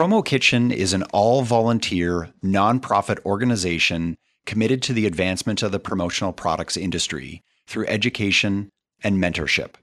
Promo 0.00 0.24
Kitchen 0.24 0.70
is 0.72 0.94
an 0.94 1.02
all 1.12 1.42
volunteer, 1.42 2.30
nonprofit 2.42 3.22
organization 3.26 4.16
committed 4.46 4.80
to 4.84 4.94
the 4.94 5.04
advancement 5.04 5.62
of 5.62 5.72
the 5.72 5.78
promotional 5.78 6.32
products 6.32 6.78
industry 6.78 7.42
through 7.66 7.84
education 7.86 8.70
and 9.04 9.22
mentorship. 9.22 9.74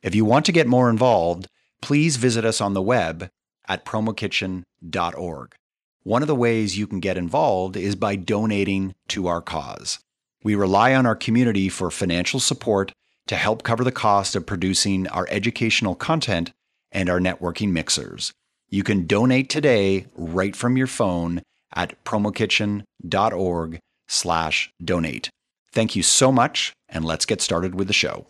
If 0.00 0.14
you 0.14 0.24
want 0.24 0.46
to 0.46 0.52
get 0.52 0.68
more 0.68 0.88
involved, 0.88 1.48
please 1.82 2.18
visit 2.18 2.44
us 2.44 2.60
on 2.60 2.74
the 2.74 2.80
web 2.80 3.30
at 3.66 3.84
promokitchen.org. 3.84 5.54
One 6.04 6.22
of 6.22 6.28
the 6.28 6.36
ways 6.36 6.78
you 6.78 6.86
can 6.86 7.00
get 7.00 7.18
involved 7.18 7.76
is 7.76 7.96
by 7.96 8.14
donating 8.14 8.94
to 9.08 9.26
our 9.26 9.40
cause. 9.40 9.98
We 10.44 10.54
rely 10.54 10.94
on 10.94 11.04
our 11.04 11.16
community 11.16 11.68
for 11.68 11.90
financial 11.90 12.38
support 12.38 12.92
to 13.26 13.34
help 13.34 13.64
cover 13.64 13.82
the 13.82 13.90
cost 13.90 14.36
of 14.36 14.46
producing 14.46 15.08
our 15.08 15.26
educational 15.30 15.96
content 15.96 16.52
and 16.92 17.10
our 17.10 17.18
networking 17.18 17.72
mixers. 17.72 18.32
You 18.74 18.82
can 18.82 19.06
donate 19.06 19.48
today 19.50 20.06
right 20.16 20.56
from 20.56 20.76
your 20.76 20.88
phone 20.88 21.42
at 21.76 22.04
promokitchen.org 22.04 23.78
slash 24.08 24.70
donate. 24.82 25.30
Thank 25.70 25.94
you 25.94 26.02
so 26.02 26.32
much, 26.32 26.72
and 26.88 27.04
let's 27.04 27.24
get 27.24 27.40
started 27.40 27.76
with 27.76 27.86
the 27.86 27.92
show. 27.92 28.26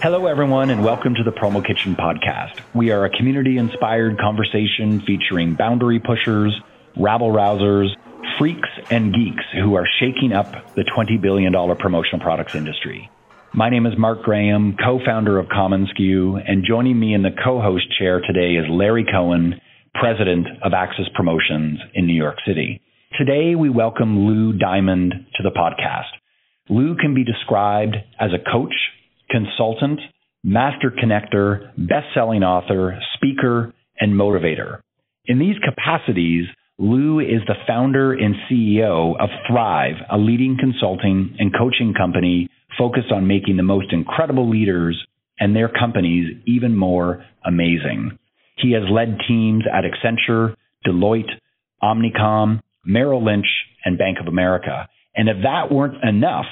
Hello, 0.00 0.24
everyone, 0.24 0.70
and 0.70 0.82
welcome 0.82 1.14
to 1.14 1.22
the 1.22 1.30
Promo 1.30 1.62
Kitchen 1.62 1.94
podcast. 1.94 2.60
We 2.72 2.92
are 2.92 3.04
a 3.04 3.10
community 3.10 3.58
inspired 3.58 4.18
conversation 4.18 5.02
featuring 5.02 5.52
boundary 5.52 6.00
pushers, 6.00 6.58
rabble 6.96 7.30
rousers, 7.30 7.88
freaks, 8.38 8.70
and 8.88 9.12
geeks 9.12 9.44
who 9.52 9.74
are 9.74 9.86
shaking 10.00 10.32
up 10.32 10.74
the 10.76 10.84
$20 10.84 11.20
billion 11.20 11.52
promotional 11.76 12.22
products 12.22 12.54
industry. 12.54 13.10
My 13.54 13.68
name 13.68 13.84
is 13.84 13.92
Mark 13.98 14.22
Graham, 14.22 14.78
co-founder 14.82 15.38
of 15.38 15.48
commonsku, 15.48 16.40
and 16.48 16.64
joining 16.66 16.98
me 16.98 17.12
in 17.12 17.20
the 17.20 17.36
co-host 17.44 17.84
chair 17.98 18.18
today 18.26 18.54
is 18.54 18.64
Larry 18.70 19.04
Cohen, 19.04 19.60
president 19.94 20.46
of 20.64 20.72
Axis 20.72 21.04
Promotions 21.14 21.78
in 21.92 22.06
New 22.06 22.14
York 22.14 22.36
City. 22.46 22.80
Today 23.18 23.54
we 23.54 23.68
welcome 23.68 24.26
Lou 24.26 24.54
Diamond 24.54 25.12
to 25.36 25.42
the 25.42 25.50
podcast. 25.50 26.08
Lou 26.70 26.96
can 26.96 27.12
be 27.12 27.24
described 27.24 27.94
as 28.18 28.30
a 28.32 28.50
coach, 28.50 28.72
consultant, 29.30 30.00
master 30.42 30.90
connector, 30.90 31.72
best-selling 31.76 32.42
author, 32.42 32.98
speaker, 33.16 33.74
and 34.00 34.14
motivator. 34.14 34.80
In 35.26 35.38
these 35.38 35.56
capacities, 35.62 36.46
Lou 36.78 37.20
is 37.20 37.42
the 37.46 37.60
founder 37.68 38.14
and 38.14 38.34
CEO 38.50 39.14
of 39.20 39.28
Thrive, 39.46 39.96
a 40.10 40.16
leading 40.16 40.56
consulting 40.58 41.36
and 41.38 41.52
coaching 41.52 41.92
company 41.92 42.48
focused 42.78 43.12
on 43.12 43.26
making 43.26 43.56
the 43.56 43.62
most 43.62 43.92
incredible 43.92 44.48
leaders 44.48 45.00
and 45.38 45.54
their 45.56 45.68
companies 45.68 46.36
even 46.46 46.76
more 46.76 47.24
amazing. 47.44 48.18
He 48.56 48.72
has 48.72 48.82
led 48.90 49.18
teams 49.26 49.64
at 49.72 49.84
Accenture, 49.84 50.54
Deloitte, 50.86 51.30
Omnicom, 51.82 52.60
Merrill 52.84 53.24
Lynch, 53.24 53.46
and 53.84 53.98
Bank 53.98 54.18
of 54.20 54.26
America. 54.26 54.88
And 55.14 55.28
if 55.28 55.36
that 55.42 55.72
weren't 55.72 56.02
enough, 56.04 56.46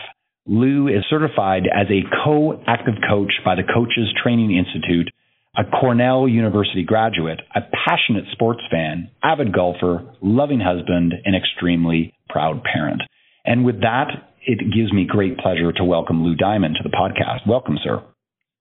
Lou 0.46 0.88
is 0.88 1.04
certified 1.08 1.64
as 1.72 1.86
a 1.88 2.02
co-active 2.24 2.94
coach 3.08 3.32
by 3.44 3.54
the 3.54 3.62
Coaches 3.62 4.12
Training 4.22 4.56
Institute, 4.56 5.10
a 5.56 5.64
Cornell 5.64 6.28
University 6.28 6.82
graduate, 6.82 7.40
a 7.54 7.60
passionate 7.60 8.24
sports 8.32 8.60
fan, 8.70 9.10
avid 9.22 9.52
golfer, 9.52 10.04
loving 10.20 10.60
husband, 10.60 11.14
and 11.24 11.36
extremely 11.36 12.14
proud 12.28 12.62
parent. 12.64 13.02
And 13.44 13.64
with 13.64 13.80
that, 13.80 14.29
it 14.42 14.58
gives 14.72 14.92
me 14.92 15.06
great 15.08 15.38
pleasure 15.38 15.72
to 15.72 15.84
welcome 15.84 16.24
Lou 16.24 16.34
Diamond 16.34 16.76
to 16.76 16.88
the 16.88 16.94
podcast. 16.94 17.46
Welcome, 17.48 17.78
sir. 17.82 18.02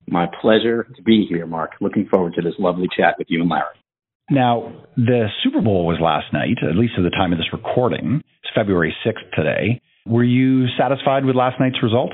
My 0.07 0.27
pleasure 0.41 0.87
to 0.95 1.01
be 1.03 1.25
here, 1.29 1.45
Mark. 1.45 1.71
Looking 1.81 2.07
forward 2.09 2.33
to 2.35 2.41
this 2.41 2.55
lovely 2.59 2.87
chat 2.95 3.15
with 3.17 3.27
you 3.29 3.41
and 3.41 3.49
Larry. 3.49 3.65
Now, 4.31 4.73
the 4.95 5.27
Super 5.43 5.61
Bowl 5.61 5.85
was 5.85 5.97
last 6.01 6.33
night, 6.33 6.57
at 6.67 6.75
least 6.75 6.93
at 6.97 7.03
the 7.03 7.09
time 7.09 7.31
of 7.31 7.39
this 7.39 7.51
recording. 7.53 8.21
It's 8.43 8.51
February 8.53 8.95
6th 9.05 9.35
today. 9.35 9.81
Were 10.05 10.23
you 10.23 10.67
satisfied 10.77 11.25
with 11.25 11.35
last 11.35 11.59
night's 11.59 11.81
result? 11.81 12.11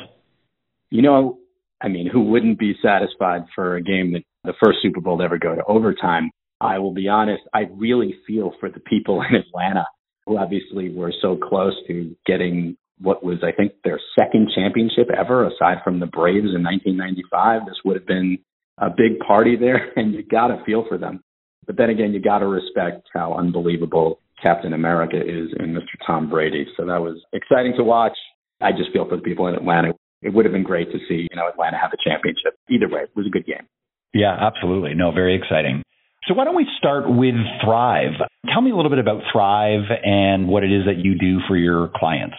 You 0.89 1.01
know, 1.01 1.39
I 1.81 1.87
mean, 1.87 2.07
who 2.07 2.23
wouldn't 2.23 2.59
be 2.59 2.75
satisfied 2.81 3.43
for 3.53 3.75
a 3.75 3.81
game 3.81 4.13
that 4.13 4.23
the 4.43 4.53
first 4.63 4.79
Super 4.81 5.01
Bowl 5.01 5.17
to 5.17 5.23
ever 5.23 5.37
go 5.37 5.55
to 5.55 5.63
overtime? 5.65 6.31
I 6.61 6.79
will 6.79 6.93
be 6.93 7.09
honest, 7.09 7.43
I 7.53 7.67
really 7.71 8.15
feel 8.25 8.53
for 8.59 8.69
the 8.69 8.79
people 8.79 9.21
in 9.29 9.35
Atlanta 9.35 9.85
who 10.25 10.37
obviously 10.37 10.89
were 10.89 11.13
so 11.21 11.37
close 11.37 11.73
to 11.87 12.15
getting 12.25 12.77
what 13.01 13.23
was, 13.23 13.39
I 13.43 13.51
think, 13.51 13.73
their 13.83 13.99
second 14.17 14.51
championship 14.55 15.09
ever, 15.15 15.45
aside 15.45 15.77
from 15.83 15.99
the 15.99 16.05
Braves 16.05 16.55
in 16.55 16.63
1995. 16.63 17.65
This 17.65 17.79
would 17.83 17.95
have 17.95 18.07
been 18.07 18.39
a 18.77 18.89
big 18.89 19.19
party 19.19 19.55
there, 19.55 19.91
and 19.95 20.13
you 20.13 20.23
got 20.23 20.47
to 20.47 20.63
feel 20.65 20.85
for 20.87 20.97
them. 20.97 21.21
But 21.65 21.77
then 21.77 21.89
again, 21.89 22.13
you 22.13 22.21
got 22.21 22.39
to 22.39 22.47
respect 22.47 23.07
how 23.13 23.33
unbelievable 23.33 24.19
Captain 24.41 24.73
America 24.73 25.17
is 25.17 25.49
in 25.59 25.73
Mr. 25.73 25.95
Tom 26.05 26.29
Brady. 26.29 26.67
So 26.77 26.85
that 26.85 27.01
was 27.01 27.21
exciting 27.33 27.73
to 27.77 27.83
watch. 27.83 28.15
I 28.61 28.71
just 28.71 28.91
feel 28.93 29.07
for 29.07 29.15
the 29.15 29.21
people 29.21 29.47
in 29.47 29.55
Atlanta. 29.55 29.93
It 30.21 30.33
would 30.33 30.45
have 30.45 30.51
been 30.51 30.63
great 30.63 30.91
to 30.91 30.99
see, 31.07 31.27
you 31.29 31.35
know, 31.35 31.47
Atlanta 31.47 31.77
have 31.77 31.91
a 31.93 32.09
championship. 32.09 32.55
Either 32.69 32.87
way, 32.87 33.01
it 33.01 33.11
was 33.15 33.25
a 33.27 33.29
good 33.29 33.45
game. 33.45 33.67
Yeah, 34.13 34.35
absolutely. 34.39 34.93
No, 34.93 35.11
very 35.11 35.35
exciting. 35.35 35.83
So 36.27 36.33
why 36.33 36.45
don't 36.45 36.55
we 36.55 36.67
start 36.77 37.05
with 37.07 37.35
Thrive? 37.63 38.13
Tell 38.51 38.61
me 38.61 38.71
a 38.71 38.75
little 38.75 38.89
bit 38.89 38.99
about 38.99 39.21
Thrive 39.31 39.83
and 40.03 40.47
what 40.47 40.63
it 40.63 40.71
is 40.71 40.85
that 40.85 40.97
you 40.97 41.17
do 41.17 41.39
for 41.47 41.55
your 41.55 41.91
clients. 41.95 42.35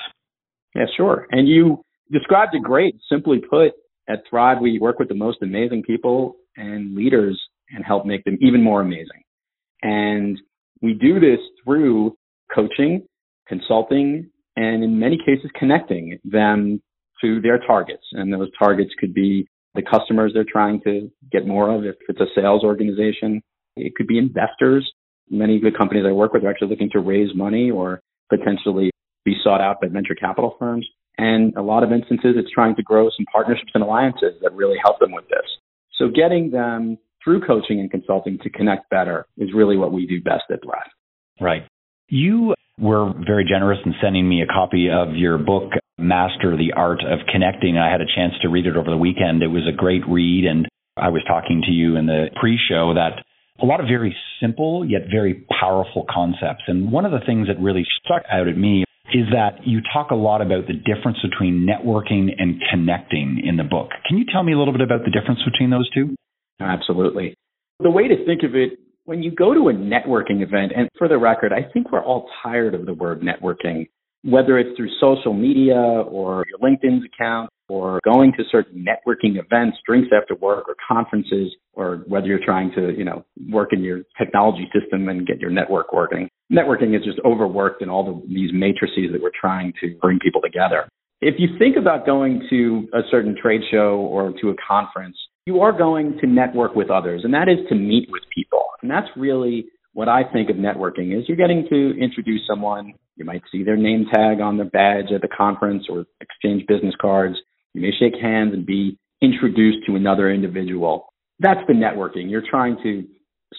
Yeah, 0.77 0.85
sure. 0.95 1.27
And 1.31 1.49
you 1.49 1.83
described 2.13 2.55
it 2.55 2.63
great. 2.63 2.97
Simply 3.11 3.39
put, 3.39 3.73
at 4.09 4.23
Thrive, 4.29 4.59
we 4.61 4.79
work 4.79 4.99
with 4.99 5.09
the 5.09 5.15
most 5.15 5.39
amazing 5.43 5.83
people 5.83 6.37
and 6.57 6.95
leaders 6.95 7.41
and 7.71 7.85
help 7.85 8.05
make 8.05 8.25
them 8.25 8.37
even 8.41 8.63
more 8.63 8.83
amazing. 8.83 9.23
And 9.83 10.39
we 10.83 10.93
do 10.93 11.19
this 11.19 11.41
through 11.65 12.17
coaching, 12.55 13.07
consulting, 13.49 14.31
and 14.57 14.85
in 14.85 14.99
many 14.99 15.17
cases, 15.19 15.51
connecting 15.59 16.19
them 16.25 16.83
to 17.23 17.41
their 17.41 17.59
targets. 17.59 18.05
And 18.13 18.33
those 18.33 18.51
targets 18.59 18.91
could 18.99 19.15
be 19.15 19.49
the 19.75 19.83
customers 19.83 20.33
they're 20.35 20.45
trying 20.45 20.81
to 20.83 21.11
get 21.33 21.47
more 21.47 21.71
of. 21.75 21.85
If 21.85 21.97
it's 22.09 22.21
a 22.21 22.27
sales 22.35 22.65
organization, 22.65 23.43
it 23.77 23.95
could 23.95 24.07
be 24.07 24.19
investors. 24.19 24.91
Many 25.31 25.59
good 25.59 25.77
companies 25.77 26.05
I 26.07 26.13
work 26.13 26.35
with 26.35 26.45
are 26.45 26.51
actually 26.51 26.69
looking 26.69 26.91
to 26.91 27.01
raise 27.01 27.35
money 27.35 27.71
or 27.71 28.03
potentially 28.31 28.91
be 29.27 29.37
sought 29.45 29.61
out 29.61 29.83
by 29.83 29.89
venture 29.89 30.15
capital 30.15 30.57
firms. 30.59 30.87
And 31.19 31.55
a 31.57 31.63
lot 31.63 31.83
of 31.83 31.93
instances, 31.93 32.37
it's 32.37 32.51
trying 32.51 32.77
to 32.77 32.83
grow 32.83 33.11
some 33.15 33.27
partnerships 33.31 33.73
and 33.75 33.83
alliances 33.83 34.35
that 34.41 34.55
really 34.55 34.77
help 34.83 34.99
them 35.01 35.13
with 35.13 35.29
this. 35.29 35.45
So 35.99 36.09
getting 36.09 36.51
them 36.51 36.97
through 37.23 37.45
coaching 37.47 37.81
and 37.81 37.91
consulting 37.91 38.39
to 38.43 38.51
connect 38.51 38.89
better 38.89 39.27
is 39.37 39.51
really 39.55 39.77
what 39.77 39.93
we 39.93 40.07
do 40.07 40.23
best 40.23 40.45
at 40.51 40.61
Thrive. 40.63 40.91
Right. 41.41 41.67
You 42.09 42.55
were 42.79 43.13
very 43.27 43.45
generous 43.45 43.79
in 43.85 43.95
sending 44.01 44.29
me 44.29 44.43
a 44.43 44.47
copy 44.47 44.89
of 44.91 45.17
your 45.17 45.39
book, 45.39 45.73
Master 45.99 46.57
the 46.57 46.73
Art 46.77 47.01
of 47.01 47.21
Connecting. 47.33 47.79
I 47.79 47.91
had 47.91 48.01
a 48.01 48.07
chance 48.07 48.35
to 48.43 48.49
read 48.49 48.67
it 48.67 48.77
over 48.77 48.91
the 48.91 48.97
weekend. 48.97 49.43
It 49.43 49.49
was 49.49 49.67
a 49.67 49.75
great 49.75 50.03
read. 50.09 50.45
And 50.45 50.69
I 50.97 51.09
was 51.09 51.23
talking 51.27 51.63
to 51.67 51.73
you 51.73 51.97
in 51.97 52.07
the 52.07 52.27
pre 52.39 52.59
show 52.69 52.95
that 52.95 53.25
a 53.61 53.67
lot 53.67 53.81
of 53.81 53.87
very 53.87 54.15
simple 54.41 54.85
yet 54.87 55.03
very 55.11 55.47
powerful 55.61 56.05
concepts. 56.09 56.65
And 56.69 56.93
one 56.93 57.07
of 57.07 57.13
the 57.13 57.25
things 57.25 57.49
that 57.49 57.59
really 57.59 57.87
stuck 58.05 58.23
out 58.31 58.49
at 58.49 58.57
me 58.57 58.85
is 59.15 59.27
that 59.33 59.67
you 59.67 59.81
talk 59.93 60.11
a 60.11 60.15
lot 60.15 60.41
about 60.43 60.67
the 60.67 60.75
difference 60.75 61.19
between 61.23 61.67
networking 61.67 62.31
and 62.39 62.61
connecting 62.71 63.43
in 63.45 63.57
the 63.57 63.65
book. 63.65 63.91
Can 64.09 64.19
you 64.19 64.25
tell 64.31 64.43
me 64.43 64.53
a 64.53 64.59
little 64.59 64.73
bit 64.73 64.83
about 64.83 65.05
the 65.05 65.11
difference 65.11 65.41
between 65.45 65.71
those 65.71 65.89
two? 65.91 66.15
Absolutely. 66.61 67.35
The 67.81 67.91
way 67.91 68.09
to 68.09 68.25
think 68.25 68.43
of 68.43 68.55
it, 68.55 68.79
when 69.05 69.23
you 69.23 69.31
go 69.31 69.55
to 69.55 69.69
a 69.69 69.73
networking 69.73 70.43
event, 70.43 70.73
and 70.75 70.89
for 70.99 71.09
the 71.09 71.19
record, 71.19 71.53
I 71.53 71.71
think 71.73 71.93
we're 71.93 72.03
all 72.03 72.29
tired 72.43 72.75
of 72.75 72.87
the 72.87 72.95
word 72.95 73.23
networking, 73.23 73.89
whether 74.27 74.59
it's 74.59 74.77
through 74.77 74.91
social 75.01 75.33
media 75.33 75.77
or 75.77 76.45
your 76.49 76.59
LinkedIn's 76.59 77.05
account 77.05 77.49
or 77.69 78.01
going 78.05 78.33
to 78.33 78.45
certain 78.51 78.85
networking 78.85 79.39
events, 79.43 79.77
drinks 79.87 80.09
after 80.17 80.35
work 80.35 80.65
or 80.69 80.75
conferences, 80.87 81.53
or 81.73 82.05
whether 82.07 82.27
you're 82.27 82.45
trying 82.45 82.73
to, 82.73 82.93
you 82.97 83.05
know, 83.05 83.25
work 83.51 83.73
in 83.73 83.83
your 83.83 84.01
technology 84.19 84.69
system 84.79 85.09
and 85.09 85.27
get 85.27 85.41
your 85.41 85.51
network 85.51 85.93
working. 85.93 86.29
Networking 86.53 86.97
is 86.97 87.05
just 87.05 87.19
overworked 87.25 87.83
in 87.83 87.89
all 87.89 88.05
the, 88.05 88.35
these 88.35 88.51
matrices 88.53 89.11
that 89.13 89.23
we're 89.23 89.31
trying 89.41 89.73
to 89.81 89.97
bring 90.01 90.19
people 90.21 90.41
together. 90.41 90.89
If 91.21 91.37
you 91.39 91.49
think 91.59 91.77
about 91.77 92.05
going 92.05 92.47
to 92.51 92.89
a 92.93 93.01
certain 93.11 93.37
trade 93.41 93.63
show 93.71 93.97
or 94.11 94.33
to 94.41 94.51
a 94.51 94.55
conference, 94.69 95.17
you 95.47 95.61
are 95.61 95.73
going 95.73 96.19
to 96.21 96.27
network 96.27 96.75
with 96.75 96.91
others, 96.91 97.23
and 97.25 97.33
that 97.33 97.49
is 97.49 97.59
to 97.69 97.75
meet 97.75 98.09
with 98.11 98.23
people. 98.35 98.63
And 98.83 98.91
that's 98.91 99.09
really 99.17 99.67
what 99.97 100.11
I 100.11 100.25
think 100.31 100.51
of 100.51 100.57
networking 100.57 101.19
is 101.19 101.27
you're 101.27 101.39
getting 101.39 101.67
to 101.71 101.99
introduce 101.99 102.43
someone. 102.47 102.93
You 103.17 103.25
might 103.25 103.41
see 103.51 103.63
their 103.63 103.79
name 103.79 104.05
tag 104.13 104.43
on 104.43 104.59
their 104.59 104.67
badge 104.67 105.11
at 105.11 105.23
the 105.23 105.29
conference 105.29 105.85
or 105.89 106.05
exchange 106.21 106.67
business 106.69 106.95
cards. 107.01 107.37
You 107.73 107.81
may 107.81 107.93
shake 107.99 108.13
hands 108.21 108.53
and 108.53 108.67
be 108.67 108.99
introduced 109.23 109.87
to 109.87 109.97
another 109.97 110.31
individual. 110.31 111.15
That's 111.41 111.61
the 111.67 111.73
networking. 111.73 112.31
You're 112.31 112.45
trying 112.47 112.77
to 112.83 113.07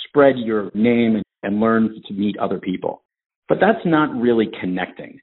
spread 0.07 0.35
your 0.37 0.69
name 0.75 1.23
and 1.41 1.59
learn 1.59 2.03
to 2.07 2.13
meet 2.13 2.37
other 2.37 2.59
people. 2.59 3.01
But 3.49 3.57
that's 3.59 3.83
not 3.83 4.15
really 4.15 4.47
connecting. 4.61 5.19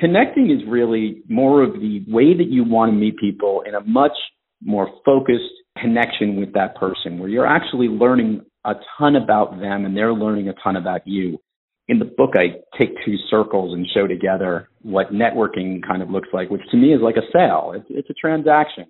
Connecting 0.00 0.50
is 0.50 0.66
really 0.66 1.20
more 1.28 1.62
of 1.62 1.74
the 1.74 2.02
way 2.08 2.34
that 2.34 2.48
you 2.48 2.64
want 2.64 2.90
to 2.90 2.96
meet 2.96 3.18
people 3.18 3.64
in 3.68 3.74
a 3.74 3.82
much 3.82 4.16
more 4.62 4.88
focused, 5.04 5.44
connection 5.76 6.36
with 6.40 6.54
that 6.54 6.74
person 6.76 7.18
where 7.18 7.28
you're 7.28 7.46
actually 7.46 7.88
learning 7.88 8.40
a 8.64 8.74
ton 8.98 9.16
about 9.16 9.58
them 9.58 9.84
and 9.84 9.96
they're 9.96 10.12
learning 10.12 10.48
a 10.48 10.54
ton 10.62 10.76
about 10.76 11.06
you. 11.06 11.38
In 11.86 11.98
the 11.98 12.06
book, 12.06 12.30
I 12.34 12.60
take 12.78 12.94
two 13.04 13.16
circles 13.28 13.74
and 13.74 13.86
show 13.94 14.06
together 14.06 14.68
what 14.82 15.12
networking 15.12 15.86
kind 15.86 16.02
of 16.02 16.10
looks 16.10 16.28
like, 16.32 16.48
which 16.48 16.62
to 16.70 16.76
me 16.76 16.94
is 16.94 17.00
like 17.02 17.16
a 17.16 17.30
sale. 17.32 17.72
It's, 17.74 17.86
it's 17.90 18.10
a 18.10 18.14
transaction. 18.14 18.86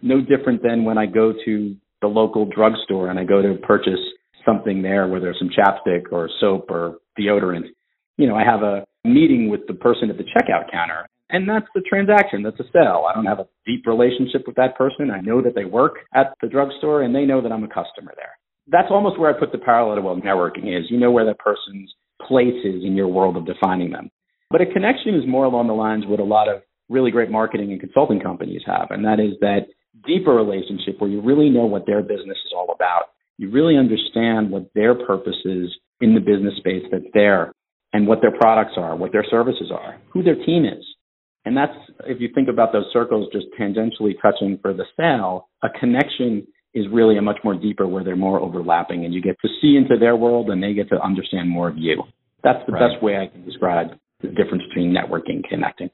No 0.00 0.20
different 0.20 0.62
than 0.62 0.84
when 0.84 0.96
I 0.96 1.06
go 1.06 1.34
to 1.44 1.76
the 2.00 2.06
local 2.06 2.46
drugstore 2.46 3.10
and 3.10 3.18
I 3.18 3.24
go 3.24 3.42
to 3.42 3.54
purchase 3.66 4.00
something 4.46 4.80
there, 4.80 5.06
whether 5.08 5.30
it's 5.30 5.38
some 5.38 5.50
chapstick 5.50 6.10
or 6.10 6.30
soap 6.40 6.70
or 6.70 6.98
deodorant. 7.18 7.66
You 8.16 8.28
know, 8.28 8.36
I 8.36 8.44
have 8.44 8.62
a 8.62 8.86
meeting 9.04 9.50
with 9.50 9.66
the 9.66 9.74
person 9.74 10.08
at 10.08 10.16
the 10.16 10.24
checkout 10.24 10.70
counter 10.72 11.06
and 11.30 11.48
that's 11.48 11.66
the 11.74 11.82
transaction. 11.82 12.42
That's 12.42 12.58
a 12.60 12.64
sale. 12.72 13.04
I 13.08 13.14
don't 13.14 13.26
have 13.26 13.38
a 13.38 13.48
deep 13.66 13.86
relationship 13.86 14.44
with 14.46 14.56
that 14.56 14.76
person. 14.76 15.10
I 15.10 15.20
know 15.20 15.42
that 15.42 15.54
they 15.54 15.64
work 15.64 15.96
at 16.14 16.34
the 16.40 16.48
drugstore 16.48 17.02
and 17.02 17.14
they 17.14 17.24
know 17.24 17.42
that 17.42 17.52
I'm 17.52 17.64
a 17.64 17.68
customer 17.68 18.14
there. 18.16 18.37
That's 18.70 18.88
almost 18.90 19.18
where 19.18 19.34
I 19.34 19.38
put 19.38 19.52
the 19.52 19.58
parallel 19.58 19.96
to 19.96 20.02
what 20.02 20.18
networking 20.18 20.68
is. 20.78 20.90
You 20.90 20.98
know 20.98 21.10
where 21.10 21.24
that 21.26 21.38
person's 21.38 21.92
place 22.26 22.64
is 22.64 22.84
in 22.84 22.94
your 22.94 23.08
world 23.08 23.36
of 23.36 23.46
defining 23.46 23.90
them. 23.90 24.10
But 24.50 24.60
a 24.60 24.66
connection 24.66 25.14
is 25.14 25.26
more 25.26 25.44
along 25.44 25.66
the 25.66 25.74
lines 25.74 26.04
what 26.06 26.20
a 26.20 26.24
lot 26.24 26.48
of 26.48 26.62
really 26.88 27.10
great 27.10 27.30
marketing 27.30 27.70
and 27.70 27.80
consulting 27.80 28.20
companies 28.20 28.62
have, 28.66 28.88
and 28.90 29.04
that 29.04 29.20
is 29.20 29.38
that 29.40 29.66
deeper 30.06 30.32
relationship 30.32 31.00
where 31.00 31.10
you 31.10 31.20
really 31.20 31.50
know 31.50 31.66
what 31.66 31.86
their 31.86 32.02
business 32.02 32.38
is 32.46 32.52
all 32.54 32.72
about. 32.74 33.10
You 33.36 33.50
really 33.50 33.76
understand 33.76 34.50
what 34.50 34.70
their 34.74 34.94
purpose 34.94 35.36
is 35.44 35.68
in 36.00 36.14
the 36.14 36.20
business 36.20 36.54
space 36.58 36.84
that's 36.90 37.04
there 37.14 37.52
and 37.92 38.06
what 38.06 38.20
their 38.20 38.36
products 38.36 38.74
are, 38.76 38.96
what 38.96 39.12
their 39.12 39.24
services 39.30 39.70
are, 39.72 40.00
who 40.12 40.22
their 40.22 40.34
team 40.34 40.64
is. 40.64 40.84
And 41.44 41.56
that's, 41.56 41.72
if 42.06 42.20
you 42.20 42.28
think 42.34 42.48
about 42.48 42.72
those 42.72 42.86
circles 42.92 43.28
just 43.32 43.46
tangentially 43.58 44.14
touching 44.20 44.58
for 44.60 44.74
the 44.74 44.84
sale, 44.96 45.48
a 45.62 45.68
connection 45.78 46.46
is 46.78 46.86
really 46.92 47.18
a 47.18 47.22
much 47.22 47.38
more 47.44 47.54
deeper 47.54 47.86
where 47.86 48.04
they're 48.04 48.16
more 48.16 48.40
overlapping 48.40 49.04
and 49.04 49.12
you 49.12 49.20
get 49.20 49.36
to 49.42 49.48
see 49.60 49.76
into 49.76 49.98
their 49.98 50.16
world 50.16 50.50
and 50.50 50.62
they 50.62 50.74
get 50.74 50.88
to 50.90 51.00
understand 51.00 51.48
more 51.48 51.68
of 51.68 51.76
you. 51.76 52.02
That's 52.44 52.64
the 52.66 52.72
right. 52.72 52.90
best 52.90 53.02
way 53.02 53.16
I 53.16 53.26
can 53.26 53.44
describe 53.44 53.88
the 54.20 54.28
difference 54.28 54.62
between 54.68 54.94
networking 54.94 55.36
and 55.36 55.44
connecting. 55.44 55.90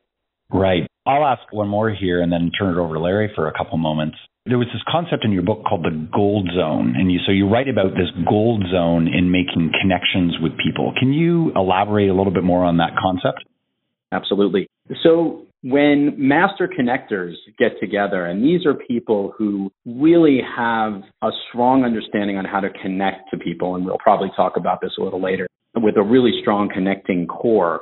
Right. 0.51 0.87
I'll 1.07 1.25
ask 1.25 1.43
one 1.53 1.69
more 1.69 1.91
here 1.91 2.23
and 2.23 2.33
then 2.33 2.51
turn 2.59 2.77
it 2.77 2.81
over 2.81 2.95
to 2.95 3.01
Larry 3.01 3.31
for 3.35 3.49
a 3.49 3.53
couple 3.53 3.77
moments. 3.79 4.17
There 4.47 4.59
was 4.59 4.69
this 4.73 4.83
concept 4.91 5.25
in 5.25 5.33
your 5.33 5.43
book 5.43 5.65
called 5.67 5.85
the 5.85 6.09
gold 6.15 6.49
zone. 6.55 6.95
And 6.97 7.11
you, 7.11 7.19
so 7.25 7.33
you 7.33 7.49
write 7.49 7.69
about 7.69 7.93
this 7.93 8.09
gold 8.29 8.63
zone 8.71 9.09
in 9.09 9.31
making 9.31 9.73
connections 9.81 10.37
with 10.41 10.53
people. 10.63 10.93
Can 10.99 11.13
you 11.13 11.53
elaborate 11.57 12.11
a 12.11 12.15
little 12.15 12.33
bit 12.33 12.45
more 12.45 12.63
on 12.65 12.77
that 12.77 12.93
concept? 13.01 13.45
Absolutely. 14.13 14.69
So 15.03 15.47
when 15.65 16.15
master 16.19 16.69
connectors 16.69 17.33
get 17.59 17.81
together, 17.81 18.27
and 18.27 18.45
these 18.45 18.67
are 18.67 18.75
people 18.75 19.33
who 19.39 19.73
really 19.87 20.41
have 20.55 21.01
a 21.23 21.31
strong 21.49 21.85
understanding 21.85 22.37
on 22.37 22.45
how 22.45 22.61
to 22.61 22.69
connect 22.83 23.31
to 23.31 23.39
people, 23.39 23.75
and 23.75 23.87
we'll 23.87 23.97
probably 23.97 24.31
talk 24.37 24.59
about 24.59 24.83
this 24.83 24.93
a 24.99 25.03
little 25.03 25.23
later, 25.23 25.49
with 25.77 25.97
a 25.97 26.03
really 26.03 26.33
strong 26.43 26.69
connecting 26.73 27.27
core. 27.27 27.81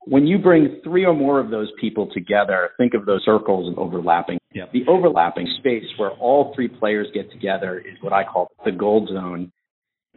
When 0.00 0.26
you 0.26 0.36
bring 0.36 0.78
three 0.84 1.06
or 1.06 1.14
more 1.14 1.40
of 1.40 1.50
those 1.50 1.70
people 1.80 2.06
together, 2.12 2.72
think 2.76 2.92
of 2.92 3.06
those 3.06 3.24
circles 3.24 3.66
and 3.66 3.78
overlapping. 3.78 4.38
Yep. 4.52 4.72
The 4.72 4.84
overlapping 4.86 5.48
space 5.58 5.84
where 5.96 6.10
all 6.10 6.52
three 6.54 6.68
players 6.68 7.06
get 7.14 7.32
together 7.32 7.78
is 7.78 7.96
what 8.02 8.12
I 8.12 8.24
call 8.24 8.50
the 8.66 8.72
gold 8.72 9.08
zone. 9.08 9.50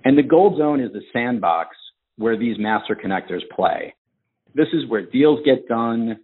And 0.03 0.17
the 0.17 0.23
gold 0.23 0.57
zone 0.57 0.81
is 0.81 0.91
the 0.91 1.01
sandbox 1.13 1.77
where 2.17 2.37
these 2.37 2.57
master 2.59 2.93
connectors 2.93 3.41
play. 3.55 3.95
This 4.53 4.67
is 4.73 4.87
where 4.89 5.05
deals 5.05 5.39
get 5.45 5.67
done, 5.67 6.19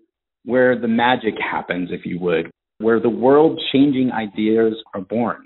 where 0.45 0.79
the 0.79 0.87
magic 0.87 1.33
happens, 1.39 1.89
if 1.91 2.05
you 2.05 2.19
would, 2.19 2.49
where 2.77 2.99
the 2.99 3.09
world 3.09 3.59
changing 3.71 4.11
ideas 4.11 4.73
are 4.93 5.01
born, 5.01 5.45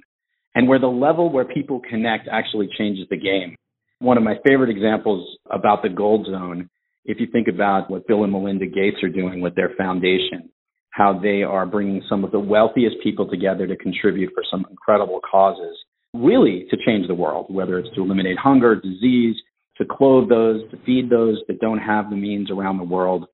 and 0.55 0.67
where 0.67 0.79
the 0.79 0.87
level 0.87 1.31
where 1.31 1.45
people 1.45 1.81
connect 1.89 2.27
actually 2.31 2.69
changes 2.77 3.07
the 3.09 3.17
game. 3.17 3.55
One 3.99 4.17
of 4.17 4.23
my 4.23 4.35
favorite 4.45 4.69
examples 4.69 5.37
about 5.49 5.83
the 5.83 5.89
gold 5.89 6.25
zone, 6.25 6.69
if 7.05 7.19
you 7.19 7.27
think 7.31 7.47
about 7.47 7.89
what 7.89 8.07
Bill 8.07 8.23
and 8.23 8.31
Melinda 8.31 8.65
Gates 8.65 8.97
are 9.03 9.09
doing 9.09 9.41
with 9.41 9.55
their 9.55 9.71
foundation, 9.77 10.49
how 10.91 11.19
they 11.19 11.43
are 11.43 11.65
bringing 11.65 12.01
some 12.09 12.23
of 12.23 12.31
the 12.31 12.39
wealthiest 12.39 12.97
people 13.03 13.29
together 13.29 13.67
to 13.67 13.75
contribute 13.77 14.31
for 14.33 14.43
some 14.49 14.65
incredible 14.69 15.19
causes, 15.29 15.77
really 16.13 16.65
to 16.69 16.77
change 16.85 17.07
the 17.07 17.13
world, 17.13 17.45
whether 17.49 17.77
it's 17.77 17.93
to 17.95 18.01
eliminate 18.01 18.37
hunger, 18.37 18.75
disease, 18.75 19.35
to 19.77 19.85
clothe 19.85 20.29
those, 20.29 20.61
to 20.71 20.77
feed 20.85 21.09
those 21.09 21.37
that 21.47 21.59
don't 21.59 21.79
have 21.79 22.09
the 22.09 22.15
means 22.15 22.51
around 22.51 22.77
the 22.77 22.83
world. 22.83 23.25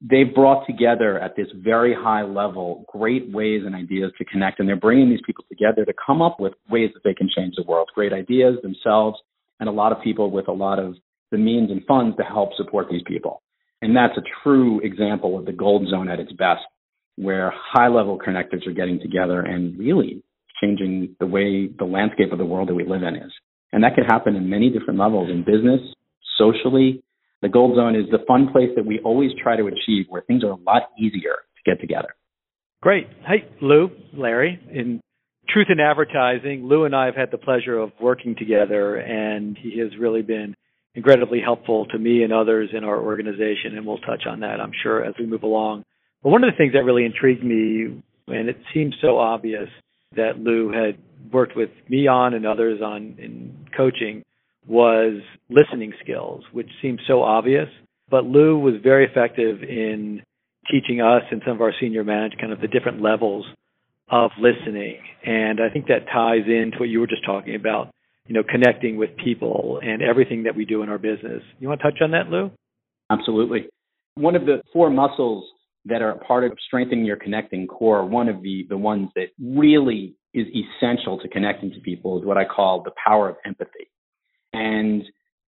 They've 0.00 0.32
brought 0.32 0.64
together 0.66 1.18
at 1.18 1.34
this 1.34 1.48
very 1.56 1.92
high 1.92 2.22
level 2.22 2.84
great 2.88 3.32
ways 3.32 3.62
and 3.66 3.74
ideas 3.74 4.12
to 4.18 4.24
connect, 4.24 4.60
and 4.60 4.68
they're 4.68 4.76
bringing 4.76 5.10
these 5.10 5.22
people 5.26 5.44
together 5.48 5.84
to 5.84 5.92
come 6.06 6.22
up 6.22 6.38
with 6.38 6.52
ways 6.70 6.90
that 6.94 7.02
they 7.04 7.14
can 7.14 7.28
change 7.34 7.54
the 7.56 7.64
world. 7.64 7.88
Great 7.94 8.12
ideas 8.12 8.58
themselves, 8.62 9.18
and 9.58 9.68
a 9.68 9.72
lot 9.72 9.90
of 9.90 10.02
people 10.02 10.30
with 10.30 10.46
a 10.46 10.52
lot 10.52 10.78
of 10.78 10.94
the 11.30 11.38
means 11.38 11.70
and 11.70 11.84
funds 11.86 12.16
to 12.16 12.22
help 12.22 12.50
support 12.56 12.86
these 12.90 13.02
people. 13.06 13.42
And 13.82 13.96
that's 13.96 14.16
a 14.16 14.22
true 14.42 14.80
example 14.80 15.38
of 15.38 15.46
the 15.46 15.52
gold 15.52 15.88
zone 15.88 16.08
at 16.08 16.20
its 16.20 16.32
best, 16.32 16.62
where 17.16 17.52
high 17.54 17.88
level 17.88 18.18
connectors 18.18 18.66
are 18.66 18.72
getting 18.72 19.00
together 19.00 19.40
and 19.40 19.78
really 19.78 20.22
changing 20.62 21.16
the 21.20 21.26
way 21.26 21.66
the 21.66 21.84
landscape 21.84 22.32
of 22.32 22.38
the 22.38 22.46
world 22.46 22.68
that 22.68 22.74
we 22.74 22.84
live 22.84 23.02
in 23.02 23.16
is. 23.16 23.32
And 23.72 23.84
that 23.84 23.94
can 23.94 24.04
happen 24.04 24.36
in 24.36 24.48
many 24.48 24.70
different 24.70 24.98
levels 24.98 25.28
in 25.28 25.44
business, 25.44 25.80
socially. 26.38 27.02
The 27.42 27.48
gold 27.48 27.76
zone 27.76 27.94
is 27.94 28.06
the 28.10 28.24
fun 28.26 28.50
place 28.52 28.70
that 28.74 28.84
we 28.84 28.98
always 29.00 29.30
try 29.40 29.56
to 29.56 29.66
achieve 29.66 30.06
where 30.08 30.22
things 30.22 30.42
are 30.42 30.50
a 30.50 30.56
lot 30.56 30.90
easier 30.98 31.36
to 31.56 31.70
get 31.70 31.80
together. 31.80 32.16
Great. 32.82 33.08
Hey, 33.26 33.48
Lou, 33.60 33.90
Larry, 34.12 34.60
in 34.72 35.00
Truth 35.48 35.68
in 35.70 35.80
Advertising, 35.80 36.66
Lou 36.66 36.84
and 36.84 36.94
I 36.94 37.06
have 37.06 37.14
had 37.14 37.30
the 37.30 37.38
pleasure 37.38 37.78
of 37.78 37.92
working 38.00 38.34
together, 38.36 38.96
and 38.96 39.56
he 39.56 39.78
has 39.78 39.96
really 39.98 40.22
been 40.22 40.54
incredibly 40.94 41.40
helpful 41.40 41.86
to 41.86 41.98
me 41.98 42.22
and 42.22 42.32
others 42.32 42.70
in 42.72 42.84
our 42.84 43.00
organization, 43.00 43.76
and 43.76 43.86
we'll 43.86 43.98
touch 43.98 44.24
on 44.28 44.40
that, 44.40 44.60
I'm 44.60 44.72
sure, 44.82 45.04
as 45.04 45.14
we 45.18 45.26
move 45.26 45.44
along. 45.44 45.84
But 46.22 46.30
one 46.30 46.44
of 46.44 46.52
the 46.52 46.56
things 46.56 46.72
that 46.74 46.84
really 46.84 47.04
intrigued 47.04 47.44
me, 47.44 48.02
and 48.26 48.48
it 48.48 48.58
seems 48.74 48.94
so 49.00 49.18
obvious, 49.18 49.68
that 50.16 50.38
Lou 50.38 50.70
had 50.72 50.98
worked 51.32 51.56
with 51.56 51.70
me 51.88 52.08
on 52.08 52.34
and 52.34 52.46
others 52.46 52.80
on 52.82 53.16
in 53.18 53.68
coaching 53.76 54.24
was 54.68 55.22
listening 55.48 55.92
skills, 56.02 56.44
which 56.52 56.68
seems 56.82 57.00
so 57.08 57.22
obvious. 57.22 57.68
But 58.10 58.24
Lou 58.24 58.58
was 58.58 58.74
very 58.82 59.06
effective 59.06 59.62
in 59.62 60.22
teaching 60.70 61.00
us 61.00 61.22
and 61.30 61.42
some 61.44 61.54
of 61.54 61.62
our 61.62 61.72
senior 61.80 62.04
management 62.04 62.40
kind 62.40 62.52
of 62.52 62.60
the 62.60 62.68
different 62.68 63.02
levels 63.02 63.46
of 64.10 64.30
listening. 64.38 64.98
And 65.24 65.60
I 65.60 65.72
think 65.72 65.86
that 65.86 66.06
ties 66.12 66.46
into 66.46 66.78
what 66.78 66.88
you 66.88 67.00
were 67.00 67.06
just 67.06 67.24
talking 67.24 67.54
about, 67.54 67.90
you 68.26 68.34
know, 68.34 68.42
connecting 68.42 68.96
with 68.96 69.10
people 69.22 69.80
and 69.82 70.02
everything 70.02 70.44
that 70.44 70.54
we 70.54 70.64
do 70.64 70.82
in 70.82 70.88
our 70.88 70.98
business. 70.98 71.42
You 71.58 71.68
want 71.68 71.80
to 71.80 71.90
touch 71.90 72.00
on 72.02 72.10
that, 72.12 72.28
Lou? 72.28 72.50
Absolutely. 73.10 73.68
One 74.14 74.36
of 74.36 74.44
the 74.44 74.62
four 74.72 74.90
muscles 74.90 75.44
that 75.86 76.02
are 76.02 76.16
part 76.26 76.44
of 76.44 76.52
strengthening 76.66 77.04
your 77.04 77.16
connecting 77.16 77.66
core, 77.66 78.04
one 78.04 78.28
of 78.28 78.42
the, 78.42 78.66
the 78.68 78.76
ones 78.76 79.08
that 79.14 79.28
really 79.42 80.14
is 80.34 80.46
essential 80.48 81.18
to 81.20 81.28
connecting 81.28 81.70
to 81.72 81.80
people 81.80 82.18
is 82.18 82.24
what 82.24 82.36
I 82.36 82.44
call 82.44 82.82
the 82.82 82.92
power 83.06 83.30
of 83.30 83.36
empathy. 83.46 83.88
And 84.58 85.04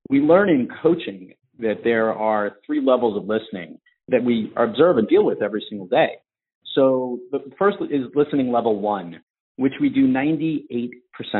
we 0.09 0.21
learn 0.21 0.49
in 0.49 0.69
coaching 0.83 1.35
that 1.59 1.81
there 1.83 2.13
are 2.13 2.53
three 2.65 2.81
levels 2.81 3.17
of 3.17 3.25
listening 3.25 3.79
that 4.09 4.23
we 4.25 4.53
observe 4.57 4.99
and 4.99 5.09
deal 5.09 5.25
with 5.25 5.43
every 5.43 5.65
single 5.69 5.89
day. 5.89 6.15
So 6.75 7.19
the 7.33 7.41
first 7.59 7.79
is 7.91 8.03
listening 8.15 8.53
level 8.53 8.79
one, 8.81 9.21
which 9.57 9.73
we 9.81 9.89
do 9.89 10.07
98% 10.07 10.91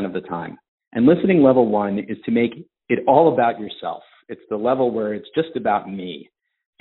of 0.05 0.13
the 0.13 0.21
time. 0.21 0.59
And 0.93 1.07
listening 1.07 1.43
level 1.43 1.69
one 1.69 2.01
is 2.01 2.19
to 2.25 2.33
make 2.33 2.53
it 2.89 2.99
all 3.07 3.33
about 3.33 3.61
yourself. 3.61 4.03
It's 4.29 4.41
the 4.51 4.57
level 4.57 4.91
where 4.91 5.15
it's 5.15 5.29
just 5.35 5.57
about 5.57 5.89
me. 5.89 6.29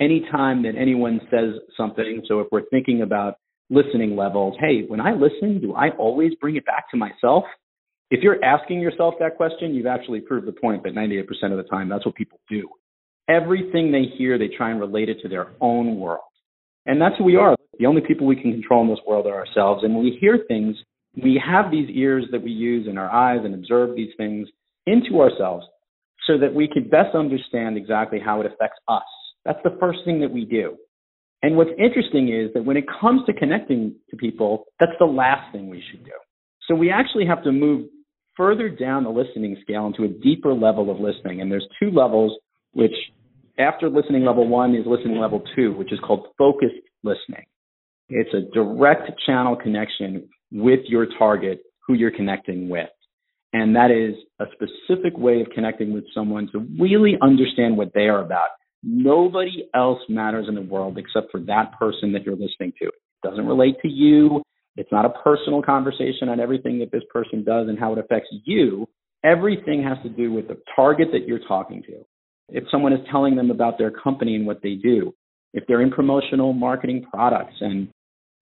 Anytime 0.00 0.62
that 0.64 0.74
anyone 0.76 1.20
says 1.30 1.54
something, 1.76 2.22
so 2.26 2.40
if 2.40 2.48
we're 2.50 2.68
thinking 2.70 3.02
about 3.02 3.34
listening 3.70 4.16
levels. 4.16 4.56
Hey, 4.60 4.84
when 4.86 5.00
I 5.00 5.12
listen, 5.12 5.60
do 5.60 5.74
I 5.74 5.90
always 5.90 6.34
bring 6.40 6.56
it 6.56 6.66
back 6.66 6.90
to 6.90 6.96
myself? 6.96 7.44
If 8.10 8.22
you're 8.22 8.42
asking 8.44 8.80
yourself 8.80 9.14
that 9.20 9.36
question, 9.36 9.74
you've 9.74 9.86
actually 9.86 10.20
proved 10.20 10.46
the 10.46 10.52
point 10.52 10.82
that 10.82 10.94
98% 10.94 11.22
of 11.50 11.56
the 11.56 11.68
time, 11.70 11.88
that's 11.88 12.04
what 12.04 12.16
people 12.16 12.40
do. 12.48 12.68
Everything 13.28 13.92
they 13.92 14.04
hear, 14.18 14.36
they 14.36 14.48
try 14.48 14.70
and 14.70 14.80
relate 14.80 15.08
it 15.08 15.18
to 15.22 15.28
their 15.28 15.52
own 15.60 15.96
world. 15.98 16.24
And 16.86 17.00
that's 17.00 17.16
who 17.18 17.24
we 17.24 17.36
are. 17.36 17.54
The 17.78 17.86
only 17.86 18.00
people 18.00 18.26
we 18.26 18.34
can 18.34 18.52
control 18.52 18.82
in 18.82 18.90
this 18.90 18.98
world 19.06 19.26
are 19.26 19.34
ourselves. 19.34 19.84
And 19.84 19.94
when 19.94 20.02
we 20.02 20.18
hear 20.20 20.40
things, 20.48 20.76
we 21.22 21.40
have 21.44 21.70
these 21.70 21.88
ears 21.90 22.24
that 22.32 22.42
we 22.42 22.50
use 22.50 22.86
and 22.88 22.98
our 22.98 23.10
eyes 23.10 23.40
and 23.44 23.54
observe 23.54 23.94
these 23.94 24.12
things 24.16 24.48
into 24.86 25.20
ourselves 25.20 25.66
so 26.26 26.36
that 26.38 26.52
we 26.52 26.68
can 26.68 26.88
best 26.88 27.14
understand 27.14 27.76
exactly 27.76 28.18
how 28.18 28.40
it 28.40 28.46
affects 28.46 28.78
us. 28.88 29.02
That's 29.44 29.58
the 29.62 29.76
first 29.78 30.00
thing 30.04 30.20
that 30.20 30.30
we 30.30 30.44
do. 30.44 30.76
And 31.42 31.56
what's 31.56 31.70
interesting 31.78 32.28
is 32.28 32.52
that 32.54 32.64
when 32.64 32.76
it 32.76 32.84
comes 33.00 33.24
to 33.26 33.32
connecting 33.32 33.94
to 34.10 34.16
people, 34.16 34.64
that's 34.78 34.92
the 34.98 35.06
last 35.06 35.52
thing 35.52 35.70
we 35.70 35.82
should 35.90 36.04
do. 36.04 36.12
So 36.68 36.74
we 36.74 36.90
actually 36.90 37.26
have 37.26 37.42
to 37.44 37.52
move 37.52 37.86
further 38.40 38.70
down 38.70 39.04
the 39.04 39.10
listening 39.10 39.54
scale 39.60 39.86
into 39.86 40.04
a 40.04 40.08
deeper 40.08 40.54
level 40.54 40.90
of 40.90 40.98
listening. 40.98 41.42
And 41.42 41.52
there's 41.52 41.66
two 41.78 41.90
levels, 41.90 42.38
which 42.72 42.94
after 43.58 43.90
listening 43.90 44.24
level 44.24 44.48
one 44.48 44.74
is 44.74 44.86
listening 44.86 45.18
level 45.18 45.42
two, 45.54 45.74
which 45.74 45.92
is 45.92 45.98
called 46.00 46.26
focused 46.38 46.72
listening. 47.02 47.44
It's 48.08 48.32
a 48.32 48.50
direct 48.54 49.10
channel 49.26 49.56
connection 49.56 50.26
with 50.50 50.80
your 50.86 51.06
target 51.18 51.60
who 51.86 51.92
you're 51.92 52.10
connecting 52.10 52.70
with. 52.70 52.88
And 53.52 53.76
that 53.76 53.90
is 53.90 54.14
a 54.40 54.46
specific 54.54 55.18
way 55.18 55.42
of 55.42 55.48
connecting 55.54 55.92
with 55.92 56.04
someone 56.14 56.48
to 56.52 56.66
really 56.80 57.18
understand 57.20 57.76
what 57.76 57.92
they 57.94 58.08
are 58.08 58.24
about. 58.24 58.48
Nobody 58.82 59.68
else 59.74 59.98
matters 60.08 60.46
in 60.48 60.54
the 60.54 60.62
world 60.62 60.96
except 60.96 61.30
for 61.30 61.40
that 61.40 61.78
person 61.78 62.12
that 62.14 62.24
you're 62.24 62.36
listening 62.36 62.72
to. 62.80 62.86
It 62.86 63.28
doesn't 63.28 63.46
relate 63.46 63.74
to 63.82 63.88
you. 63.88 64.40
It's 64.80 64.90
not 64.90 65.04
a 65.04 65.10
personal 65.10 65.60
conversation 65.60 66.30
on 66.30 66.40
everything 66.40 66.78
that 66.78 66.90
this 66.90 67.02
person 67.12 67.44
does 67.44 67.68
and 67.68 67.78
how 67.78 67.92
it 67.92 67.98
affects 67.98 68.30
you. 68.46 68.88
Everything 69.22 69.82
has 69.82 69.98
to 70.04 70.08
do 70.08 70.32
with 70.32 70.48
the 70.48 70.56
target 70.74 71.08
that 71.12 71.28
you're 71.28 71.46
talking 71.46 71.82
to. 71.82 72.02
If 72.48 72.64
someone 72.70 72.94
is 72.94 73.06
telling 73.12 73.36
them 73.36 73.50
about 73.50 73.76
their 73.76 73.90
company 73.90 74.36
and 74.36 74.46
what 74.46 74.62
they 74.62 74.76
do, 74.76 75.14
if 75.52 75.64
they're 75.68 75.82
in 75.82 75.90
promotional 75.90 76.54
marketing 76.54 77.04
products 77.12 77.56
and 77.60 77.90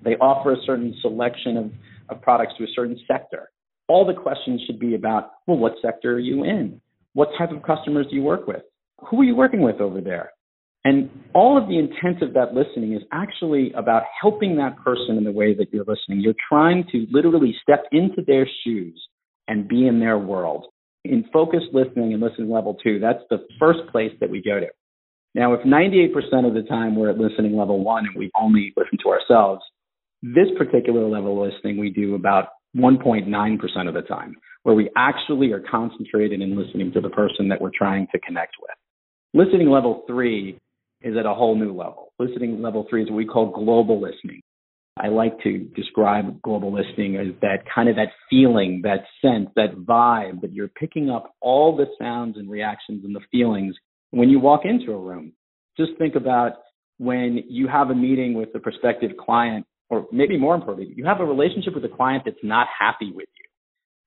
they 0.04 0.14
offer 0.14 0.52
a 0.52 0.62
certain 0.64 0.94
selection 1.02 1.56
of, 1.56 1.72
of 2.08 2.22
products 2.22 2.52
to 2.58 2.64
a 2.64 2.68
certain 2.72 3.00
sector, 3.08 3.50
all 3.88 4.06
the 4.06 4.14
questions 4.14 4.62
should 4.64 4.78
be 4.78 4.94
about, 4.94 5.32
well, 5.48 5.58
what 5.58 5.72
sector 5.82 6.12
are 6.12 6.20
you 6.20 6.44
in? 6.44 6.80
What 7.14 7.30
type 7.36 7.50
of 7.50 7.64
customers 7.64 8.06
do 8.10 8.14
you 8.14 8.22
work 8.22 8.46
with? 8.46 8.62
Who 9.10 9.22
are 9.22 9.24
you 9.24 9.34
working 9.34 9.62
with 9.62 9.80
over 9.80 10.00
there? 10.00 10.30
And 10.84 11.10
all 11.34 11.60
of 11.60 11.68
the 11.68 11.78
intent 11.78 12.22
of 12.22 12.34
that 12.34 12.54
listening 12.54 12.94
is 12.94 13.02
actually 13.12 13.72
about 13.72 14.04
helping 14.20 14.56
that 14.56 14.76
person 14.78 15.16
in 15.16 15.24
the 15.24 15.32
way 15.32 15.54
that 15.54 15.72
you're 15.72 15.84
listening. 15.84 16.20
You're 16.20 16.34
trying 16.48 16.84
to 16.92 17.06
literally 17.10 17.54
step 17.62 17.84
into 17.90 18.22
their 18.26 18.48
shoes 18.64 19.00
and 19.48 19.68
be 19.68 19.86
in 19.86 19.98
their 19.98 20.18
world. 20.18 20.66
In 21.04 21.24
focused 21.32 21.68
listening 21.72 22.12
and 22.12 22.22
listening 22.22 22.50
level 22.50 22.76
two, 22.82 23.00
that's 23.00 23.22
the 23.30 23.46
first 23.58 23.80
place 23.90 24.12
that 24.20 24.30
we 24.30 24.42
go 24.42 24.60
to. 24.60 24.68
Now, 25.34 25.52
if 25.54 25.60
98% 25.60 26.46
of 26.46 26.54
the 26.54 26.66
time 26.68 26.96
we're 26.96 27.10
at 27.10 27.18
listening 27.18 27.56
level 27.56 27.82
one 27.82 28.06
and 28.06 28.16
we 28.16 28.30
only 28.40 28.72
listen 28.76 28.98
to 29.02 29.10
ourselves, 29.10 29.62
this 30.22 30.48
particular 30.56 31.08
level 31.08 31.44
of 31.44 31.52
listening 31.52 31.78
we 31.78 31.90
do 31.90 32.14
about 32.14 32.48
1.9% 32.76 33.88
of 33.88 33.94
the 33.94 34.02
time, 34.02 34.34
where 34.62 34.74
we 34.74 34.90
actually 34.96 35.52
are 35.52 35.62
concentrated 35.70 36.40
in 36.40 36.58
listening 36.58 36.92
to 36.92 37.00
the 37.00 37.10
person 37.10 37.48
that 37.48 37.60
we're 37.60 37.70
trying 37.76 38.06
to 38.12 38.18
connect 38.20 38.54
with. 38.60 38.70
Listening 39.34 39.70
level 39.70 40.04
three 40.06 40.58
is 41.02 41.16
at 41.16 41.26
a 41.26 41.34
whole 41.34 41.56
new 41.56 41.72
level. 41.72 42.12
Listening 42.18 42.60
level 42.60 42.86
three 42.88 43.02
is 43.02 43.10
what 43.10 43.16
we 43.16 43.26
call 43.26 43.50
global 43.50 44.00
listening. 44.00 44.40
I 44.96 45.08
like 45.08 45.40
to 45.44 45.58
describe 45.76 46.42
global 46.42 46.72
listening 46.72 47.16
as 47.16 47.28
that 47.40 47.58
kind 47.72 47.88
of 47.88 47.96
that 47.96 48.08
feeling, 48.28 48.80
that 48.82 49.04
sense, 49.22 49.48
that 49.54 49.76
vibe 49.76 50.40
that 50.40 50.52
you're 50.52 50.68
picking 50.68 51.08
up 51.08 51.34
all 51.40 51.76
the 51.76 51.86
sounds 52.00 52.36
and 52.36 52.50
reactions 52.50 53.04
and 53.04 53.14
the 53.14 53.20
feelings 53.30 53.76
when 54.10 54.28
you 54.28 54.40
walk 54.40 54.62
into 54.64 54.92
a 54.92 54.98
room. 54.98 55.32
Just 55.76 55.92
think 55.98 56.16
about 56.16 56.54
when 56.96 57.44
you 57.48 57.68
have 57.68 57.90
a 57.90 57.94
meeting 57.94 58.34
with 58.34 58.48
a 58.56 58.58
prospective 58.58 59.12
client 59.16 59.64
or 59.90 60.06
maybe 60.12 60.36
more 60.36 60.54
importantly, 60.54 60.92
you 60.96 61.04
have 61.06 61.20
a 61.20 61.24
relationship 61.24 61.74
with 61.74 61.84
a 61.84 61.96
client 61.96 62.24
that's 62.24 62.36
not 62.42 62.66
happy 62.78 63.10
with 63.14 63.28
you. 63.38 63.44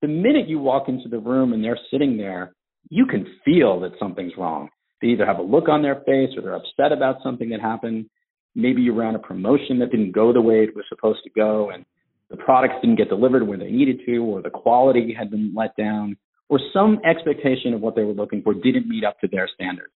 The 0.02 0.08
minute 0.08 0.48
you 0.48 0.60
walk 0.60 0.90
into 0.90 1.10
the 1.10 1.20
room 1.20 1.54
and 1.54 1.64
they're 1.64 1.80
sitting 1.90 2.18
there, 2.18 2.54
you 2.90 3.06
can 3.06 3.26
feel 3.46 3.80
that 3.82 3.92
something's 4.00 4.34
wrong. 4.38 4.70
They 5.02 5.10
either 5.10 5.26
have 5.26 5.40
a 5.40 5.44
look 5.44 5.68
on 5.70 5.82
their 5.82 5.96
face 6.06 6.30
or 6.36 6.42
they're 6.42 6.56
upset 6.56 6.92
about 6.92 7.18
something 7.24 7.50
that 7.50 7.62
happened. 7.62 8.10
Maybe 8.56 8.82
you 8.82 8.94
ran 8.94 9.16
a 9.16 9.20
promotion 9.20 9.80
that 9.80 9.92
didn't 9.92 10.12
go 10.12 10.34
the 10.34 10.42
way 10.42 10.64
it 10.64 10.76
was 10.76 10.86
supposed 10.90 11.20
to 11.24 11.30
go 11.30 11.72
and 11.72 11.86
the 12.32 12.38
products 12.38 12.76
didn't 12.82 12.96
get 12.96 13.10
delivered 13.10 13.46
where 13.46 13.58
they 13.58 13.70
needed 13.70 14.00
to, 14.06 14.18
or 14.20 14.42
the 14.42 14.50
quality 14.50 15.14
had 15.18 15.30
been 15.30 15.54
let 15.54 15.76
down, 15.76 16.16
or 16.48 16.60
some 16.74 17.00
expectation 17.06 17.74
of 17.74 17.82
what 17.82 17.96
they 17.96 18.04
were 18.04 18.14
looking 18.14 18.42
for 18.42 18.54
didn't 18.54 18.88
meet 18.88 19.04
up 19.04 19.20
to 19.20 19.28
their 19.28 19.50
standards. 19.54 19.92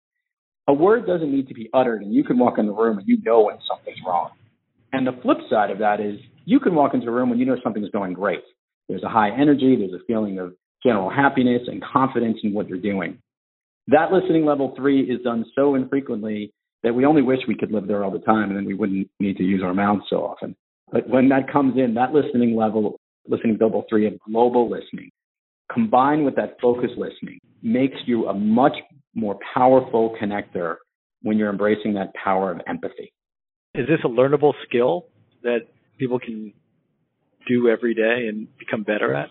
A 0.67 0.73
word 0.73 1.07
doesn't 1.07 1.31
need 1.31 1.47
to 1.47 1.53
be 1.53 1.69
uttered, 1.73 2.01
and 2.01 2.13
you 2.13 2.23
can 2.23 2.37
walk 2.37 2.57
in 2.57 2.65
the 2.65 2.73
room 2.73 2.97
and 2.97 3.07
you 3.07 3.19
know 3.23 3.43
when 3.43 3.57
something's 3.69 3.99
wrong. 4.05 4.31
And 4.91 5.07
the 5.07 5.13
flip 5.21 5.37
side 5.49 5.71
of 5.71 5.79
that 5.79 6.01
is 6.01 6.19
you 6.43 6.59
can 6.59 6.75
walk 6.75 6.93
into 6.93 7.07
a 7.07 7.11
room 7.11 7.29
when 7.29 7.39
you 7.39 7.45
know 7.45 7.57
something's 7.63 7.89
going 7.91 8.13
great. 8.13 8.43
There's 8.89 9.03
a 9.03 9.09
high 9.09 9.29
energy, 9.31 9.77
there's 9.77 9.93
a 9.93 10.03
feeling 10.05 10.39
of 10.39 10.55
general 10.83 11.09
happiness 11.09 11.61
and 11.67 11.81
confidence 11.81 12.37
in 12.43 12.53
what 12.53 12.67
you're 12.67 12.79
doing. 12.79 13.19
That 13.87 14.11
listening 14.11 14.45
level 14.45 14.73
three 14.75 15.01
is 15.01 15.21
done 15.23 15.45
so 15.55 15.75
infrequently 15.75 16.51
that 16.83 16.93
we 16.93 17.05
only 17.05 17.21
wish 17.21 17.39
we 17.47 17.55
could 17.55 17.71
live 17.71 17.87
there 17.87 18.03
all 18.03 18.11
the 18.11 18.19
time 18.19 18.49
and 18.49 18.57
then 18.57 18.65
we 18.65 18.73
wouldn't 18.73 19.09
need 19.19 19.37
to 19.37 19.43
use 19.43 19.61
our 19.63 19.73
mouths 19.73 20.03
so 20.09 20.17
often. 20.17 20.55
But 20.91 21.09
when 21.09 21.29
that 21.29 21.51
comes 21.51 21.77
in, 21.77 21.93
that 21.95 22.11
listening 22.13 22.55
level, 22.55 22.99
listening 23.27 23.57
level 23.59 23.85
three 23.89 24.07
of 24.07 24.13
global 24.27 24.69
listening, 24.69 25.09
combined 25.71 26.25
with 26.25 26.35
that 26.35 26.57
focus 26.61 26.91
listening, 26.97 27.39
makes 27.63 27.97
you 28.05 28.27
a 28.27 28.33
much 28.33 28.73
more 29.15 29.37
powerful 29.53 30.15
connector 30.21 30.75
when 31.23 31.37
you're 31.37 31.49
embracing 31.49 31.93
that 31.95 32.13
power 32.23 32.51
of 32.51 32.61
empathy 32.67 33.11
is 33.75 33.87
this 33.87 33.99
a 34.03 34.07
learnable 34.07 34.53
skill 34.67 35.05
that 35.43 35.59
people 35.99 36.19
can 36.19 36.53
do 37.47 37.69
every 37.69 37.93
day 37.93 38.27
and 38.27 38.47
become 38.57 38.83
better 38.83 39.13
at? 39.13 39.29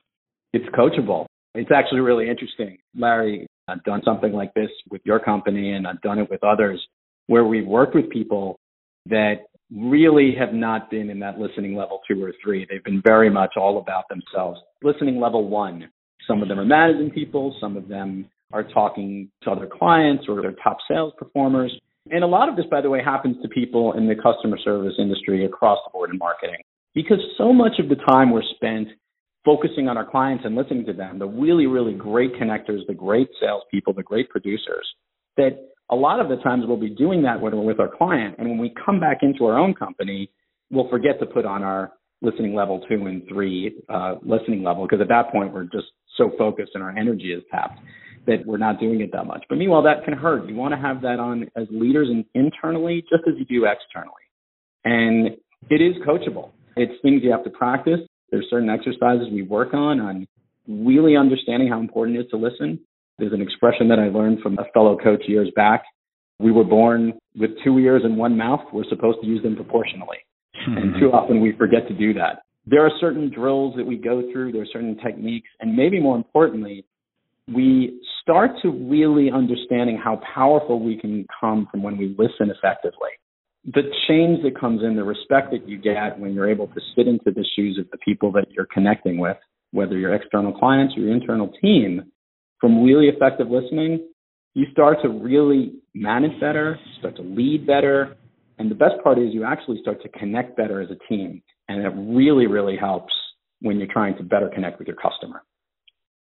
It's 0.53 0.67
coachable. 0.67 1.27
It's 1.55 1.71
actually 1.75 2.01
really 2.01 2.29
interesting. 2.29 2.79
Larry, 2.97 3.47
I've 3.68 3.83
done 3.85 4.02
something 4.04 4.33
like 4.33 4.52
this 4.54 4.71
with 4.90 5.00
your 5.04 5.18
company 5.18 5.73
and 5.73 5.87
I've 5.87 6.00
done 6.02 6.18
it 6.18 6.30
with 6.30 6.44
others 6.44 6.85
where 7.26 7.44
we've 7.44 7.66
worked 7.66 7.94
with 7.94 8.11
people 8.11 8.59
that 9.06 9.37
really 9.75 10.35
have 10.38 10.52
not 10.52 10.90
been 10.90 11.11
in 11.11 11.18
that 11.21 11.38
listening 11.38 11.75
level 11.75 12.00
two 12.09 12.23
or 12.23 12.33
three. 12.42 12.66
They've 12.68 12.85
been 12.85 13.02
very 13.04 13.30
much 13.30 13.52
all 13.56 13.78
about 13.78 14.04
themselves. 14.09 14.61
Listening 14.83 15.18
level 15.18 15.49
one, 15.49 15.90
some 16.26 16.42
of 16.42 16.49
them 16.49 16.61
are 16.61 16.64
managing 16.64 17.11
people, 17.11 17.56
some 17.61 17.76
of 17.76 17.88
them 17.88 18.28
are 18.52 18.62
talking 18.62 19.30
to 19.42 19.50
other 19.50 19.66
clients 19.66 20.25
or 20.28 20.40
their 20.42 20.54
top 20.62 20.76
sales 20.88 21.12
performers. 21.18 21.75
And 22.11 22.23
a 22.23 22.26
lot 22.26 22.49
of 22.49 22.56
this, 22.56 22.66
by 22.71 22.83
the 22.83 22.90
way, 22.90 23.02
happens 23.02 23.37
to 23.42 23.49
people 23.49 23.94
in 23.94 24.06
the 24.06 24.14
customer 24.14 24.59
service 24.62 24.94
industry 24.99 25.44
across 25.47 25.78
the 25.87 25.90
board 25.90 26.11
in 26.11 26.18
marketing 26.18 26.59
because 26.94 27.18
so 27.37 27.52
much 27.52 27.78
of 27.78 27.88
the 27.88 27.97
time 27.97 28.30
we're 28.30 28.42
spent 28.54 28.88
focusing 29.45 29.89
on 29.89 29.97
our 29.97 30.09
clients 30.09 30.45
and 30.45 30.55
listening 30.55 30.87
to 30.87 30.93
them, 30.93 31.19
the 31.19 31.27
really, 31.27 31.67
really 31.67 31.93
great 31.93 32.35
connectors, 32.35 32.87
the 32.87 32.95
great 32.95 33.29
salespeople, 33.41 33.93
the 33.93 34.03
great 34.03 34.29
producers, 34.31 34.87
that 35.37 35.71
a 35.91 35.95
lot 35.95 36.21
of 36.21 36.29
the 36.29 36.37
times 36.37 36.65
we'll 36.67 36.77
be 36.77 36.91
doing 36.91 37.23
that 37.23 37.41
when 37.41 37.55
we're 37.55 37.63
with 37.63 37.81
our 37.81 37.95
client. 37.95 38.37
And 38.39 38.49
when 38.49 38.59
we 38.59 38.73
come 38.85 39.01
back 39.01 39.19
into 39.23 39.45
our 39.45 39.59
own 39.59 39.75
company, 39.75 40.31
we'll 40.71 40.89
forget 40.89 41.21
to 41.21 41.27
put 41.27 41.45
on 41.45 41.63
our 41.63 41.93
listening 42.23 42.55
level 42.55 42.85
two 42.89 43.07
and 43.07 43.23
three 43.29 43.75
uh, 43.89 44.15
listening 44.23 44.63
level 44.63 44.87
because 44.87 45.03
at 45.03 45.09
that 45.09 45.31
point 45.31 45.53
we're 45.53 45.65
just 45.65 45.89
so 46.17 46.31
focused 46.39 46.73
and 46.75 46.83
our 46.83 46.97
energy 46.97 47.33
is 47.33 47.43
tapped 47.51 47.79
that 48.27 48.39
we're 48.47 48.57
not 48.57 48.81
doing 48.81 49.03
it 49.03 49.13
that 49.13 49.25
much. 49.27 49.45
But 49.49 49.59
meanwhile, 49.59 49.83
that 49.83 50.05
can 50.05 50.15
hurt. 50.15 50.49
You 50.49 50.55
want 50.55 50.73
to 50.73 50.81
have 50.81 51.03
that 51.03 51.21
on 51.21 51.51
as 51.57 51.67
leaders 51.71 52.09
and 52.09 52.25
internally, 52.35 53.03
just 53.03 53.25
as 53.29 53.35
you 53.37 53.45
do 53.45 53.67
externally. 53.67 54.15
And 54.85 55.37
it 55.69 55.83
is 55.83 55.95
coachable. 56.07 56.53
It's 56.77 56.93
things 57.03 57.21
you 57.23 57.31
have 57.31 57.45
to 57.45 57.51
practice. 57.51 58.01
There's 58.35 58.50
certain 58.50 58.69
exercises 58.69 59.29
we 59.31 59.43
work 59.43 59.75
on 59.75 60.00
on 60.00 60.26
really 60.67 61.17
understanding 61.17 61.69
how 61.69 61.79
important 61.79 62.19
it 62.19 62.23
is 62.23 62.31
to 62.33 62.37
listen. 62.37 62.81
There's 63.17 63.33
an 63.33 63.41
expression 63.41 63.87
that 63.91 64.00
I 64.00 64.09
learned 64.09 64.41
from 64.41 64.59
a 64.59 64.64
fellow 64.75 64.97
coach 64.97 65.23
years 65.29 65.53
back. 65.55 65.85
We 66.41 66.50
were 66.50 66.64
born 66.64 67.12
with 67.37 67.50
two 67.62 67.79
ears 67.79 68.03
and 68.05 68.17
one 68.17 68.37
mouth. 68.37 68.62
We're 68.73 68.88
supposed 68.88 69.19
to 69.21 69.26
use 69.29 69.41
them 69.45 69.55
proportionally. 69.55 70.17
Mm-hmm. 70.69 70.76
And 70.76 70.95
too 70.99 71.12
often 71.12 71.41
we 71.41 71.53
forget 71.57 71.87
to 71.87 71.95
do 71.95 72.12
that. 72.14 72.43
There 72.67 72.85
are 72.85 72.91
certain 72.99 73.31
drills 73.31 73.76
that 73.76 73.87
we 73.87 73.99
go 73.99 74.25
through. 74.33 74.50
There 74.50 74.62
are 74.62 74.73
certain 74.73 74.97
techniques. 74.99 75.49
And 75.61 75.76
maybe 75.76 76.00
more 76.00 76.17
importantly, 76.17 76.85
we 77.47 78.00
start 78.21 78.50
to 78.62 78.71
really 78.71 79.31
understanding 79.31 79.97
how 80.03 80.21
powerful 80.35 80.83
we 80.83 80.99
can 80.99 81.25
come 81.41 81.69
from 81.71 81.85
when 81.85 81.97
we 81.97 82.17
listen 82.19 82.50
effectively. 82.50 83.11
The 83.66 83.83
change 84.09 84.42
that 84.42 84.59
comes 84.59 84.83
in, 84.83 84.97
the 84.97 85.04
respect 85.04 85.50
that 85.52 85.66
you 85.66 85.78
get 85.78 86.18
when 86.18 86.35
you're 86.35 86.50
able 86.50 86.66
to 86.68 86.80
sit 86.94 87.09
into 87.09 87.30
the 87.30 87.44
shoes 87.56 87.78
of 87.78 87.90
the 87.90 87.99
people 87.99 88.30
that 88.33 88.50
you're 88.50 88.68
connecting 88.73 89.18
with, 89.18 89.38
whether 89.73 89.97
your 89.97 90.14
external 90.14 90.52
clients 90.52 90.94
or 90.97 91.00
your 91.00 91.14
internal 91.14 91.50
team, 91.62 92.12
from 92.61 92.83
really 92.83 93.06
effective 93.06 93.49
listening, 93.50 94.06
you 94.54 94.66
start 94.71 94.99
to 95.02 95.09
really 95.09 95.75
manage 95.94 96.38
better, 96.40 96.78
start 96.99 97.16
to 97.16 97.23
lead 97.23 97.66
better. 97.66 98.16
And 98.59 98.71
the 98.71 98.75
best 98.75 98.94
part 99.02 99.18
is 99.18 99.33
you 99.33 99.44
actually 99.44 99.80
start 99.80 100.02
to 100.02 100.09
connect 100.11 100.56
better 100.56 100.80
as 100.80 100.88
a 100.90 101.09
team. 101.09 101.42
And 101.68 101.85
it 101.85 101.92
really, 101.97 102.47
really 102.47 102.76
helps 102.76 103.12
when 103.61 103.78
you're 103.78 103.92
trying 103.92 104.16
to 104.18 104.23
better 104.23 104.50
connect 104.54 104.78
with 104.78 104.87
your 104.87 104.97
customer. 104.97 105.42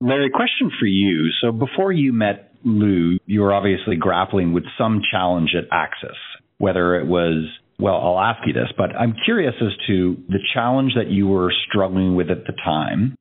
Larry, 0.02 0.30
question 0.30 0.72
for 0.80 0.86
you. 0.86 1.30
So 1.42 1.52
before 1.52 1.92
you 1.92 2.14
met 2.14 2.54
Lou, 2.64 3.18
you 3.26 3.42
were 3.42 3.54
obviously 3.54 3.96
grappling 3.96 4.54
with 4.54 4.64
some 4.78 5.02
challenge 5.10 5.52
at 5.58 5.66
Axis, 5.72 6.18
whether 6.58 6.96
it 6.96 7.08
was, 7.08 7.48
well, 7.80 7.96
I'll 7.96 8.20
ask 8.20 8.46
you 8.48 8.54
this, 8.54 8.72
but 8.78 8.96
I'm 8.96 9.16
curious 9.26 9.54
as 9.62 9.74
to 9.88 10.18
the 10.28 10.40
challenge 10.54 10.94
that 10.96 11.10
you 11.10 11.28
were 11.28 11.54
struggling 11.70 12.16
with 12.16 12.30
at 12.30 12.46
the 12.46 12.54
time 12.64 13.16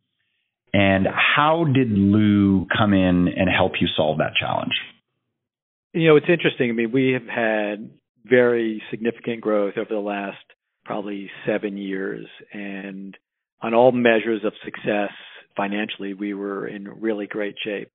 and 0.72 1.06
how 1.06 1.64
did 1.64 1.90
Lou 1.90 2.66
come 2.76 2.92
in 2.92 3.28
and 3.28 3.48
help 3.48 3.72
you 3.80 3.88
solve 3.96 4.18
that 4.18 4.32
challenge? 4.38 4.74
You 5.94 6.08
know, 6.08 6.16
it's 6.16 6.28
interesting. 6.28 6.68
I 6.68 6.72
mean, 6.74 6.92
we 6.92 7.12
have 7.12 7.26
had 7.26 7.90
very 8.26 8.82
significant 8.90 9.40
growth 9.40 9.78
over 9.78 9.88
the 9.88 10.00
last 10.00 10.36
probably 10.84 11.30
seven 11.46 11.78
years 11.78 12.26
and 12.52 13.16
on 13.62 13.72
all 13.72 13.90
measures 13.90 14.42
of 14.44 14.52
success, 14.66 15.12
financially, 15.56 16.12
we 16.12 16.34
were 16.34 16.68
in 16.68 17.00
really 17.00 17.26
great 17.26 17.54
shape. 17.64 17.90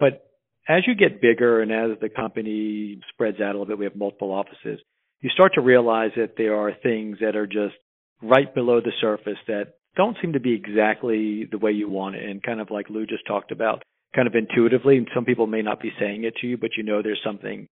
But 0.00 0.26
as 0.68 0.86
you 0.86 0.94
get 0.94 1.20
bigger 1.20 1.60
and 1.60 1.70
as 1.70 1.98
the 2.00 2.08
company 2.08 3.00
spreads 3.10 3.40
out 3.40 3.54
a 3.54 3.58
little 3.58 3.66
bit, 3.66 3.78
we 3.78 3.84
have 3.84 3.96
multiple 3.96 4.32
offices, 4.32 4.80
you 5.20 5.30
start 5.30 5.52
to 5.54 5.60
realize 5.60 6.10
that 6.16 6.34
there 6.36 6.56
are 6.56 6.72
things 6.82 7.18
that 7.20 7.36
are 7.36 7.46
just 7.46 7.74
right 8.22 8.54
below 8.54 8.80
the 8.80 8.92
surface 9.00 9.38
that 9.46 9.74
don't 9.96 10.16
seem 10.20 10.32
to 10.32 10.40
be 10.40 10.54
exactly 10.54 11.46
the 11.50 11.58
way 11.58 11.70
you 11.70 11.88
want 11.88 12.16
it. 12.16 12.28
And 12.28 12.42
kind 12.42 12.60
of 12.60 12.70
like 12.70 12.90
Lou 12.90 13.06
just 13.06 13.26
talked 13.26 13.52
about, 13.52 13.82
kind 14.14 14.26
of 14.26 14.34
intuitively, 14.34 14.96
and 14.96 15.08
some 15.14 15.24
people 15.24 15.46
may 15.46 15.62
not 15.62 15.80
be 15.80 15.92
saying 15.98 16.24
it 16.24 16.34
to 16.40 16.46
you, 16.46 16.56
but 16.56 16.70
you 16.76 16.82
know 16.82 17.02
there's 17.02 17.20
something 17.24 17.68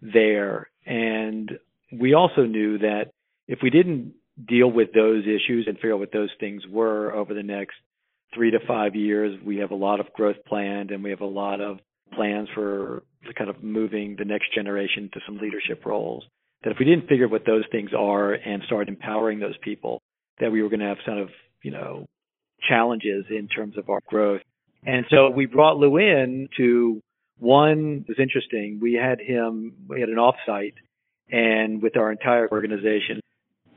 there. 0.00 0.70
And 0.84 1.50
we 1.92 2.14
also 2.14 2.44
knew 2.44 2.78
that 2.78 3.10
if 3.48 3.58
we 3.62 3.70
didn't 3.70 4.14
deal 4.48 4.70
with 4.70 4.92
those 4.92 5.24
issues 5.24 5.66
and 5.66 5.76
figure 5.76 5.94
out 5.94 6.00
what 6.00 6.12
those 6.12 6.30
things 6.38 6.62
were 6.70 7.12
over 7.12 7.34
the 7.34 7.42
next 7.42 7.74
three 8.34 8.50
to 8.50 8.58
five 8.66 8.94
years, 8.94 9.38
we 9.44 9.58
have 9.58 9.70
a 9.70 9.76
lot 9.76 10.00
of 10.00 10.12
growth 10.12 10.36
planned 10.46 10.90
and 10.90 11.02
we 11.02 11.10
have 11.10 11.20
a 11.20 11.26
lot 11.26 11.60
of 11.60 11.78
plans 12.12 12.48
for 12.54 13.02
kind 13.36 13.50
of 13.50 13.62
moving 13.62 14.16
the 14.18 14.24
next 14.24 14.54
generation 14.54 15.10
to 15.12 15.20
some 15.26 15.38
leadership 15.38 15.84
roles. 15.84 16.24
That 16.62 16.70
if 16.70 16.78
we 16.78 16.84
didn't 16.84 17.08
figure 17.08 17.28
what 17.28 17.44
those 17.46 17.64
things 17.70 17.90
are 17.96 18.32
and 18.32 18.62
start 18.66 18.88
empowering 18.88 19.40
those 19.40 19.56
people, 19.62 20.00
that 20.40 20.50
we 20.50 20.62
were 20.62 20.68
going 20.68 20.80
to 20.80 20.86
have 20.86 20.98
kind 21.04 21.20
of, 21.20 21.28
you 21.62 21.70
know, 21.70 22.06
challenges 22.68 23.24
in 23.30 23.48
terms 23.48 23.76
of 23.76 23.88
our 23.90 24.00
growth. 24.06 24.40
And 24.84 25.04
so 25.10 25.30
we 25.30 25.46
brought 25.46 25.76
Lou 25.76 25.96
in 25.98 26.48
to 26.56 27.00
one 27.38 28.04
was 28.08 28.18
interesting. 28.18 28.78
We 28.80 28.94
had 28.94 29.20
him 29.20 29.74
we 29.88 30.00
had 30.00 30.08
an 30.08 30.16
offsite 30.16 30.74
and 31.30 31.82
with 31.82 31.96
our 31.96 32.10
entire 32.10 32.48
organization. 32.50 33.20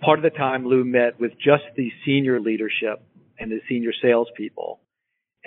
Part 0.01 0.19
of 0.19 0.23
the 0.23 0.37
time 0.37 0.65
Lou 0.65 0.85
met 0.85 1.19
with 1.19 1.31
just 1.33 1.63
the 1.75 1.91
senior 2.05 2.39
leadership 2.39 3.03
and 3.37 3.51
the 3.51 3.59
senior 3.67 3.91
salespeople 4.01 4.79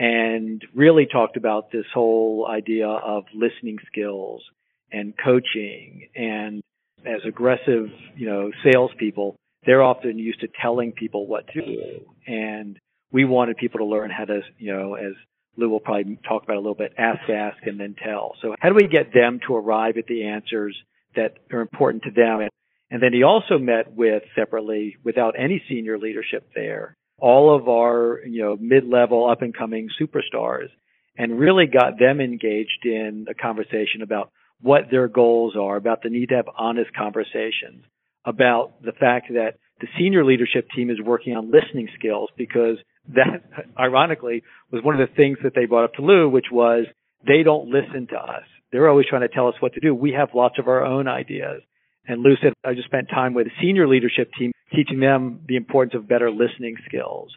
and 0.02 0.64
really 0.74 1.06
talked 1.06 1.36
about 1.36 1.70
this 1.70 1.84
whole 1.94 2.44
idea 2.50 2.88
of 2.88 3.22
listening 3.32 3.78
skills 3.86 4.42
and 4.90 5.14
coaching 5.16 6.08
and 6.16 6.60
as 7.06 7.20
aggressive, 7.24 7.86
you 8.16 8.26
know, 8.26 8.50
salespeople, 8.64 9.36
they're 9.64 9.82
often 9.82 10.18
used 10.18 10.40
to 10.40 10.48
telling 10.60 10.90
people 10.90 11.28
what 11.28 11.46
to 11.54 11.64
do. 11.64 11.82
And 12.26 12.80
we 13.12 13.24
wanted 13.24 13.58
people 13.58 13.78
to 13.78 13.84
learn 13.84 14.10
how 14.10 14.24
to, 14.24 14.40
you 14.58 14.72
know, 14.72 14.94
as 14.94 15.12
Lou 15.56 15.68
will 15.68 15.78
probably 15.78 16.18
talk 16.26 16.42
about 16.42 16.56
a 16.56 16.60
little 16.60 16.74
bit, 16.74 16.94
ask, 16.98 17.30
ask, 17.30 17.58
and 17.64 17.78
then 17.78 17.94
tell. 18.04 18.34
So 18.42 18.56
how 18.58 18.70
do 18.70 18.74
we 18.74 18.88
get 18.88 19.14
them 19.14 19.38
to 19.46 19.54
arrive 19.54 19.98
at 19.98 20.06
the 20.06 20.24
answers 20.24 20.76
that 21.14 21.34
are 21.52 21.60
important 21.60 22.02
to 22.04 22.10
them? 22.10 22.48
And 22.90 23.00
then 23.00 23.12
he 23.12 23.22
also 23.22 23.56
met 23.56 23.94
with 23.94 24.24
separately, 24.34 24.96
without 25.04 25.34
any 25.38 25.62
senior 25.68 25.96
leadership 25.96 26.50
there, 26.56 26.96
all 27.18 27.54
of 27.54 27.68
our, 27.68 28.20
you 28.26 28.42
know, 28.42 28.56
mid-level 28.60 29.28
up 29.28 29.42
and 29.42 29.56
coming 29.56 29.88
superstars 30.00 30.68
and 31.16 31.38
really 31.38 31.66
got 31.66 31.98
them 31.98 32.20
engaged 32.20 32.84
in 32.84 33.26
a 33.30 33.34
conversation 33.34 34.02
about 34.02 34.30
what 34.60 34.82
their 34.90 35.08
goals 35.08 35.54
are, 35.60 35.76
about 35.76 36.02
the 36.02 36.10
need 36.10 36.30
to 36.30 36.36
have 36.36 36.48
honest 36.56 36.90
conversations, 36.94 37.84
about 38.24 38.82
the 38.82 38.92
fact 38.92 39.26
that 39.30 39.54
the 39.80 39.88
senior 39.98 40.24
leadership 40.24 40.68
team 40.74 40.90
is 40.90 41.00
working 41.04 41.36
on 41.36 41.50
listening 41.50 41.88
skills 41.98 42.30
because 42.36 42.76
that 43.08 43.42
ironically 43.78 44.42
was 44.70 44.82
one 44.84 44.98
of 44.98 45.06
the 45.06 45.14
things 45.14 45.38
that 45.42 45.52
they 45.54 45.66
brought 45.66 45.84
up 45.84 45.94
to 45.94 46.02
Lou, 46.02 46.28
which 46.28 46.46
was 46.52 46.86
they 47.26 47.42
don't 47.42 47.68
listen 47.68 48.06
to 48.08 48.16
us. 48.16 48.44
They're 48.70 48.88
always 48.88 49.06
trying 49.06 49.22
to 49.22 49.28
tell 49.28 49.48
us 49.48 49.54
what 49.60 49.74
to 49.74 49.80
do. 49.80 49.94
We 49.94 50.12
have 50.12 50.28
lots 50.34 50.58
of 50.58 50.68
our 50.68 50.84
own 50.84 51.08
ideas. 51.08 51.62
And 52.06 52.22
Lou 52.22 52.34
said, 52.42 52.52
I 52.64 52.74
just 52.74 52.86
spent 52.86 53.08
time 53.10 53.34
with 53.34 53.46
the 53.46 53.52
senior 53.60 53.86
leadership 53.86 54.30
team 54.38 54.52
teaching 54.74 55.00
them 55.00 55.40
the 55.46 55.56
importance 55.56 55.94
of 55.94 56.08
better 56.08 56.30
listening 56.30 56.76
skills. 56.86 57.32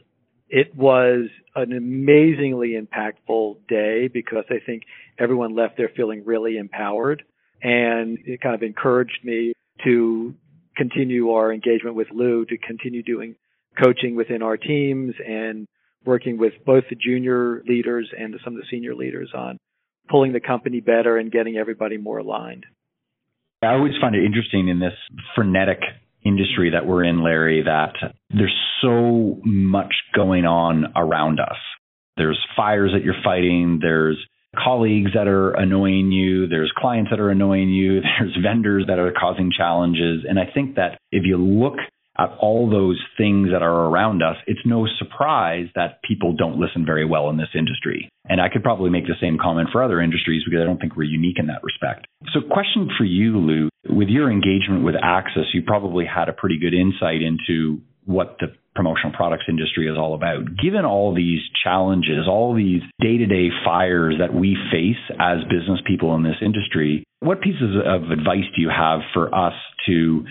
It 0.48 0.75
was 0.75 1.27
an 1.56 1.74
amazingly 1.74 2.75
impactful 2.80 3.68
day 3.68 4.08
because 4.08 4.46
I 4.50 4.60
think 4.65 4.84
everyone 5.20 5.56
left 5.56 5.77
there 5.77 5.89
feeling 5.96 6.24
really 6.25 6.58
empowered 6.58 7.24
and 7.62 8.20
it 8.25 8.42
kind 8.42 8.54
of 8.54 8.62
encouraged 8.62 9.20
me 9.24 9.54
to 9.84 10.36
continue 10.77 11.32
our 11.32 11.51
engagement 11.51 11.96
with 11.96 12.08
Lou 12.12 12.46
to 12.46 12.58
continue 12.58 13.01
doing 13.01 13.36
coaching 13.82 14.15
within 14.15 14.42
our 14.42 14.58
teams 14.58 15.15
and 15.25 15.68
working 16.06 16.38
with 16.38 16.54
both 16.65 16.84
the 16.89 16.96
junior 16.96 17.63
leaders 17.68 18.10
and 18.18 18.36
some 18.44 18.54
of 18.54 18.60
the 18.60 18.68
senior 18.70 18.94
leaders 18.94 19.32
on 19.36 19.58
pulling 20.10 20.34
the 20.34 20.39
company 20.39 20.80
better 20.80 21.18
and 21.18 21.32
getting 21.32 21.58
everybody 21.58 21.98
more 21.98 22.19
aligned. 22.19 22.65
I 23.63 23.74
always 23.74 23.93
find 24.00 24.15
it 24.15 24.24
interesting 24.24 24.67
in 24.67 24.80
this 24.80 24.93
frenetic 25.36 25.80
industry 26.25 26.71
that 26.71 26.85
we're 26.85 27.03
in, 27.03 27.23
Larry, 27.23 27.63
that 27.63 27.93
there's 28.29 28.55
so 28.81 29.39
much 29.43 29.93
going 30.13 30.45
on 30.45 30.85
around 30.95 31.39
us. 31.39 31.57
There's 32.17 32.39
fires 32.55 32.91
that 32.93 33.03
you're 33.03 33.21
fighting, 33.23 33.79
there's 33.81 34.17
colleagues 34.61 35.11
that 35.13 35.27
are 35.27 35.51
annoying 35.51 36.11
you, 36.11 36.47
there's 36.47 36.71
clients 36.75 37.11
that 37.11 37.19
are 37.19 37.29
annoying 37.29 37.69
you, 37.69 38.01
there's 38.19 38.38
vendors 38.41 38.85
that 38.88 38.99
are 38.99 39.11
causing 39.11 39.51
challenges. 39.55 40.25
And 40.27 40.39
I 40.39 40.45
think 40.51 40.75
that 40.75 40.99
if 41.11 41.23
you 41.25 41.38
look 41.38 41.75
at 42.17 42.29
all 42.39 42.69
those 42.69 43.01
things 43.17 43.49
that 43.51 43.61
are 43.61 43.89
around 43.89 44.23
us, 44.23 44.38
it's 44.47 44.61
no 44.65 44.88
surprise 44.99 45.67
that 45.75 46.01
people 46.07 46.33
don't 46.33 46.57
listen 46.57 46.85
very 46.85 47.05
well 47.05 47.29
in 47.29 47.38
this 47.38 47.51
industry. 47.53 48.09
And 48.29 48.39
I 48.39 48.47
could 48.49 48.63
probably 48.63 48.89
make 48.89 49.05
the 49.05 49.19
same 49.19 49.38
comment 49.41 49.69
for 49.71 49.83
other 49.83 50.01
industries 50.01 50.43
because 50.45 50.61
I 50.61 50.65
don't 50.65 50.79
think 50.79 50.95
we're 50.95 51.03
unique 51.03 51.38
in 51.38 51.47
that 51.47 51.63
respect. 51.63 52.07
So, 52.33 52.39
question 52.39 52.89
for 52.97 53.03
you, 53.03 53.38
Lou. 53.38 53.69
With 53.89 54.10
your 54.10 54.32
engagement 54.32 54.84
with 54.84 54.95
Axis, 55.02 55.45
you 55.54 55.62
probably 55.62 56.06
had 56.06 56.30
a 56.30 56.34
pretty 56.34 56.60
good 56.60 56.74
insight 56.74 57.21
into 57.21 57.82
what 58.06 58.38
the 58.39 58.48
promotional 58.76 59.13
products 59.15 59.45
industry 59.48 59.88
is 59.88 59.98
all 59.98 60.15
about. 60.15 60.43
Given 60.62 60.86
all 60.86 61.15
these 61.15 61.39
challenges, 61.63 62.28
all 62.28 62.54
these 62.54 62.82
day 63.00 63.17
to 63.17 63.26
day 63.26 63.50
fires 63.63 64.15
that 64.19 64.34
we 64.34 64.58
face 64.71 65.00
as 65.19 65.39
business 65.50 65.80
people 65.88 66.15
in 66.15 66.24
this 66.24 66.36
industry, 66.41 67.04
what 67.21 67.41
pieces 67.41 67.76
of 67.86 68.12
advice 68.12 68.43
do 68.56 68.62
you 68.62 68.69
have 68.69 69.00
for 69.13 69.34
us 69.34 69.54
to 69.88 70.26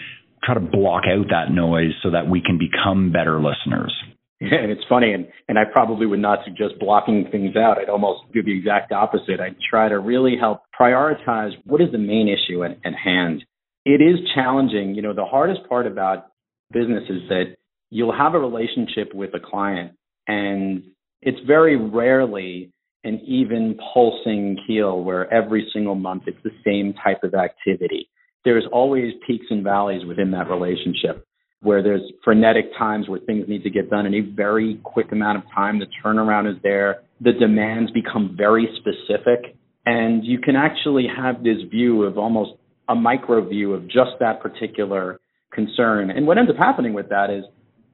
try 0.45 0.55
to 0.55 0.61
block 0.61 1.05
out 1.09 1.27
that 1.31 1.51
noise 1.51 1.93
so 2.03 2.11
that 2.11 2.29
we 2.29 2.43
can 2.43 2.59
become 2.59 3.12
better 3.12 3.40
listeners. 3.40 3.95
And 4.40 4.70
it's 4.70 4.83
funny, 4.88 5.12
and, 5.12 5.29
and 5.49 5.59
I 5.59 5.62
probably 5.73 6.07
would 6.07 6.18
not 6.18 6.40
suggest 6.44 6.75
blocking 6.81 7.29
things 7.31 7.57
out. 7.57 7.79
I'd 7.79 7.88
almost 7.88 8.33
do 8.33 8.42
the 8.42 8.57
exact 8.57 8.92
opposite. 8.92 9.40
I'd 9.40 9.57
try 9.70 9.88
to 9.88 9.99
really 9.99 10.37
help 10.38 10.62
prioritize 10.79 11.53
what 11.64 11.81
is 11.81 11.92
the 11.92 11.99
main 11.99 12.29
issue 12.29 12.64
at, 12.64 12.73
at 12.85 12.94
hand. 12.94 13.44
It 13.85 14.03
is 14.03 14.18
challenging. 14.35 14.94
You 14.97 15.03
know, 15.03 15.14
the 15.14 15.25
hardest 15.25 15.61
part 15.68 15.87
about 15.87 16.27
business 16.73 17.05
is 17.09 17.29
that 17.29 17.55
you'll 17.90 18.16
have 18.16 18.35
a 18.35 18.38
relationship 18.38 19.14
with 19.14 19.31
a 19.35 19.40
client, 19.40 19.92
and 20.27 20.83
it's 21.23 21.38
very 21.47 21.77
rarely 21.77 22.73
an 23.05 23.20
even 23.27 23.79
pulsing 23.94 24.59
keel 24.66 25.03
where 25.03 25.33
every 25.33 25.70
single 25.73 25.94
month 25.94 26.25
it's 26.27 26.42
the 26.42 26.51
same 26.64 26.92
type 27.03 27.23
of 27.23 27.35
activity 27.35 28.09
there's 28.44 28.64
always 28.73 29.12
peaks 29.27 29.47
and 29.51 29.64
valleys 29.64 30.05
within 30.07 30.31
that 30.33 30.49
relationship 30.49 31.27
where 31.64 31.83
there's 31.83 32.03
frenetic 32.22 32.66
times 32.79 33.09
where 33.09 33.18
things 33.20 33.46
need 33.48 33.62
to 33.64 33.70
get 33.70 33.90
done 33.90 34.07
in 34.07 34.14
a 34.14 34.20
very 34.20 34.79
quick 34.85 35.11
amount 35.12 35.38
of 35.38 35.44
time. 35.55 35.79
The 35.79 35.87
turnaround 36.05 36.50
is 36.50 36.61
there. 36.62 37.03
The 37.20 37.33
demands 37.33 37.90
become 37.90 38.35
very 38.37 38.68
specific. 38.77 39.57
And 39.87 40.24
you 40.24 40.38
can 40.38 40.57
actually 40.57 41.07
have 41.14 41.42
this 41.42 41.59
view 41.70 42.05
of 42.05 42.18
almost 42.18 42.53
a 42.88 42.94
micro 42.94 43.46
view 43.46 43.72
of 43.72 43.87
just 43.87 44.12
that 44.20 44.40
particular 44.40 45.20
concern. 45.53 46.11
And 46.11 46.27
what 46.27 46.38
ends 46.38 46.50
up 46.50 46.57
happening 46.57 46.92
with 46.92 47.09
that 47.09 47.31
is 47.31 47.44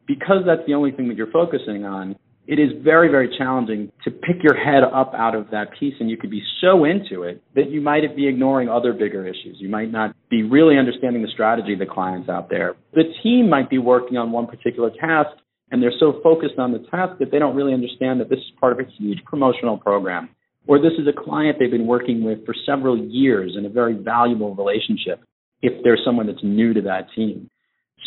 because 0.06 0.42
that's 0.44 0.62
the 0.66 0.74
only 0.74 0.90
thing 0.90 1.09
that 1.09 1.16
you're 1.16 1.30
focusing 1.30 1.85
on, 1.85 2.16
it 2.50 2.58
is 2.58 2.72
very, 2.82 3.08
very 3.08 3.32
challenging 3.38 3.92
to 4.02 4.10
pick 4.10 4.42
your 4.42 4.56
head 4.56 4.82
up 4.82 5.12
out 5.14 5.36
of 5.36 5.52
that 5.52 5.68
piece 5.78 5.94
and 6.00 6.10
you 6.10 6.16
could 6.16 6.32
be 6.32 6.42
so 6.60 6.84
into 6.84 7.22
it 7.22 7.40
that 7.54 7.70
you 7.70 7.80
might 7.80 8.00
be 8.16 8.26
ignoring 8.26 8.68
other 8.68 8.92
bigger 8.92 9.24
issues. 9.24 9.58
You 9.60 9.68
might 9.68 9.92
not 9.92 10.16
be 10.28 10.42
really 10.42 10.76
understanding 10.76 11.22
the 11.22 11.28
strategy 11.32 11.74
of 11.74 11.78
the 11.78 11.86
clients 11.86 12.28
out 12.28 12.50
there. 12.50 12.74
The 12.92 13.04
team 13.22 13.48
might 13.48 13.70
be 13.70 13.78
working 13.78 14.16
on 14.16 14.32
one 14.32 14.48
particular 14.48 14.90
task 14.90 15.30
and 15.70 15.80
they're 15.80 15.92
so 16.00 16.18
focused 16.24 16.58
on 16.58 16.72
the 16.72 16.80
task 16.90 17.20
that 17.20 17.30
they 17.30 17.38
don't 17.38 17.54
really 17.54 17.72
understand 17.72 18.18
that 18.18 18.28
this 18.28 18.40
is 18.40 18.50
part 18.58 18.72
of 18.72 18.80
a 18.80 18.90
huge 18.98 19.22
promotional 19.24 19.78
program. 19.78 20.28
Or 20.66 20.80
this 20.80 20.94
is 20.98 21.06
a 21.06 21.12
client 21.12 21.58
they've 21.60 21.70
been 21.70 21.86
working 21.86 22.24
with 22.24 22.44
for 22.44 22.54
several 22.66 22.98
years 22.98 23.54
in 23.56 23.64
a 23.64 23.68
very 23.68 23.94
valuable 23.94 24.56
relationship 24.56 25.20
if 25.62 25.84
there's 25.84 26.00
someone 26.04 26.26
that's 26.26 26.42
new 26.42 26.74
to 26.74 26.82
that 26.82 27.06
team. 27.14 27.48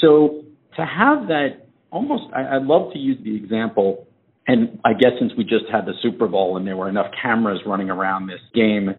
So 0.01 0.43
to 0.75 0.86
have 0.86 1.27
that 1.27 1.67
almost, 1.91 2.23
I, 2.36 2.41
I 2.41 2.58
love 2.58 2.91
to 2.91 2.99
use 2.99 3.17
the 3.23 3.38
example 3.38 4.08
and 4.47 4.79
I 4.84 4.93
guess 4.93 5.12
since 5.19 5.32
we 5.38 5.43
just 5.43 5.65
had 5.71 5.86
the 5.86 5.93
Super 6.01 6.27
Bowl 6.27 6.58
and 6.58 6.67
there 6.67 6.75
were 6.75 6.89
enough 6.89 7.12
cameras 7.21 7.62
running 7.65 7.89
around 7.89 8.27
this 8.27 8.41
game, 8.53 8.95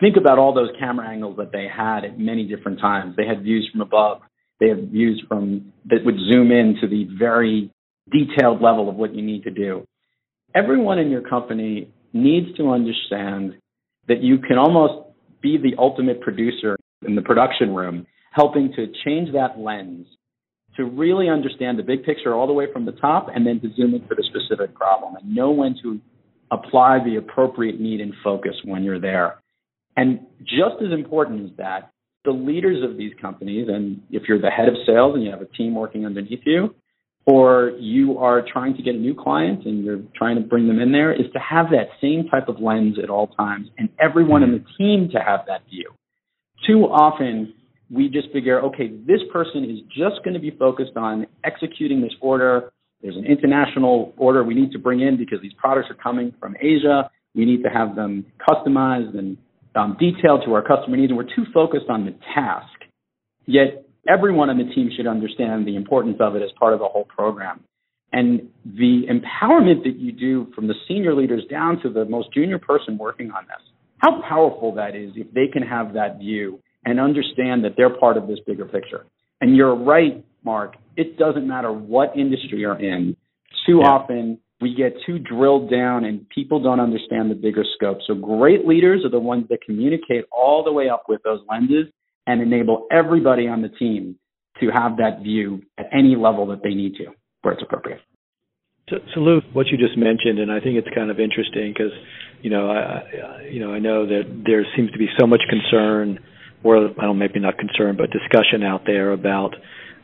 think 0.00 0.16
about 0.16 0.38
all 0.38 0.54
those 0.54 0.70
camera 0.78 1.08
angles 1.08 1.36
that 1.38 1.52
they 1.52 1.66
had 1.74 2.04
at 2.04 2.18
many 2.18 2.44
different 2.44 2.78
times. 2.80 3.16
They 3.16 3.26
had 3.26 3.42
views 3.42 3.68
from 3.72 3.80
above. 3.80 4.20
They 4.60 4.68
had 4.68 4.90
views 4.90 5.22
from 5.28 5.72
that 5.86 6.04
would 6.04 6.16
zoom 6.32 6.52
in 6.52 6.76
to 6.80 6.88
the 6.88 7.08
very 7.18 7.70
detailed 8.10 8.62
level 8.62 8.88
of 8.88 8.96
what 8.96 9.14
you 9.14 9.22
need 9.22 9.44
to 9.44 9.50
do. 9.50 9.84
Everyone 10.54 10.98
in 10.98 11.10
your 11.10 11.22
company 11.22 11.90
needs 12.12 12.56
to 12.56 12.70
understand 12.70 13.54
that 14.06 14.22
you 14.22 14.38
can 14.38 14.58
almost 14.58 15.08
be 15.42 15.58
the 15.58 15.76
ultimate 15.78 16.20
producer 16.20 16.76
in 17.06 17.14
the 17.14 17.22
production 17.22 17.74
room, 17.74 18.06
helping 18.32 18.72
to 18.74 18.86
change 19.04 19.32
that 19.32 19.58
lens 19.58 20.06
to 20.78 20.84
really 20.84 21.28
understand 21.28 21.78
the 21.78 21.82
big 21.82 22.04
picture 22.04 22.34
all 22.34 22.46
the 22.46 22.52
way 22.52 22.72
from 22.72 22.86
the 22.86 22.92
top 22.92 23.26
and 23.34 23.46
then 23.46 23.60
to 23.60 23.68
zoom 23.74 23.94
in 23.94 24.06
for 24.06 24.14
the 24.14 24.22
specific 24.22 24.74
problem 24.74 25.16
and 25.16 25.34
know 25.34 25.50
when 25.50 25.74
to 25.82 26.00
apply 26.52 26.98
the 27.04 27.16
appropriate 27.16 27.80
need 27.80 28.00
and 28.00 28.14
focus 28.22 28.54
when 28.64 28.84
you're 28.84 29.00
there. 29.00 29.42
And 29.96 30.20
just 30.40 30.80
as 30.80 30.92
important 30.92 31.50
as 31.50 31.56
that, 31.58 31.90
the 32.24 32.30
leaders 32.30 32.88
of 32.88 32.96
these 32.96 33.12
companies, 33.20 33.68
and 33.68 34.00
if 34.10 34.22
you're 34.28 34.40
the 34.40 34.50
head 34.50 34.68
of 34.68 34.74
sales 34.86 35.14
and 35.16 35.24
you 35.24 35.30
have 35.30 35.42
a 35.42 35.46
team 35.46 35.74
working 35.74 36.06
underneath 36.06 36.42
you, 36.46 36.74
or 37.26 37.72
you 37.80 38.16
are 38.18 38.42
trying 38.50 38.76
to 38.76 38.82
get 38.82 38.94
a 38.94 38.98
new 38.98 39.14
client 39.14 39.66
and 39.66 39.84
you're 39.84 40.00
trying 40.16 40.36
to 40.36 40.42
bring 40.42 40.68
them 40.68 40.78
in 40.78 40.92
there 40.92 41.12
is 41.12 41.30
to 41.32 41.40
have 41.40 41.66
that 41.70 41.88
same 42.00 42.28
type 42.30 42.48
of 42.48 42.60
lens 42.60 42.96
at 43.02 43.10
all 43.10 43.26
times 43.26 43.68
and 43.76 43.88
everyone 44.00 44.42
in 44.42 44.52
the 44.52 44.64
team 44.78 45.10
to 45.12 45.18
have 45.18 45.40
that 45.48 45.60
view. 45.68 45.90
Too 46.66 46.84
often 46.84 47.52
we 47.90 48.08
just 48.08 48.30
figure, 48.32 48.60
okay, 48.60 48.88
this 48.88 49.20
person 49.32 49.64
is 49.64 49.80
just 49.88 50.22
going 50.24 50.34
to 50.34 50.40
be 50.40 50.50
focused 50.50 50.96
on 50.96 51.26
executing 51.44 52.00
this 52.02 52.12
order. 52.20 52.72
There's 53.02 53.16
an 53.16 53.24
international 53.24 54.12
order 54.16 54.44
we 54.44 54.54
need 54.54 54.72
to 54.72 54.78
bring 54.78 55.00
in 55.00 55.16
because 55.16 55.40
these 55.40 55.54
products 55.56 55.88
are 55.90 55.94
coming 55.94 56.34
from 56.38 56.56
Asia. 56.60 57.10
We 57.34 57.44
need 57.44 57.62
to 57.62 57.70
have 57.70 57.96
them 57.96 58.26
customized 58.48 59.16
and 59.16 59.38
um, 59.74 59.96
detailed 59.98 60.42
to 60.44 60.54
our 60.54 60.62
customer 60.62 60.96
needs, 60.96 61.10
and 61.10 61.16
we're 61.16 61.24
too 61.24 61.44
focused 61.54 61.86
on 61.88 62.04
the 62.04 62.14
task. 62.34 62.66
Yet 63.46 63.86
everyone 64.08 64.50
on 64.50 64.58
the 64.58 64.74
team 64.74 64.90
should 64.94 65.06
understand 65.06 65.66
the 65.66 65.76
importance 65.76 66.16
of 66.20 66.34
it 66.34 66.42
as 66.42 66.50
part 66.58 66.72
of 66.72 66.80
the 66.80 66.86
whole 66.86 67.04
program. 67.04 67.60
And 68.12 68.48
the 68.64 69.02
empowerment 69.08 69.84
that 69.84 69.96
you 69.98 70.12
do 70.12 70.50
from 70.54 70.66
the 70.66 70.74
senior 70.88 71.14
leaders 71.14 71.44
down 71.50 71.80
to 71.82 71.90
the 71.90 72.06
most 72.06 72.32
junior 72.32 72.58
person 72.58 72.96
working 72.96 73.30
on 73.30 73.44
this, 73.44 73.62
how 73.98 74.22
powerful 74.22 74.74
that 74.74 74.96
is 74.96 75.12
if 75.14 75.32
they 75.32 75.46
can 75.52 75.62
have 75.62 75.92
that 75.94 76.18
view 76.18 76.60
and 76.88 76.98
understand 76.98 77.64
that 77.64 77.74
they're 77.76 77.94
part 77.94 78.16
of 78.16 78.26
this 78.26 78.38
bigger 78.46 78.64
picture. 78.64 79.04
And 79.42 79.54
you're 79.54 79.76
right, 79.76 80.24
Mark, 80.42 80.76
it 80.96 81.18
doesn't 81.18 81.46
matter 81.46 81.70
what 81.70 82.16
industry 82.16 82.60
you're 82.60 82.80
in. 82.80 83.14
Too 83.66 83.80
yeah. 83.82 83.88
often 83.88 84.38
we 84.60 84.74
get 84.74 84.94
too 85.04 85.18
drilled 85.18 85.70
down 85.70 86.04
and 86.04 86.26
people 86.30 86.62
don't 86.62 86.80
understand 86.80 87.30
the 87.30 87.34
bigger 87.34 87.64
scope. 87.76 87.98
So 88.06 88.14
great 88.14 88.66
leaders 88.66 89.04
are 89.04 89.10
the 89.10 89.20
ones 89.20 89.44
that 89.50 89.58
communicate 89.64 90.24
all 90.32 90.64
the 90.64 90.72
way 90.72 90.88
up 90.88 91.04
with 91.08 91.22
those 91.24 91.40
lenses 91.48 91.92
and 92.26 92.40
enable 92.40 92.86
everybody 92.90 93.48
on 93.48 93.60
the 93.60 93.68
team 93.68 94.16
to 94.60 94.70
have 94.70 94.96
that 94.96 95.20
view 95.22 95.62
at 95.76 95.86
any 95.92 96.16
level 96.16 96.46
that 96.46 96.62
they 96.62 96.74
need 96.74 96.94
to 96.96 97.06
where 97.42 97.52
it's 97.52 97.62
appropriate. 97.62 98.00
So, 98.88 98.96
so 99.14 99.20
Lou, 99.20 99.40
what 99.52 99.66
you 99.66 99.76
just 99.76 99.98
mentioned, 99.98 100.38
and 100.38 100.50
I 100.50 100.60
think 100.60 100.78
it's 100.78 100.88
kind 100.94 101.10
of 101.10 101.20
interesting 101.20 101.72
because, 101.72 101.92
you 102.40 102.48
know, 102.48 102.70
I, 102.70 103.42
you 103.50 103.60
know, 103.60 103.74
I 103.74 103.78
know 103.78 104.06
that 104.06 104.44
there 104.46 104.64
seems 104.74 104.90
to 104.92 104.98
be 104.98 105.08
so 105.20 105.26
much 105.26 105.42
concern, 105.50 106.18
or 106.62 106.88
I 106.98 107.02
don't 107.02 107.18
maybe 107.18 107.40
not 107.40 107.58
concern, 107.58 107.96
but 107.96 108.10
discussion 108.10 108.62
out 108.62 108.82
there 108.86 109.12
about, 109.12 109.54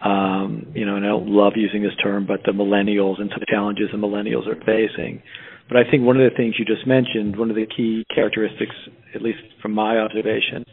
um, 0.04 0.66
you 0.74 0.86
know, 0.86 0.96
and 0.96 1.04
I 1.04 1.08
don't 1.08 1.28
love 1.28 1.54
using 1.56 1.82
this 1.82 1.96
term, 2.02 2.26
but 2.26 2.40
the 2.44 2.52
millennials 2.52 3.20
and 3.20 3.30
some 3.30 3.42
challenges 3.48 3.88
the 3.92 3.98
millennials 3.98 4.46
are 4.46 4.56
facing. 4.64 5.22
But 5.68 5.78
I 5.78 5.90
think 5.90 6.04
one 6.04 6.20
of 6.20 6.30
the 6.30 6.36
things 6.36 6.56
you 6.58 6.64
just 6.64 6.86
mentioned, 6.86 7.38
one 7.38 7.50
of 7.50 7.56
the 7.56 7.66
key 7.66 8.04
characteristics, 8.14 8.74
at 9.14 9.22
least 9.22 9.38
from 9.62 9.72
my 9.72 9.98
observation, 9.98 10.64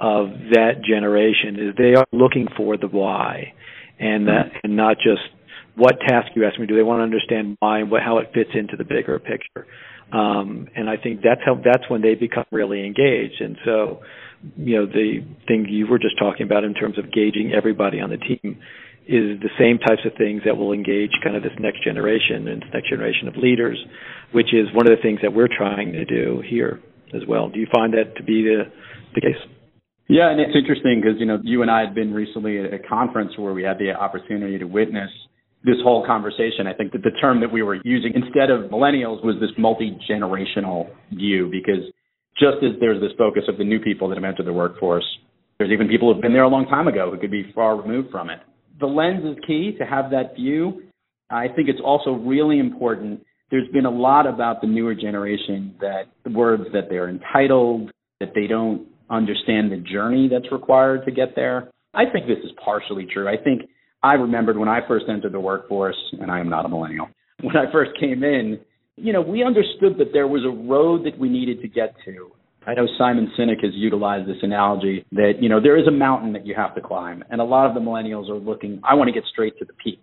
of 0.00 0.28
that 0.52 0.82
generation 0.82 1.56
is 1.56 1.74
they 1.76 1.94
are 1.94 2.06
looking 2.10 2.48
for 2.56 2.76
the 2.76 2.88
why, 2.88 3.52
and 3.98 4.26
that 4.28 4.50
and 4.64 4.74
not 4.74 4.96
just 4.96 5.20
what 5.76 6.00
task 6.00 6.28
you 6.34 6.44
ask 6.44 6.58
me. 6.58 6.66
Do 6.66 6.74
they 6.74 6.82
want 6.82 7.00
to 7.00 7.02
understand 7.02 7.56
why 7.60 7.80
and 7.80 7.90
what, 7.90 8.02
how 8.02 8.18
it 8.18 8.30
fits 8.34 8.50
into 8.54 8.76
the 8.76 8.84
bigger 8.84 9.18
picture? 9.18 9.66
Um, 10.12 10.68
and 10.74 10.88
I 10.90 10.96
think 10.96 11.20
that's 11.22 11.42
how 11.44 11.54
that's 11.54 11.88
when 11.88 12.02
they 12.02 12.14
become 12.14 12.46
really 12.50 12.84
engaged. 12.84 13.40
And 13.40 13.56
so, 13.64 14.00
you 14.56 14.76
know, 14.76 14.86
the 14.86 15.20
thing 15.46 15.66
you 15.68 15.86
were 15.86 15.98
just 15.98 16.18
talking 16.18 16.46
about 16.46 16.64
in 16.64 16.74
terms 16.74 16.98
of 16.98 17.12
gauging 17.12 17.52
everybody 17.54 18.00
on 18.00 18.10
the 18.10 18.16
team 18.16 18.58
is 19.06 19.40
the 19.40 19.50
same 19.58 19.78
types 19.78 20.02
of 20.06 20.12
things 20.16 20.42
that 20.44 20.56
will 20.56 20.72
engage 20.72 21.10
kind 21.22 21.36
of 21.36 21.42
this 21.42 21.52
next 21.58 21.82
generation 21.82 22.48
and 22.48 22.62
this 22.62 22.70
next 22.72 22.88
generation 22.88 23.28
of 23.28 23.36
leaders, 23.36 23.78
which 24.32 24.54
is 24.54 24.68
one 24.72 24.86
of 24.86 24.96
the 24.96 25.02
things 25.02 25.18
that 25.22 25.32
we're 25.32 25.48
trying 25.48 25.92
to 25.92 26.04
do 26.04 26.42
here 26.48 26.80
as 27.14 27.22
well. 27.26 27.48
Do 27.48 27.58
you 27.58 27.66
find 27.72 27.92
that 27.94 28.16
to 28.16 28.22
be 28.22 28.42
the 28.42 28.70
the 29.14 29.20
case? 29.20 29.40
Yeah, 30.08 30.30
and 30.30 30.40
it's 30.40 30.54
interesting 30.54 31.00
because 31.00 31.18
you 31.18 31.26
know 31.26 31.38
you 31.42 31.62
and 31.62 31.70
I 31.70 31.80
had 31.80 31.94
been 31.94 32.14
recently 32.14 32.58
at 32.58 32.72
a 32.72 32.78
conference 32.78 33.32
where 33.36 33.52
we 33.52 33.62
had 33.62 33.78
the 33.78 33.92
opportunity 33.92 34.58
to 34.58 34.64
witness 34.64 35.10
this 35.64 35.76
whole 35.82 36.06
conversation. 36.06 36.66
I 36.66 36.74
think 36.74 36.92
that 36.92 37.02
the 37.02 37.12
term 37.20 37.40
that 37.40 37.52
we 37.52 37.62
were 37.62 37.78
using 37.84 38.12
instead 38.14 38.50
of 38.50 38.70
millennials 38.70 39.24
was 39.24 39.36
this 39.40 39.50
multi 39.58 39.98
generational 40.08 40.88
view 41.12 41.50
because 41.50 41.84
just 42.38 42.58
as 42.62 42.78
there's 42.80 43.00
this 43.00 43.12
focus 43.18 43.44
of 43.48 43.58
the 43.58 43.64
new 43.64 43.80
people 43.80 44.08
that 44.08 44.16
have 44.16 44.24
entered 44.24 44.46
the 44.46 44.52
workforce, 44.52 45.04
there's 45.58 45.70
even 45.70 45.88
people 45.88 46.12
who've 46.12 46.22
been 46.22 46.32
there 46.32 46.44
a 46.44 46.48
long 46.48 46.66
time 46.66 46.88
ago 46.88 47.10
who 47.10 47.18
could 47.18 47.30
be 47.30 47.52
far 47.54 47.80
removed 47.80 48.10
from 48.10 48.30
it. 48.30 48.40
The 48.78 48.86
lens 48.86 49.24
is 49.24 49.36
key 49.46 49.76
to 49.78 49.84
have 49.84 50.10
that 50.10 50.34
view. 50.34 50.82
I 51.28 51.48
think 51.48 51.68
it's 51.68 51.80
also 51.84 52.12
really 52.12 52.58
important. 52.58 53.24
There's 53.50 53.68
been 53.72 53.84
a 53.84 53.90
lot 53.90 54.26
about 54.26 54.62
the 54.62 54.66
newer 54.66 54.94
generation 54.94 55.74
that 55.80 56.04
the 56.24 56.30
words 56.30 56.64
that 56.72 56.88
they're 56.88 57.10
entitled, 57.10 57.90
that 58.20 58.32
they 58.34 58.46
don't 58.46 58.86
understand 59.10 59.70
the 59.70 59.76
journey 59.76 60.28
that's 60.30 60.50
required 60.52 61.04
to 61.04 61.10
get 61.10 61.34
there. 61.36 61.70
I 61.92 62.04
think 62.10 62.26
this 62.26 62.38
is 62.44 62.52
partially 62.64 63.06
true. 63.12 63.28
I 63.28 63.36
think 63.36 63.62
I 64.02 64.14
remembered 64.14 64.56
when 64.56 64.68
I 64.68 64.80
first 64.86 65.06
entered 65.08 65.32
the 65.32 65.40
workforce, 65.40 65.98
and 66.20 66.30
I 66.30 66.40
am 66.40 66.48
not 66.48 66.64
a 66.64 66.68
millennial, 66.68 67.08
when 67.42 67.56
I 67.56 67.70
first 67.72 67.90
came 67.98 68.22
in, 68.22 68.60
you 69.00 69.12
know, 69.12 69.20
we 69.20 69.42
understood 69.44 69.98
that 69.98 70.12
there 70.12 70.26
was 70.26 70.44
a 70.44 70.50
road 70.50 71.04
that 71.06 71.18
we 71.18 71.28
needed 71.28 71.60
to 71.62 71.68
get 71.68 71.94
to. 72.04 72.30
I 72.66 72.74
know 72.74 72.86
Simon 72.98 73.32
Sinek 73.38 73.64
has 73.64 73.72
utilized 73.74 74.28
this 74.28 74.36
analogy 74.42 75.04
that, 75.12 75.34
you 75.40 75.48
know, 75.48 75.60
there 75.60 75.78
is 75.78 75.86
a 75.86 75.90
mountain 75.90 76.34
that 76.34 76.46
you 76.46 76.54
have 76.54 76.74
to 76.74 76.80
climb. 76.80 77.24
And 77.30 77.40
a 77.40 77.44
lot 77.44 77.66
of 77.66 77.74
the 77.74 77.80
millennials 77.80 78.28
are 78.28 78.38
looking, 78.38 78.80
I 78.84 78.94
want 78.94 79.08
to 79.08 79.12
get 79.12 79.24
straight 79.32 79.58
to 79.58 79.64
the 79.64 79.72
peak. 79.72 80.00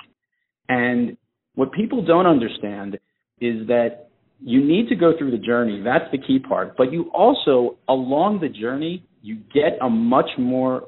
And 0.67 1.17
what 1.55 1.71
people 1.71 2.03
don't 2.03 2.25
understand 2.25 2.95
is 3.39 3.67
that 3.67 4.09
you 4.39 4.63
need 4.63 4.89
to 4.89 4.95
go 4.95 5.13
through 5.17 5.31
the 5.31 5.37
journey. 5.37 5.81
That's 5.83 6.09
the 6.11 6.17
key 6.17 6.39
part. 6.39 6.75
But 6.77 6.91
you 6.91 7.11
also, 7.13 7.77
along 7.87 8.39
the 8.41 8.49
journey, 8.49 9.03
you 9.21 9.37
get 9.53 9.77
a 9.81 9.89
much 9.89 10.29
more 10.37 10.87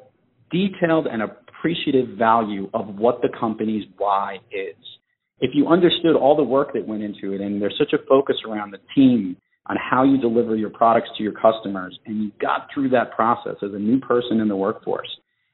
detailed 0.51 1.07
and 1.07 1.21
appreciative 1.21 2.17
value 2.17 2.69
of 2.73 2.95
what 2.95 3.21
the 3.21 3.29
company's 3.39 3.85
why 3.97 4.37
is. 4.51 4.75
If 5.41 5.51
you 5.53 5.67
understood 5.67 6.15
all 6.15 6.35
the 6.35 6.43
work 6.43 6.73
that 6.73 6.87
went 6.87 7.03
into 7.03 7.33
it, 7.33 7.41
and 7.41 7.61
there's 7.61 7.77
such 7.77 7.93
a 7.93 8.05
focus 8.07 8.37
around 8.47 8.71
the 8.71 8.79
team 8.95 9.37
on 9.67 9.77
how 9.77 10.03
you 10.03 10.17
deliver 10.17 10.55
your 10.55 10.69
products 10.69 11.09
to 11.17 11.23
your 11.23 11.33
customers, 11.33 11.97
and 12.05 12.23
you 12.23 12.31
got 12.41 12.67
through 12.73 12.89
that 12.89 13.11
process 13.11 13.55
as 13.63 13.73
a 13.73 13.79
new 13.79 13.99
person 13.99 14.39
in 14.39 14.47
the 14.47 14.55
workforce, 14.55 15.09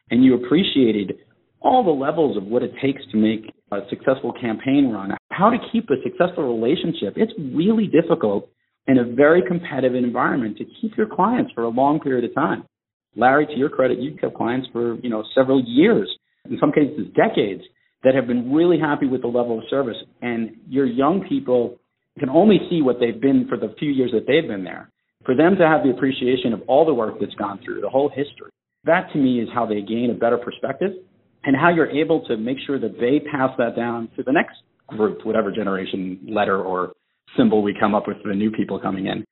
and 0.09 0.23
you 0.23 0.35
appreciated 0.35 1.17
all 1.61 1.83
the 1.83 1.91
levels 1.91 2.37
of 2.37 2.43
what 2.43 2.63
it 2.63 2.71
takes 2.81 3.01
to 3.11 3.17
make 3.17 3.53
a 3.71 3.79
successful 3.89 4.31
campaign 4.31 4.89
run, 4.91 5.11
how 5.31 5.49
to 5.49 5.57
keep 5.71 5.89
a 5.89 5.95
successful 6.03 6.43
relationship. 6.55 7.13
It's 7.17 7.33
really 7.53 7.87
difficult 7.87 8.49
in 8.87 8.99
a 8.99 9.03
very 9.03 9.41
competitive 9.47 9.95
environment 9.95 10.57
to 10.57 10.65
keep 10.79 10.95
your 10.95 11.07
clients 11.07 11.51
for 11.53 11.63
a 11.63 11.69
long 11.69 11.99
period 11.99 12.23
of 12.23 12.35
time. 12.35 12.63
Larry, 13.15 13.47
to 13.47 13.55
your 13.55 13.69
credit, 13.69 13.99
you've 13.99 14.19
kept 14.19 14.35
clients 14.35 14.67
for, 14.71 14.95
you 14.99 15.09
know, 15.09 15.23
several 15.33 15.63
years, 15.65 16.09
in 16.49 16.57
some 16.59 16.71
cases 16.71 17.07
decades, 17.15 17.63
that 18.05 18.13
have 18.13 18.27
been 18.27 18.53
really 18.53 18.79
happy 18.79 19.07
with 19.07 19.21
the 19.21 19.27
level 19.27 19.57
of 19.57 19.65
service. 19.67 19.97
And 20.21 20.51
your 20.69 20.85
young 20.85 21.25
people 21.27 21.79
can 22.19 22.29
only 22.29 22.59
see 22.69 22.81
what 22.83 22.97
they've 22.99 23.19
been 23.19 23.47
for 23.49 23.57
the 23.57 23.73
few 23.79 23.89
years 23.89 24.11
that 24.13 24.25
they've 24.27 24.47
been 24.47 24.63
there. 24.63 24.91
For 25.25 25.35
them 25.35 25.55
to 25.57 25.67
have 25.67 25.83
the 25.83 25.89
appreciation 25.89 26.53
of 26.53 26.61
all 26.67 26.85
the 26.85 26.93
work 26.93 27.15
that's 27.19 27.33
gone 27.33 27.59
through, 27.65 27.81
the 27.81 27.89
whole 27.89 28.09
history, 28.09 28.51
that 28.83 29.11
to 29.11 29.17
me 29.17 29.41
is 29.41 29.49
how 29.51 29.65
they 29.65 29.81
gain 29.81 30.11
a 30.11 30.13
better 30.13 30.37
perspective 30.37 30.91
and 31.43 31.55
how 31.55 31.69
you're 31.69 31.89
able 31.89 32.23
to 32.27 32.37
make 32.37 32.57
sure 32.67 32.79
that 32.79 32.99
they 32.99 33.19
pass 33.31 33.49
that 33.57 33.75
down 33.75 34.07
to 34.15 34.23
the 34.23 34.31
next 34.31 34.57
group, 34.87 35.25
whatever 35.25 35.51
generation 35.51 36.19
letter 36.29 36.61
or 36.61 36.93
symbol 37.35 37.63
we 37.63 37.75
come 37.77 37.95
up 37.95 38.07
with 38.07 38.21
for 38.21 38.29
the 38.29 38.35
new 38.35 38.51
people 38.51 38.79
coming 38.79 39.07
in. 39.07 39.25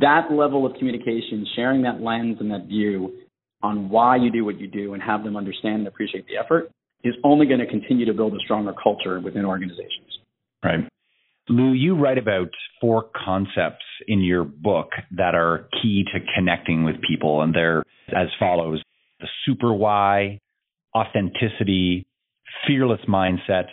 That 0.00 0.32
level 0.32 0.64
of 0.64 0.72
communication, 0.78 1.46
sharing 1.54 1.82
that 1.82 2.00
lens 2.00 2.38
and 2.40 2.50
that 2.50 2.66
view 2.66 3.12
on 3.62 3.90
why 3.90 4.16
you 4.16 4.30
do 4.30 4.46
what 4.46 4.58
you 4.58 4.68
do 4.68 4.94
and 4.94 5.02
have 5.02 5.22
them 5.22 5.36
understand 5.36 5.80
and 5.80 5.88
appreciate 5.88 6.26
the 6.26 6.38
effort 6.42 6.70
is 7.06 7.14
only 7.24 7.46
going 7.46 7.60
to 7.60 7.66
continue 7.66 8.04
to 8.06 8.12
build 8.12 8.34
a 8.34 8.38
stronger 8.40 8.72
culture 8.82 9.20
within 9.20 9.44
organizations. 9.44 10.18
Right. 10.64 10.80
Lou, 11.48 11.72
you 11.72 11.96
write 11.96 12.18
about 12.18 12.48
four 12.80 13.06
concepts 13.24 13.84
in 14.08 14.20
your 14.20 14.44
book 14.44 14.90
that 15.16 15.34
are 15.34 15.68
key 15.80 16.04
to 16.12 16.18
connecting 16.34 16.84
with 16.84 16.96
people, 17.08 17.42
and 17.42 17.54
they're 17.54 17.84
as 18.08 18.28
follows 18.38 18.82
the 19.20 19.28
super 19.44 19.72
why, 19.72 20.40
authenticity, 20.94 22.06
fearless 22.66 23.00
mindset, 23.08 23.66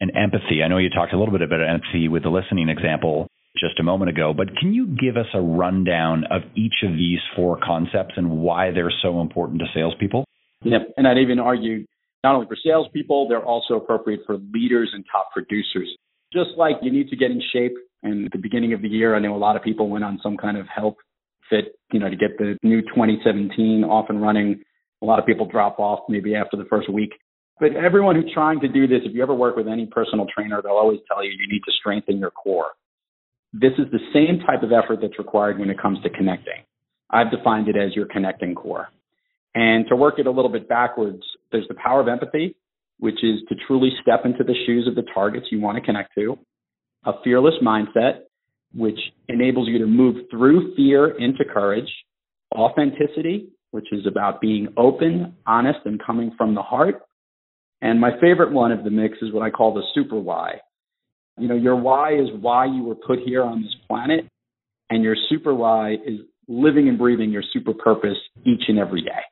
and 0.00 0.10
empathy. 0.16 0.62
I 0.64 0.68
know 0.68 0.78
you 0.78 0.88
talked 0.88 1.12
a 1.12 1.18
little 1.18 1.32
bit 1.32 1.42
about 1.42 1.60
empathy 1.60 2.08
with 2.08 2.22
the 2.22 2.30
listening 2.30 2.70
example 2.70 3.28
just 3.58 3.78
a 3.80 3.82
moment 3.82 4.08
ago, 4.08 4.32
but 4.34 4.56
can 4.56 4.72
you 4.72 4.86
give 4.86 5.16
us 5.16 5.26
a 5.34 5.40
rundown 5.40 6.24
of 6.30 6.42
each 6.56 6.82
of 6.84 6.92
these 6.92 7.18
four 7.36 7.58
concepts 7.62 8.14
and 8.16 8.30
why 8.30 8.70
they're 8.70 8.92
so 9.02 9.20
important 9.20 9.60
to 9.60 9.66
salespeople? 9.74 10.24
Yep. 10.62 10.94
And 10.96 11.06
I'd 11.06 11.18
even 11.18 11.38
argue 11.38 11.84
not 12.22 12.34
only 12.34 12.46
for 12.46 12.56
salespeople, 12.62 13.28
they're 13.28 13.44
also 13.44 13.74
appropriate 13.74 14.20
for 14.26 14.36
leaders 14.52 14.90
and 14.92 15.04
top 15.10 15.30
producers. 15.32 15.88
Just 16.32 16.50
like 16.56 16.76
you 16.82 16.92
need 16.92 17.08
to 17.08 17.16
get 17.16 17.30
in 17.30 17.42
shape, 17.52 17.74
and 18.02 18.26
at 18.26 18.32
the 18.32 18.38
beginning 18.38 18.72
of 18.72 18.82
the 18.82 18.88
year, 18.88 19.16
I 19.16 19.18
know 19.18 19.34
a 19.34 19.38
lot 19.38 19.56
of 19.56 19.62
people 19.62 19.88
went 19.88 20.04
on 20.04 20.20
some 20.22 20.36
kind 20.36 20.56
of 20.56 20.66
health 20.74 20.96
fit, 21.48 21.76
you 21.92 21.98
know, 21.98 22.08
to 22.08 22.16
get 22.16 22.38
the 22.38 22.56
new 22.62 22.82
2017 22.82 23.84
off 23.84 24.06
and 24.08 24.22
running. 24.22 24.62
A 25.02 25.06
lot 25.06 25.18
of 25.18 25.26
people 25.26 25.46
drop 25.46 25.78
off 25.78 26.00
maybe 26.08 26.34
after 26.34 26.56
the 26.56 26.64
first 26.64 26.90
week. 26.92 27.10
But 27.58 27.74
everyone 27.74 28.14
who's 28.14 28.30
trying 28.32 28.60
to 28.60 28.68
do 28.68 28.86
this, 28.86 29.00
if 29.04 29.14
you 29.14 29.22
ever 29.22 29.34
work 29.34 29.56
with 29.56 29.68
any 29.68 29.86
personal 29.86 30.26
trainer, 30.34 30.62
they'll 30.62 30.72
always 30.72 31.00
tell 31.08 31.22
you 31.24 31.30
you 31.30 31.52
need 31.52 31.62
to 31.66 31.72
strengthen 31.78 32.18
your 32.18 32.30
core. 32.30 32.70
This 33.52 33.72
is 33.78 33.86
the 33.90 33.98
same 34.14 34.40
type 34.46 34.62
of 34.62 34.70
effort 34.72 35.00
that's 35.02 35.18
required 35.18 35.58
when 35.58 35.68
it 35.68 35.80
comes 35.80 36.00
to 36.02 36.10
connecting. 36.10 36.64
I've 37.10 37.30
defined 37.30 37.68
it 37.68 37.76
as 37.76 37.94
your 37.94 38.06
connecting 38.06 38.54
core. 38.54 38.88
And 39.54 39.86
to 39.88 39.96
work 39.96 40.18
it 40.18 40.26
a 40.26 40.30
little 40.30 40.50
bit 40.50 40.68
backwards, 40.68 41.22
there's 41.50 41.66
the 41.68 41.74
power 41.74 42.00
of 42.00 42.08
empathy, 42.08 42.56
which 42.98 43.24
is 43.24 43.40
to 43.48 43.54
truly 43.66 43.90
step 44.02 44.20
into 44.24 44.44
the 44.44 44.54
shoes 44.66 44.86
of 44.86 44.94
the 44.94 45.10
targets 45.12 45.46
you 45.50 45.60
want 45.60 45.76
to 45.76 45.82
connect 45.82 46.14
to, 46.14 46.38
a 47.04 47.12
fearless 47.24 47.54
mindset, 47.62 48.20
which 48.74 48.98
enables 49.28 49.68
you 49.68 49.78
to 49.78 49.86
move 49.86 50.16
through 50.30 50.74
fear 50.76 51.08
into 51.18 51.44
courage, 51.44 51.90
authenticity, 52.54 53.48
which 53.72 53.86
is 53.92 54.06
about 54.06 54.40
being 54.40 54.68
open, 54.76 55.34
honest, 55.46 55.80
and 55.84 56.00
coming 56.04 56.32
from 56.36 56.54
the 56.54 56.62
heart. 56.62 57.02
And 57.80 58.00
my 58.00 58.10
favorite 58.20 58.52
one 58.52 58.72
of 58.72 58.84
the 58.84 58.90
mix 58.90 59.18
is 59.22 59.32
what 59.32 59.42
I 59.42 59.50
call 59.50 59.74
the 59.74 59.82
super 59.94 60.18
why. 60.18 60.60
You 61.38 61.48
know, 61.48 61.56
your 61.56 61.76
why 61.76 62.14
is 62.14 62.28
why 62.40 62.66
you 62.66 62.82
were 62.82 62.94
put 62.94 63.20
here 63.24 63.42
on 63.42 63.62
this 63.62 63.74
planet, 63.88 64.26
and 64.90 65.02
your 65.02 65.16
super 65.28 65.54
why 65.54 65.94
is 65.94 66.20
living 66.48 66.88
and 66.88 66.98
breathing 66.98 67.30
your 67.30 67.44
super 67.52 67.72
purpose 67.72 68.18
each 68.44 68.64
and 68.68 68.78
every 68.78 69.02
day. 69.02 69.22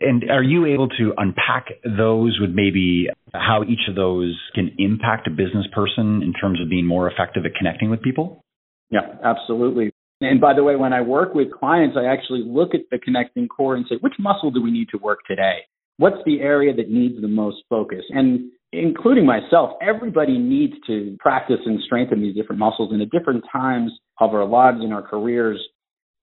And 0.00 0.24
are 0.30 0.42
you 0.42 0.66
able 0.66 0.88
to 0.88 1.12
unpack 1.16 1.66
those 1.84 2.38
with 2.40 2.50
maybe 2.50 3.08
how 3.32 3.62
each 3.62 3.88
of 3.88 3.94
those 3.94 4.38
can 4.54 4.72
impact 4.78 5.26
a 5.26 5.30
business 5.30 5.66
person 5.72 6.22
in 6.22 6.32
terms 6.32 6.60
of 6.60 6.68
being 6.68 6.86
more 6.86 7.10
effective 7.10 7.44
at 7.44 7.54
connecting 7.56 7.90
with 7.90 8.02
people? 8.02 8.44
Yeah, 8.90 9.16
absolutely. 9.24 9.92
And 10.20 10.40
by 10.40 10.54
the 10.54 10.62
way, 10.62 10.76
when 10.76 10.92
I 10.92 11.00
work 11.00 11.34
with 11.34 11.52
clients, 11.52 11.96
I 11.98 12.06
actually 12.06 12.42
look 12.46 12.74
at 12.74 12.82
the 12.90 12.98
connecting 12.98 13.48
core 13.48 13.74
and 13.76 13.84
say, 13.88 13.96
which 14.00 14.14
muscle 14.18 14.50
do 14.50 14.62
we 14.62 14.70
need 14.70 14.88
to 14.90 14.98
work 14.98 15.20
today? 15.26 15.58
What's 15.96 16.18
the 16.24 16.40
area 16.40 16.74
that 16.74 16.90
needs 16.90 17.20
the 17.20 17.28
most 17.28 17.58
focus? 17.68 18.04
And 18.10 18.50
including 18.72 19.26
myself, 19.26 19.72
everybody 19.80 20.38
needs 20.38 20.74
to 20.86 21.16
practice 21.20 21.60
and 21.64 21.80
strengthen 21.84 22.20
these 22.20 22.34
different 22.34 22.58
muscles. 22.58 22.92
And 22.92 23.00
at 23.00 23.10
different 23.10 23.44
times 23.50 23.92
of 24.20 24.34
our 24.34 24.44
lives 24.44 24.78
and 24.80 24.92
our 24.92 25.02
careers, 25.02 25.60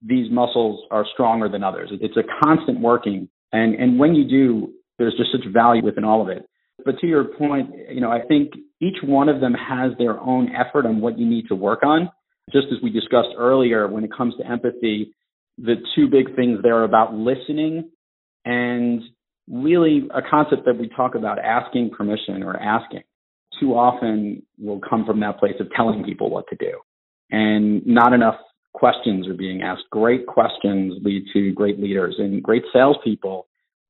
these 0.02 0.32
muscles 0.32 0.84
are 0.92 1.06
stronger 1.14 1.48
than 1.48 1.64
others. 1.64 1.92
It's 1.92 2.18
a 2.18 2.24
constant 2.44 2.82
working. 2.82 3.30
And, 3.52 3.76
and 3.76 4.00
when 4.00 4.16
you 4.16 4.28
do, 4.28 4.74
there's 4.98 5.16
just 5.18 5.32
such 5.32 5.52
value 5.52 5.84
within 5.84 6.04
all 6.04 6.22
of 6.22 6.30
it. 6.30 6.46
But 6.86 7.00
to 7.00 7.08
your 7.08 7.26
point, 7.26 7.70
you 7.90 8.02
know, 8.02 8.12
I 8.12 8.22
think 8.28 8.54
each 8.80 8.98
one 9.04 9.30
of 9.30 9.42
them 9.42 9.54
has 9.54 9.92
their 9.98 10.20
own 10.20 10.50
effort 10.56 10.86
on 10.86 11.02
what 11.02 11.20
you 11.20 11.28
need 11.28 11.48
to 11.50 11.56
work 11.56 11.84
on. 11.84 12.10
Just 12.52 12.68
as 12.72 12.82
we 12.82 12.90
discussed 12.90 13.30
earlier, 13.38 13.88
when 13.88 14.04
it 14.04 14.12
comes 14.16 14.34
to 14.38 14.48
empathy, 14.48 15.14
the 15.58 15.76
two 15.96 16.08
big 16.08 16.36
things 16.36 16.60
there 16.64 16.78
are 16.78 16.84
about 16.84 17.14
listening 17.14 17.90
and 18.46 19.02
really 19.50 20.08
a 20.14 20.22
concept 20.28 20.66
that 20.66 20.78
we 20.78 20.90
talk 20.90 21.16
about 21.16 21.38
asking 21.40 21.92
permission 21.96 22.42
or 22.44 22.58
asking 22.58 23.04
too 23.60 23.74
often 23.74 24.42
will 24.58 24.80
come 24.80 25.06
from 25.06 25.20
that 25.20 25.38
place 25.38 25.54
of 25.60 25.68
telling 25.76 26.04
people 26.04 26.30
what 26.30 26.46
to 26.50 26.56
do. 26.56 26.80
And 27.30 27.86
not 27.86 28.14
enough 28.14 28.36
questions 28.74 29.28
are 29.28 29.34
being 29.34 29.62
asked. 29.62 29.84
Great 29.92 30.28
questions 30.28 30.94
lead 31.04 31.26
to 31.34 31.52
great 31.54 31.80
leaders 31.80 32.16
and 32.18 32.42
great 32.42 32.64
salespeople 32.74 33.48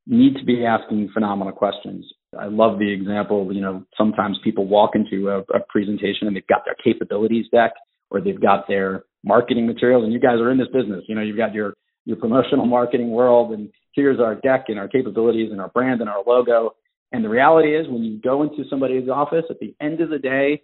need 0.07 0.35
to 0.35 0.45
be 0.45 0.65
asking 0.65 1.09
phenomenal 1.13 1.53
questions. 1.53 2.05
I 2.37 2.45
love 2.45 2.79
the 2.79 2.91
example, 2.91 3.53
you 3.53 3.61
know, 3.61 3.83
sometimes 3.97 4.37
people 4.43 4.65
walk 4.67 4.91
into 4.95 5.29
a, 5.29 5.39
a 5.39 5.59
presentation 5.69 6.27
and 6.27 6.35
they've 6.35 6.47
got 6.47 6.63
their 6.65 6.75
capabilities 6.83 7.45
deck 7.51 7.73
or 8.09 8.21
they've 8.21 8.41
got 8.41 8.67
their 8.67 9.03
marketing 9.23 9.67
materials 9.67 10.03
and 10.03 10.13
you 10.13 10.19
guys 10.19 10.39
are 10.39 10.51
in 10.51 10.57
this 10.57 10.67
business. 10.67 11.03
You 11.07 11.15
know, 11.15 11.21
you've 11.21 11.37
got 11.37 11.53
your 11.53 11.73
your 12.05 12.17
promotional 12.17 12.65
marketing 12.65 13.11
world 13.11 13.51
and 13.51 13.69
here's 13.93 14.19
our 14.19 14.33
deck 14.35 14.65
and 14.69 14.79
our 14.79 14.87
capabilities 14.87 15.51
and 15.51 15.61
our 15.61 15.69
brand 15.69 16.01
and 16.01 16.09
our 16.09 16.23
logo. 16.25 16.71
And 17.11 17.23
the 17.23 17.29
reality 17.29 17.75
is 17.75 17.87
when 17.87 18.03
you 18.03 18.19
go 18.19 18.41
into 18.41 18.63
somebody's 18.69 19.09
office 19.09 19.45
at 19.49 19.59
the 19.59 19.75
end 19.79 20.01
of 20.01 20.09
the 20.09 20.17
day, 20.17 20.61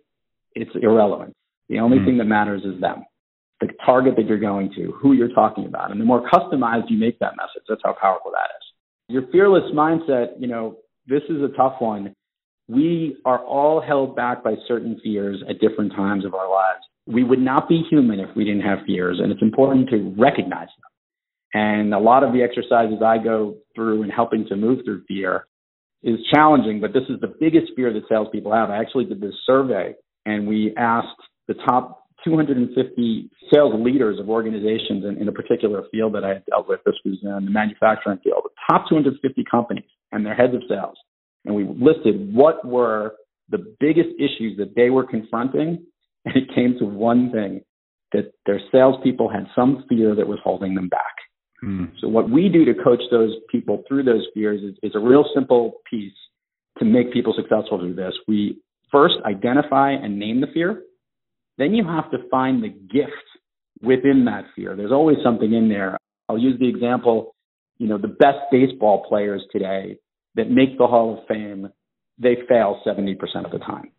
it's 0.56 0.72
irrelevant. 0.82 1.36
The 1.70 1.80
only 1.80 1.98
mm-hmm. 1.98 2.06
thing 2.06 2.18
that 2.18 2.26
matters 2.26 2.64
is 2.64 2.80
them, 2.82 3.04
the 3.60 3.68
target 3.86 4.16
that 4.18 4.26
you're 4.28 4.40
going 4.40 4.72
to, 4.76 4.94
who 5.02 5.14
you're 5.14 5.34
talking 5.34 5.66
about. 5.66 5.92
And 5.92 6.00
the 6.00 6.06
more 6.06 6.30
customized 6.30 6.90
you 6.90 6.98
make 6.98 7.20
that 7.20 7.34
message, 7.38 7.64
that's 7.68 7.82
how 7.84 7.96
powerful 8.00 8.32
that 8.32 8.50
is. 8.58 8.66
Your 9.10 9.24
fearless 9.32 9.64
mindset, 9.74 10.40
you 10.40 10.48
know, 10.48 10.78
this 11.08 11.24
is 11.30 11.42
a 11.42 11.56
tough 11.56 11.76
one. 11.80 12.14
We 12.68 13.18
are 13.26 13.40
all 13.40 13.82
held 13.82 14.16
back 14.16 14.44
by 14.44 14.56
certain 14.68 15.00
fears 15.04 15.42
at 15.50 15.60
different 15.60 15.94
times 15.94 16.26
of 16.26 16.34
our 16.34 16.50
lives. 16.50 16.82
We 17.08 17.24
would 17.24 17.40
not 17.40 17.70
be 17.70 17.84
human 17.90 18.20
if 18.20 18.30
we 18.36 18.44
didn't 18.44 18.64
have 18.64 18.80
fears, 18.86 19.20
and 19.22 19.32
it's 19.32 19.42
important 19.42 19.90
to 19.90 20.14
recognize 20.18 20.68
them. 20.68 20.88
And 21.54 21.94
a 21.94 22.00
lot 22.00 22.24
of 22.24 22.34
the 22.34 22.44
exercises 22.44 23.02
I 23.04 23.18
go 23.18 23.56
through 23.74 24.04
in 24.04 24.10
helping 24.10 24.46
to 24.50 24.58
move 24.58 24.80
through 24.84 25.04
fear 25.08 25.48
is 26.04 26.20
challenging, 26.34 26.80
but 26.82 26.94
this 26.94 27.04
is 27.10 27.20
the 27.22 27.34
biggest 27.40 27.72
fear 27.76 27.92
that 27.94 28.04
salespeople 28.10 28.54
have. 28.54 28.70
I 28.70 28.80
actually 28.80 29.06
did 29.06 29.22
this 29.22 29.34
survey 29.46 29.96
and 30.26 30.48
we 30.48 30.74
asked 30.78 31.08
the 31.48 31.56
top 31.68 32.07
250 32.28 33.30
sales 33.54 33.74
leaders 33.78 34.20
of 34.20 34.30
organizations 34.30 35.06
in, 35.06 35.18
in 35.20 35.28
a 35.28 35.32
particular 35.32 35.84
field 35.92 36.14
that 36.16 36.24
I 36.24 36.30
had 36.30 36.46
dealt 36.46 36.68
with. 36.68 36.82
This 36.86 36.96
was 37.06 37.18
in 37.24 37.46
the 37.46 37.52
manufacturing 37.52 38.20
field, 38.24 38.44
the 38.44 38.50
top 38.70 38.90
250 38.90 39.44
companies 39.50 39.90
and 40.12 40.26
their 40.26 40.36
heads 40.36 40.54
of 40.54 40.62
sales. 40.68 40.98
And 41.46 41.56
we 41.56 41.64
listed 41.64 42.34
what 42.34 42.66
were 42.66 43.14
the 43.50 43.76
biggest 43.80 44.10
issues 44.20 44.58
that 44.58 44.76
they 44.76 44.90
were 44.90 45.06
confronting. 45.06 45.86
And 46.26 46.36
it 46.36 46.54
came 46.54 46.76
to 46.80 46.86
one 46.86 47.32
thing 47.32 47.62
that 48.12 48.34
their 48.46 48.60
salespeople 48.72 49.30
had 49.30 49.48
some 49.56 49.86
fear 49.88 50.14
that 50.16 50.28
was 50.28 50.40
holding 50.44 50.76
them 50.76 50.90
back. 50.90 51.16
Mm. 51.64 51.92
So 52.02 52.08
what 52.08 52.30
we 52.30 52.50
do 52.50 52.66
to 52.66 52.74
coach 52.74 53.02
those 53.12 53.32
people 53.50 53.84
through 53.88 54.04
those 54.04 54.28
fears 54.34 54.62
is, 54.62 54.76
is 54.84 54.92
a 54.96 55.00
real 55.00 55.26
simple 55.34 55.82
piece 55.90 56.14
to 56.80 56.86
make 56.86 57.12
people 57.12 57.34
successful 57.36 57.80
through 57.80 57.96
this. 57.96 58.14
We 58.28 58.60
first 58.92 59.16
identify 59.26 59.92
and 59.92 60.20
name 60.20 60.42
the 60.42 60.48
fear. 60.54 60.84
Then 61.58 61.74
you 61.74 61.86
have 61.86 62.12
to 62.12 62.18
find 62.30 62.64
the 62.64 62.70
gift 62.70 63.12
within 63.82 64.26
that 64.26 64.46
fear. 64.56 64.76
There's 64.76 64.92
always 64.92 65.18
something 65.24 65.54
in 65.54 65.70
there. 65.70 65.98
I'll 66.30 66.38
use 66.38 66.60
the 66.60 66.68
example, 66.68 67.36
you 67.78 67.88
know, 67.88 67.98
the 67.98 68.08
best 68.08 68.40
baseball 68.52 69.06
players 69.08 69.44
today 69.52 69.98
that 70.36 70.50
make 70.50 70.78
the 70.78 70.88
Hall 70.88 71.18
of 71.18 71.28
Fame, 71.28 71.70
they 72.20 72.38
fail 72.48 72.82
70% 72.86 73.18
of 73.46 73.52
the 73.52 73.60
time. 73.60 73.92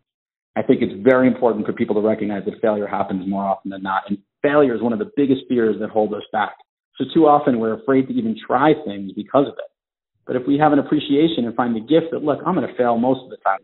I 0.55 0.61
think 0.61 0.81
it's 0.81 0.93
very 1.03 1.27
important 1.27 1.65
for 1.65 1.73
people 1.73 1.95
to 1.95 2.01
recognize 2.01 2.43
that 2.45 2.61
failure 2.61 2.87
happens 2.87 3.27
more 3.27 3.43
often 3.43 3.71
than 3.71 3.83
not. 3.83 4.03
And 4.09 4.17
failure 4.41 4.75
is 4.75 4.81
one 4.81 4.93
of 4.93 4.99
the 4.99 5.11
biggest 5.15 5.41
fears 5.47 5.77
that 5.79 5.89
hold 5.89 6.13
us 6.13 6.23
back. 6.31 6.55
So 6.97 7.05
too 7.13 7.27
often 7.27 7.59
we're 7.59 7.79
afraid 7.79 8.07
to 8.07 8.13
even 8.13 8.35
try 8.45 8.73
things 8.85 9.11
because 9.13 9.47
of 9.47 9.53
it. 9.53 9.71
But 10.27 10.35
if 10.35 10.43
we 10.47 10.57
have 10.57 10.73
an 10.73 10.79
appreciation 10.79 11.45
and 11.45 11.55
find 11.55 11.75
the 11.75 11.79
gift 11.79 12.11
that, 12.11 12.23
look, 12.23 12.39
I'm 12.45 12.55
going 12.55 12.67
to 12.67 12.75
fail 12.75 12.97
most 12.97 13.23
of 13.23 13.29
the 13.29 13.37
time, 13.37 13.59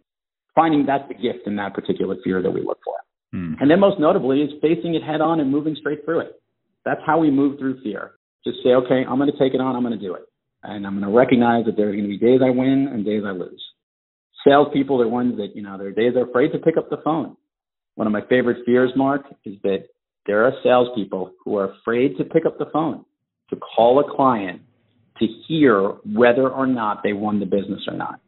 finding 0.55 0.85
that's 0.85 1.07
the 1.07 1.15
gift 1.15 1.45
in 1.45 1.57
that 1.57 1.73
particular 1.73 2.15
fear 2.23 2.41
that 2.41 2.51
we 2.51 2.61
look 2.61 2.79
for. 2.83 2.95
Hmm. 3.35 3.55
And 3.59 3.69
then 3.69 3.81
most 3.81 3.99
notably 3.99 4.41
is 4.41 4.51
facing 4.61 4.95
it 4.95 5.03
head 5.03 5.19
on 5.19 5.41
and 5.41 5.51
moving 5.51 5.75
straight 5.77 6.05
through 6.05 6.21
it. 6.21 6.41
That's 6.85 7.01
how 7.05 7.19
we 7.19 7.29
move 7.29 7.59
through 7.59 7.81
fear. 7.81 8.11
Just 8.45 8.59
say, 8.63 8.69
okay, 8.69 9.03
I'm 9.03 9.17
going 9.17 9.31
to 9.31 9.37
take 9.37 9.53
it 9.53 9.59
on. 9.59 9.75
I'm 9.75 9.83
going 9.83 9.97
to 9.97 9.99
do 9.99 10.13
it. 10.13 10.23
And 10.63 10.87
I'm 10.87 10.97
going 10.97 11.11
to 11.11 11.15
recognize 11.15 11.65
that 11.65 11.75
there's 11.75 11.95
going 11.95 12.09
to 12.09 12.09
be 12.09 12.17
days 12.17 12.39
I 12.41 12.49
win 12.49 12.87
and 12.91 13.03
days 13.03 13.23
I 13.25 13.31
lose. 13.31 13.61
Salespeople 14.47 15.01
are 15.01 15.07
ones 15.07 15.35
that, 15.37 15.53
you 15.53 15.61
know, 15.61 15.77
there 15.77 15.87
are 15.87 15.91
days 15.91 16.13
they're 16.13 16.29
afraid 16.29 16.53
to 16.53 16.59
pick 16.59 16.77
up 16.77 16.89
the 16.89 17.01
phone. 17.03 17.35
One 17.95 18.07
of 18.07 18.13
my 18.13 18.21
favorite 18.29 18.65
fears, 18.65 18.91
Mark, 18.95 19.25
is 19.43 19.55
that 19.63 19.87
there 20.27 20.45
are 20.45 20.53
salespeople 20.63 21.33
who 21.43 21.57
are 21.57 21.73
afraid 21.73 22.17
to 22.17 22.23
pick 22.23 22.45
up 22.45 22.57
the 22.57 22.69
phone 22.71 23.03
to 23.49 23.57
call 23.57 23.99
a 23.99 24.15
client 24.15 24.61
to 25.19 25.27
hear 25.47 25.95
whether 26.05 26.49
or 26.49 26.67
not 26.67 27.01
they 27.03 27.13
won 27.13 27.39
the 27.39 27.45
business 27.45 27.81
or 27.87 27.95
not. 27.95 28.21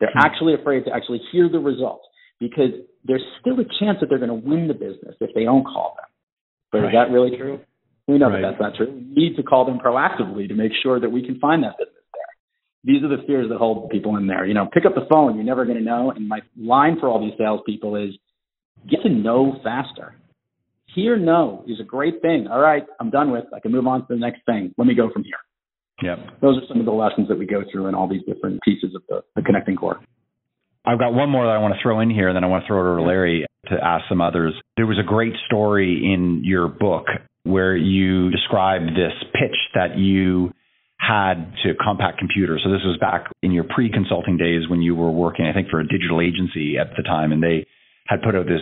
They're 0.00 0.10
hmm. 0.12 0.26
actually 0.26 0.54
afraid 0.54 0.84
to 0.84 0.92
actually 0.92 1.20
hear 1.32 1.48
the 1.48 1.58
results 1.58 2.04
because 2.40 2.72
there's 3.04 3.22
still 3.40 3.60
a 3.60 3.64
chance 3.78 3.98
that 4.00 4.08
they're 4.08 4.18
going 4.18 4.30
to 4.30 4.48
win 4.48 4.66
the 4.66 4.74
business 4.74 5.14
if 5.20 5.30
they 5.34 5.44
don't 5.44 5.64
call 5.64 5.94
them. 5.96 6.08
But 6.72 6.78
right. 6.78 6.86
is 6.88 6.92
that 6.94 7.12
really 7.12 7.36
true? 7.36 7.60
We 8.08 8.18
know 8.18 8.30
right. 8.30 8.42
that 8.42 8.52
that's 8.52 8.60
not 8.60 8.74
true. 8.76 8.90
We 8.90 9.00
need 9.14 9.36
to 9.36 9.42
call 9.42 9.64
them 9.64 9.78
proactively 9.78 10.48
to 10.48 10.54
make 10.54 10.72
sure 10.82 10.98
that 10.98 11.10
we 11.10 11.24
can 11.24 11.38
find 11.38 11.62
that 11.62 11.76
business 11.78 12.02
there. 12.12 12.32
These 12.82 13.04
are 13.04 13.08
the 13.08 13.22
fears 13.26 13.48
that 13.50 13.58
hold 13.58 13.90
people 13.90 14.16
in 14.16 14.26
there. 14.26 14.46
You 14.46 14.54
know, 14.54 14.68
pick 14.72 14.84
up 14.84 14.94
the 14.94 15.06
phone. 15.10 15.36
You're 15.36 15.44
never 15.44 15.64
going 15.64 15.78
to 15.78 15.84
know. 15.84 16.10
And 16.10 16.26
my 16.28 16.40
line 16.58 16.96
for 16.98 17.08
all 17.08 17.20
these 17.20 17.36
salespeople 17.38 17.96
is 17.96 18.16
get 18.90 19.02
to 19.02 19.08
know 19.08 19.60
faster. 19.62 20.14
Hear 20.94 21.16
no 21.16 21.64
is 21.68 21.78
a 21.78 21.84
great 21.84 22.20
thing. 22.20 22.48
All 22.50 22.58
right, 22.58 22.82
I'm 22.98 23.10
done 23.10 23.30
with. 23.30 23.44
I 23.54 23.60
can 23.60 23.70
move 23.70 23.86
on 23.86 24.00
to 24.00 24.06
the 24.08 24.16
next 24.16 24.44
thing. 24.44 24.74
Let 24.76 24.88
me 24.88 24.94
go 24.94 25.08
from 25.12 25.22
here. 25.22 25.38
Yep. 26.02 26.40
Those 26.40 26.56
are 26.56 26.66
some 26.66 26.80
of 26.80 26.86
the 26.86 26.92
lessons 26.92 27.28
that 27.28 27.38
we 27.38 27.46
go 27.46 27.62
through 27.70 27.86
in 27.86 27.94
all 27.94 28.08
these 28.08 28.22
different 28.26 28.60
pieces 28.62 28.94
of 28.96 29.02
the, 29.08 29.22
the 29.36 29.42
connecting 29.42 29.76
core. 29.76 30.00
I've 30.84 30.98
got 30.98 31.12
one 31.12 31.28
more 31.28 31.44
that 31.44 31.52
I 31.52 31.58
want 31.58 31.74
to 31.74 31.80
throw 31.82 32.00
in 32.00 32.10
here, 32.10 32.28
and 32.28 32.36
then 32.36 32.44
I 32.44 32.46
want 32.46 32.64
to 32.64 32.68
throw 32.68 32.78
it 32.78 32.88
over 32.88 32.96
to 32.98 33.02
Larry 33.02 33.46
to 33.68 33.74
ask 33.82 34.04
some 34.08 34.20
others. 34.20 34.54
There 34.76 34.86
was 34.86 34.98
a 34.98 35.06
great 35.06 35.34
story 35.46 36.10
in 36.12 36.42
your 36.44 36.68
book 36.68 37.06
where 37.44 37.76
you 37.76 38.30
described 38.30 38.90
this 38.90 39.12
pitch 39.32 39.56
that 39.74 39.98
you 39.98 40.52
had 40.98 41.52
to 41.64 41.74
Compaq 41.74 42.18
Computer. 42.18 42.58
So 42.62 42.70
this 42.70 42.84
was 42.84 42.98
back 43.00 43.30
in 43.42 43.52
your 43.52 43.64
pre-consulting 43.64 44.36
days 44.36 44.68
when 44.68 44.82
you 44.82 44.94
were 44.94 45.10
working, 45.10 45.46
I 45.46 45.52
think, 45.52 45.68
for 45.68 45.80
a 45.80 45.88
digital 45.88 46.20
agency 46.20 46.76
at 46.78 46.96
the 46.96 47.02
time, 47.02 47.32
and 47.32 47.42
they 47.42 47.66
had 48.06 48.22
put 48.22 48.34
out 48.34 48.46
this 48.46 48.60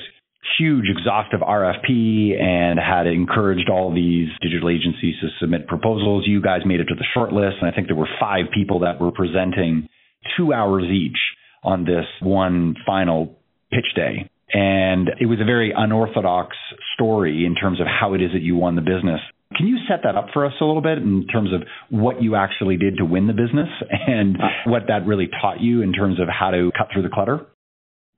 huge 0.59 0.87
exhaustive 0.89 1.41
RFP 1.41 2.41
and 2.41 2.79
had 2.79 3.07
encouraged 3.07 3.69
all 3.69 3.93
these 3.93 4.29
digital 4.41 4.71
agencies 4.71 5.17
to 5.21 5.29
submit 5.41 5.67
proposals. 5.67 6.25
You 6.27 6.41
guys 6.41 6.61
made 6.65 6.81
it 6.81 6.87
to 6.87 6.95
the 6.95 7.07
short 7.15 7.33
list, 7.33 7.57
and 7.61 7.71
I 7.71 7.75
think 7.75 7.89
there 7.89 7.97
were 7.97 8.09
five 8.21 8.47
people 8.55 8.81
that 8.81 9.01
were 9.01 9.13
presenting 9.13 9.89
two 10.37 10.53
hours 10.53 10.85
each 10.85 11.19
on 11.69 11.85
this 11.85 12.07
one 12.23 12.75
final 12.87 13.37
pitch 13.71 13.85
day. 13.95 14.31
And 14.51 15.11
it 15.21 15.27
was 15.27 15.39
a 15.41 15.45
very 15.45 15.75
unorthodox 15.77 16.57
story 16.95 17.45
in 17.45 17.55
terms 17.55 17.81
of 17.81 17.87
how 17.87 18.15
it 18.15 18.23
is 18.23 18.33
that 18.33 18.41
you 18.41 18.57
won 18.57 18.75
the 18.75 18.81
business. 18.81 19.21
Can 19.55 19.67
you 19.67 19.77
set 19.89 20.01
that 20.05 20.17
up 20.17 20.29
for 20.33 20.47
us 20.47 20.53
a 20.61 20.65
little 20.65 20.81
bit 20.81 20.99
in 20.99 21.27
terms 21.27 21.53
of 21.53 21.63
what 21.91 22.23
you 22.23 22.35
actually 22.35 22.77
did 22.79 22.97
to 22.99 23.05
win 23.05 23.27
the 23.27 23.35
business 23.35 23.69
and 23.91 24.37
uh. 24.37 24.49
what 24.67 24.89
that 24.89 25.07
really 25.07 25.29
taught 25.41 25.61
you 25.61 25.83
in 25.83 25.93
terms 25.93 26.21
of 26.21 26.29
how 26.29 26.51
to 26.51 26.71
cut 26.77 26.89
through 26.93 27.03
the 27.03 27.13
clutter? 27.13 27.47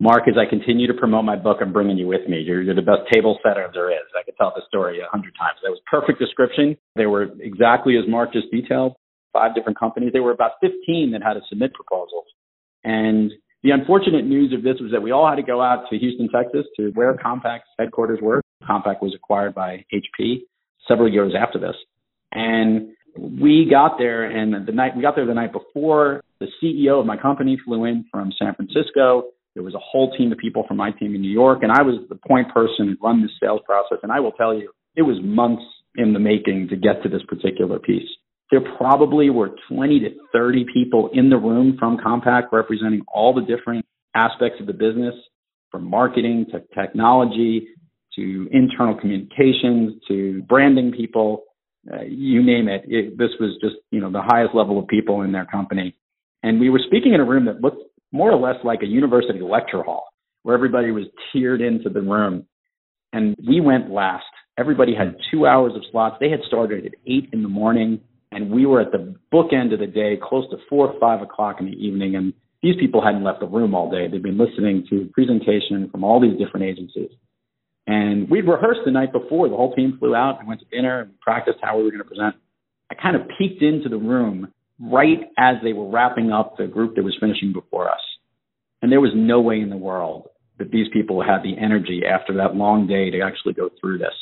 Mark, 0.00 0.24
as 0.28 0.34
I 0.38 0.48
continue 0.48 0.86
to 0.86 0.94
promote 0.94 1.24
my 1.24 1.36
book, 1.36 1.58
I'm 1.60 1.72
bringing 1.72 1.98
you 1.98 2.06
with 2.06 2.26
me. 2.26 2.40
You're, 2.40 2.62
you're 2.62 2.74
the 2.74 2.82
best 2.86 3.10
table 3.12 3.38
setter 3.44 3.68
there 3.74 3.90
is. 3.90 4.06
I 4.18 4.22
could 4.24 4.36
tell 4.38 4.52
the 4.54 4.62
story 4.66 4.98
a 5.00 5.10
hundred 5.10 5.34
times. 5.38 5.58
That 5.62 5.70
was 5.70 5.80
perfect 5.90 6.18
description. 6.18 6.76
They 6.96 7.06
were 7.06 7.28
exactly 7.40 7.98
as 7.98 8.08
Mark 8.08 8.32
just 8.32 8.50
detailed. 8.50 8.94
Five 9.32 9.54
different 9.54 9.78
companies. 9.78 10.12
There 10.12 10.22
were 10.22 10.32
about 10.32 10.52
15 10.62 11.12
that 11.12 11.22
had 11.22 11.34
to 11.34 11.42
submit 11.50 11.74
proposals. 11.74 12.24
And 12.84 13.32
the 13.62 13.70
unfortunate 13.70 14.24
news 14.24 14.52
of 14.52 14.62
this 14.62 14.76
was 14.80 14.92
that 14.92 15.02
we 15.02 15.10
all 15.10 15.28
had 15.28 15.36
to 15.36 15.42
go 15.42 15.60
out 15.60 15.84
to 15.90 15.98
Houston, 15.98 16.28
Texas, 16.28 16.66
to 16.76 16.90
where 16.94 17.14
Compaq's 17.14 17.68
headquarters 17.78 18.18
were. 18.22 18.40
Compaq 18.68 19.02
was 19.02 19.14
acquired 19.14 19.54
by 19.54 19.84
HP 19.92 20.42
several 20.88 21.10
years 21.10 21.34
after 21.38 21.58
this. 21.58 21.76
And 22.32 22.88
we 23.18 23.66
got 23.68 23.98
there 23.98 24.24
and 24.24 24.66
the 24.66 24.72
night 24.72 24.94
we 24.94 25.02
got 25.02 25.16
there 25.16 25.26
the 25.26 25.34
night 25.34 25.52
before 25.52 26.22
the 26.38 26.46
CEO 26.62 27.00
of 27.00 27.06
my 27.06 27.16
company 27.16 27.58
flew 27.64 27.84
in 27.84 28.04
from 28.12 28.32
San 28.38 28.54
Francisco 28.54 29.32
there 29.54 29.64
was 29.64 29.74
a 29.74 29.80
whole 29.80 30.12
team 30.16 30.30
of 30.32 30.38
people 30.38 30.64
from 30.66 30.76
my 30.76 30.92
team 30.92 31.14
in 31.14 31.22
New 31.22 31.30
York, 31.30 31.60
and 31.62 31.72
I 31.72 31.82
was 31.82 31.96
the 32.08 32.14
point 32.14 32.52
person 32.54 32.88
who 32.88 33.06
run 33.06 33.20
the 33.22 33.28
sales 33.40 33.60
process. 33.66 33.98
And 34.02 34.12
I 34.12 34.20
will 34.20 34.32
tell 34.32 34.54
you, 34.54 34.70
it 34.96 35.02
was 35.02 35.18
months 35.22 35.62
in 35.96 36.12
the 36.12 36.20
making 36.20 36.68
to 36.68 36.76
get 36.76 37.02
to 37.02 37.08
this 37.08 37.22
particular 37.26 37.78
piece. 37.78 38.08
There 38.50 38.60
probably 38.76 39.30
were 39.30 39.50
20 39.68 40.00
to 40.00 40.10
30 40.32 40.66
people 40.72 41.10
in 41.12 41.30
the 41.30 41.36
room 41.36 41.76
from 41.78 41.98
Compaq 41.98 42.52
representing 42.52 43.02
all 43.12 43.32
the 43.32 43.42
different 43.42 43.86
aspects 44.14 44.60
of 44.60 44.66
the 44.66 44.72
business, 44.72 45.14
from 45.70 45.88
marketing 45.88 46.46
to 46.50 46.62
technology 46.74 47.68
to 48.16 48.48
internal 48.50 48.98
communications 48.98 49.94
to 50.08 50.42
branding 50.48 50.92
people, 50.92 51.44
uh, 51.92 52.02
you 52.02 52.42
name 52.42 52.68
it. 52.68 52.82
it. 52.86 53.16
This 53.16 53.30
was 53.38 53.56
just, 53.62 53.76
you 53.90 54.00
know, 54.00 54.10
the 54.10 54.22
highest 54.22 54.54
level 54.54 54.78
of 54.78 54.88
people 54.88 55.22
in 55.22 55.32
their 55.32 55.46
company. 55.46 55.94
And 56.42 56.60
we 56.60 56.70
were 56.70 56.80
speaking 56.84 57.14
in 57.14 57.20
a 57.20 57.24
room 57.24 57.44
that 57.46 57.60
looked 57.60 57.82
more 58.12 58.30
or 58.30 58.38
less 58.38 58.56
like 58.64 58.82
a 58.82 58.86
university 58.86 59.40
lecture 59.40 59.82
hall 59.82 60.08
where 60.42 60.54
everybody 60.54 60.90
was 60.90 61.04
tiered 61.32 61.60
into 61.60 61.88
the 61.88 62.00
room. 62.00 62.46
And 63.12 63.36
we 63.46 63.60
went 63.60 63.90
last. 63.90 64.24
Everybody 64.58 64.94
had 64.94 65.16
two 65.30 65.46
hours 65.46 65.72
of 65.74 65.82
slots. 65.90 66.16
They 66.20 66.30
had 66.30 66.40
started 66.46 66.86
at 66.86 66.92
eight 67.06 67.28
in 67.32 67.42
the 67.42 67.48
morning, 67.48 68.00
and 68.32 68.50
we 68.50 68.66
were 68.66 68.80
at 68.80 68.92
the 68.92 69.14
bookend 69.32 69.72
of 69.72 69.80
the 69.80 69.86
day, 69.86 70.18
close 70.22 70.48
to 70.50 70.56
four 70.68 70.88
or 70.88 71.00
five 71.00 71.22
o'clock 71.22 71.56
in 71.60 71.66
the 71.66 71.72
evening. 71.72 72.14
And 72.14 72.32
these 72.62 72.76
people 72.78 73.02
hadn't 73.04 73.24
left 73.24 73.40
the 73.40 73.46
room 73.46 73.74
all 73.74 73.90
day. 73.90 74.06
They'd 74.08 74.22
been 74.22 74.38
listening 74.38 74.86
to 74.90 75.10
presentation 75.12 75.88
from 75.90 76.04
all 76.04 76.20
these 76.20 76.38
different 76.38 76.66
agencies. 76.66 77.10
And 77.86 78.30
we'd 78.30 78.46
rehearsed 78.46 78.82
the 78.84 78.92
night 78.92 79.12
before. 79.12 79.48
The 79.48 79.56
whole 79.56 79.74
team 79.74 79.96
flew 79.98 80.14
out 80.14 80.38
and 80.38 80.46
went 80.46 80.60
to 80.60 80.66
dinner 80.66 81.00
and 81.00 81.18
practiced 81.20 81.58
how 81.62 81.76
we 81.76 81.84
were 81.84 81.90
going 81.90 82.02
to 82.02 82.08
present. 82.08 82.36
I 82.90 82.94
kind 82.94 83.16
of 83.16 83.22
peeked 83.38 83.62
into 83.62 83.88
the 83.88 83.96
room 83.96 84.52
right 84.80 85.18
as 85.36 85.56
they 85.62 85.72
were 85.72 85.88
wrapping 85.88 86.30
up 86.30 86.56
the 86.56 86.66
group 86.66 86.96
that 86.96 87.04
was 87.04 87.16
finishing 87.20 87.52
before 87.52 87.88
us. 87.88 88.00
And 88.82 88.90
there 88.90 89.00
was 89.00 89.12
no 89.14 89.40
way 89.40 89.60
in 89.60 89.70
the 89.70 89.76
world 89.76 90.28
that 90.58 90.70
these 90.70 90.86
people 90.92 91.22
had 91.22 91.42
the 91.42 91.58
energy 91.58 92.02
after 92.08 92.34
that 92.36 92.54
long 92.54 92.86
day 92.86 93.10
to 93.10 93.20
actually 93.20 93.54
go 93.54 93.70
through 93.80 93.98
this, 93.98 94.14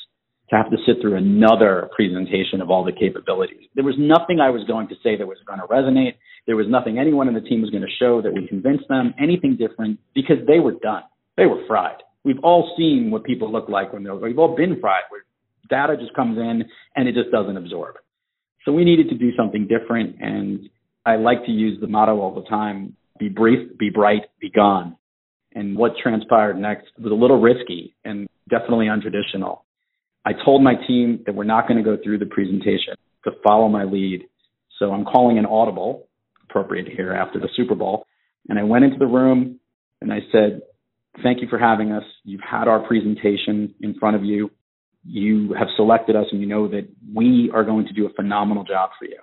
to 0.50 0.56
have 0.56 0.70
to 0.70 0.76
sit 0.86 0.96
through 1.00 1.16
another 1.16 1.90
presentation 1.94 2.60
of 2.60 2.70
all 2.70 2.84
the 2.84 2.92
capabilities. 2.92 3.68
There 3.74 3.84
was 3.84 3.96
nothing 3.98 4.40
I 4.40 4.50
was 4.50 4.64
going 4.66 4.88
to 4.88 4.94
say 5.02 5.16
that 5.16 5.26
was 5.26 5.38
going 5.46 5.60
to 5.60 5.66
resonate. 5.66 6.14
There 6.46 6.56
was 6.56 6.66
nothing 6.68 6.98
anyone 6.98 7.28
in 7.28 7.34
the 7.34 7.40
team 7.40 7.60
was 7.60 7.70
going 7.70 7.82
to 7.82 7.96
show 7.98 8.22
that 8.22 8.32
would 8.32 8.48
convince 8.48 8.80
them 8.88 9.14
anything 9.20 9.56
different 9.56 10.00
because 10.14 10.38
they 10.46 10.58
were 10.58 10.72
done. 10.72 11.02
They 11.36 11.46
were 11.46 11.66
fried. 11.66 12.02
We've 12.24 12.42
all 12.42 12.74
seen 12.76 13.10
what 13.10 13.24
people 13.24 13.52
look 13.52 13.68
like 13.68 13.92
when 13.92 14.04
they're, 14.04 14.14
we've 14.14 14.38
all 14.38 14.56
been 14.56 14.80
fried 14.80 15.02
where 15.10 15.22
data 15.68 15.96
just 16.00 16.14
comes 16.14 16.38
in 16.38 16.64
and 16.96 17.08
it 17.08 17.14
just 17.14 17.30
doesn't 17.30 17.56
absorb. 17.56 17.96
So 18.64 18.72
we 18.72 18.84
needed 18.84 19.08
to 19.10 19.16
do 19.16 19.30
something 19.36 19.68
different. 19.68 20.16
And 20.20 20.68
I 21.04 21.16
like 21.16 21.44
to 21.46 21.52
use 21.52 21.78
the 21.80 21.86
motto 21.86 22.20
all 22.20 22.34
the 22.34 22.48
time 22.48 22.96
be 23.18 23.28
brief, 23.28 23.76
be 23.78 23.90
bright, 23.90 24.22
be 24.40 24.50
gone. 24.50 24.96
And 25.54 25.76
what 25.76 25.92
transpired 26.00 26.56
next 26.56 26.86
was 26.98 27.10
a 27.10 27.14
little 27.14 27.40
risky 27.40 27.94
and 28.04 28.28
definitely 28.48 28.86
untraditional. 28.86 29.60
I 30.24 30.32
told 30.44 30.62
my 30.62 30.74
team 30.86 31.22
that 31.26 31.34
we're 31.34 31.44
not 31.44 31.68
going 31.68 31.82
to 31.82 31.84
go 31.84 32.00
through 32.02 32.18
the 32.18 32.26
presentation 32.26 32.94
to 33.24 33.32
follow 33.42 33.68
my 33.68 33.84
lead. 33.84 34.24
So 34.78 34.92
I'm 34.92 35.04
calling 35.04 35.38
an 35.38 35.46
audible, 35.46 36.08
appropriate 36.48 36.88
here 36.88 37.12
after 37.12 37.38
the 37.38 37.48
Super 37.56 37.74
Bowl. 37.74 38.06
And 38.48 38.58
I 38.58 38.62
went 38.62 38.84
into 38.84 38.98
the 38.98 39.06
room 39.06 39.60
and 40.00 40.12
I 40.12 40.20
said, 40.32 40.62
Thank 41.22 41.40
you 41.40 41.48
for 41.48 41.58
having 41.58 41.90
us. 41.90 42.04
You've 42.22 42.42
had 42.48 42.68
our 42.68 42.86
presentation 42.86 43.74
in 43.80 43.94
front 43.98 44.14
of 44.14 44.24
you 44.24 44.50
you 45.04 45.54
have 45.58 45.68
selected 45.76 46.16
us 46.16 46.26
and 46.32 46.40
you 46.40 46.46
know 46.46 46.68
that 46.68 46.86
we 47.14 47.50
are 47.54 47.64
going 47.64 47.86
to 47.86 47.92
do 47.92 48.06
a 48.06 48.12
phenomenal 48.12 48.64
job 48.64 48.90
for 48.98 49.06
you. 49.06 49.18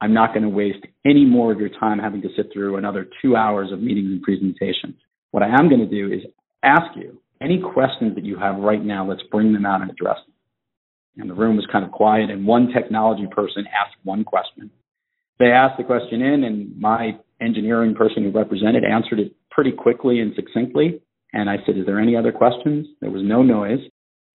I'm 0.00 0.14
not 0.14 0.32
going 0.32 0.42
to 0.42 0.48
waste 0.48 0.84
any 1.04 1.24
more 1.24 1.52
of 1.52 1.58
your 1.58 1.70
time 1.80 1.98
having 1.98 2.22
to 2.22 2.28
sit 2.36 2.50
through 2.52 2.76
another 2.76 3.08
two 3.22 3.34
hours 3.34 3.72
of 3.72 3.80
meetings 3.80 4.10
and 4.10 4.22
presentations. 4.22 4.94
What 5.30 5.42
I 5.42 5.48
am 5.48 5.68
going 5.68 5.80
to 5.80 5.86
do 5.86 6.12
is 6.12 6.20
ask 6.62 6.94
you 6.94 7.20
any 7.40 7.60
questions 7.60 8.14
that 8.14 8.24
you 8.24 8.38
have 8.38 8.56
right 8.56 8.82
now, 8.82 9.08
let's 9.08 9.22
bring 9.30 9.52
them 9.52 9.66
out 9.66 9.82
and 9.82 9.90
address 9.90 10.16
them. 10.26 10.34
And 11.18 11.30
the 11.30 11.34
room 11.34 11.56
was 11.56 11.66
kind 11.70 11.84
of 11.84 11.90
quiet, 11.90 12.30
and 12.30 12.46
one 12.46 12.72
technology 12.72 13.26
person 13.30 13.64
asked 13.66 13.96
one 14.04 14.24
question. 14.24 14.70
They 15.38 15.46
asked 15.46 15.78
the 15.78 15.84
question 15.84 16.22
in, 16.22 16.44
and 16.44 16.78
my 16.78 17.18
engineering 17.40 17.94
person 17.94 18.22
who 18.22 18.30
represented 18.30 18.84
answered 18.84 19.20
it 19.20 19.34
pretty 19.50 19.72
quickly 19.72 20.20
and 20.20 20.34
succinctly. 20.34 21.00
And 21.32 21.50
I 21.50 21.56
said, 21.66 21.76
Is 21.76 21.86
there 21.86 22.00
any 22.00 22.16
other 22.16 22.32
questions? 22.32 22.86
There 23.00 23.10
was 23.10 23.22
no 23.24 23.42
noise. 23.42 23.80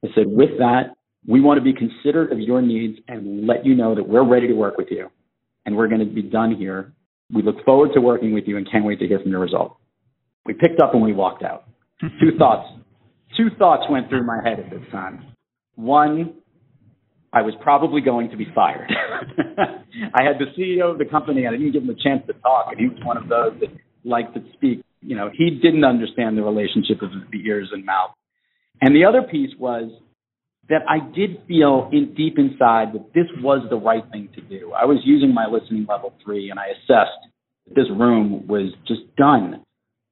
I 0.03 0.07
said, 0.15 0.25
with 0.27 0.57
that, 0.57 0.95
we 1.27 1.41
want 1.41 1.59
to 1.59 1.63
be 1.63 1.73
considerate 1.73 2.31
of 2.31 2.39
your 2.39 2.61
needs 2.61 2.99
and 3.07 3.45
let 3.45 3.65
you 3.65 3.75
know 3.75 3.93
that 3.95 4.07
we're 4.07 4.27
ready 4.27 4.47
to 4.47 4.53
work 4.53 4.77
with 4.77 4.87
you 4.89 5.09
and 5.65 5.75
we're 5.75 5.87
going 5.87 5.99
to 5.99 6.11
be 6.11 6.23
done 6.23 6.55
here. 6.55 6.93
We 7.33 7.43
look 7.43 7.63
forward 7.63 7.91
to 7.93 8.01
working 8.01 8.33
with 8.33 8.45
you 8.47 8.57
and 8.57 8.69
can't 8.69 8.83
wait 8.83 8.99
to 8.99 9.07
hear 9.07 9.19
from 9.19 9.31
your 9.31 9.39
result. 9.39 9.77
We 10.45 10.53
picked 10.53 10.81
up 10.81 10.93
and 10.93 11.03
we 11.03 11.13
walked 11.13 11.43
out. 11.43 11.65
two 12.01 12.35
thoughts. 12.39 12.67
Two 13.37 13.49
thoughts 13.57 13.83
went 13.89 14.09
through 14.09 14.25
my 14.25 14.39
head 14.43 14.59
at 14.59 14.69
this 14.69 14.81
time. 14.91 15.25
One, 15.75 16.35
I 17.33 17.41
was 17.41 17.53
probably 17.61 18.01
going 18.01 18.29
to 18.31 18.37
be 18.37 18.47
fired. 18.53 18.91
I 20.13 20.23
had 20.23 20.37
the 20.37 20.51
CEO 20.57 20.91
of 20.91 20.97
the 20.97 21.05
company, 21.05 21.45
and 21.45 21.55
I 21.55 21.57
didn't 21.57 21.73
give 21.73 21.83
him 21.83 21.89
a 21.89 22.03
chance 22.03 22.23
to 22.27 22.33
talk, 22.33 22.67
and 22.71 22.79
he 22.79 22.87
was 22.87 22.97
one 23.03 23.17
of 23.17 23.29
those 23.29 23.59
that 23.61 23.69
liked 24.03 24.33
to 24.35 24.41
speak. 24.53 24.83
You 25.01 25.15
know, 25.15 25.29
he 25.33 25.59
didn't 25.61 25.85
understand 25.85 26.37
the 26.37 26.43
relationship 26.43 27.01
of 27.01 27.09
the 27.31 27.39
ears 27.45 27.69
and 27.71 27.85
mouth. 27.85 28.11
And 28.81 28.95
the 28.95 29.05
other 29.05 29.21
piece 29.21 29.51
was 29.57 29.91
that 30.69 30.81
I 30.87 30.99
did 31.13 31.41
feel 31.47 31.89
in 31.91 32.13
deep 32.15 32.37
inside 32.37 32.93
that 32.93 33.13
this 33.13 33.27
was 33.41 33.65
the 33.69 33.75
right 33.77 34.03
thing 34.11 34.29
to 34.35 34.41
do. 34.41 34.73
I 34.73 34.85
was 34.85 34.99
using 35.03 35.33
my 35.33 35.45
listening 35.45 35.85
level 35.87 36.13
three 36.23 36.49
and 36.49 36.59
I 36.59 36.67
assessed 36.67 37.27
that 37.67 37.75
this 37.75 37.87
room 37.89 38.47
was 38.47 38.73
just 38.87 39.01
done. 39.17 39.63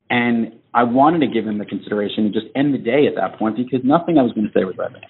And 0.10 0.59
I 0.74 0.84
wanted 0.84 1.20
to 1.20 1.28
give 1.28 1.48
him 1.48 1.58
the 1.58 1.66
consideration 1.66 2.26
and 2.26 2.34
just 2.34 2.48
end 2.56 2.74
the 2.74 2.78
day 2.78 3.08
at 3.08 3.16
that 3.16 3.40
point 3.40 3.58
because 3.58 3.82
nothing 3.84 4.18
I 4.18 4.24
was 4.24 4.34
going 4.34 4.48
to 4.48 4.54
say 4.54 4.66
was 4.66 4.76
resonant. 4.78 5.06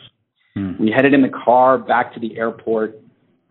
Hmm. 0.55 0.81
We 0.81 0.91
headed 0.95 1.13
in 1.13 1.21
the 1.21 1.29
car 1.29 1.77
back 1.77 2.13
to 2.13 2.19
the 2.19 2.37
airport. 2.37 2.99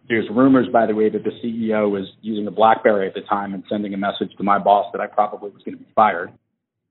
There's 0.09 0.27
rumors, 0.31 0.67
by 0.73 0.87
the 0.87 0.95
way, 0.95 1.11
that 1.11 1.23
the 1.23 1.31
CEO 1.45 1.91
was 1.91 2.07
using 2.23 2.47
a 2.47 2.51
BlackBerry 2.51 3.07
at 3.07 3.15
the 3.15 3.21
time 3.21 3.53
and 3.53 3.63
sending 3.69 3.93
a 3.93 3.99
message 3.99 4.31
to 4.39 4.43
my 4.43 4.59
boss 4.59 4.87
that 4.93 5.01
I 5.01 5.07
probably 5.07 5.51
was 5.51 5.63
going 5.65 5.77
to 5.77 5.85
be 5.85 5.91
fired. 5.95 6.33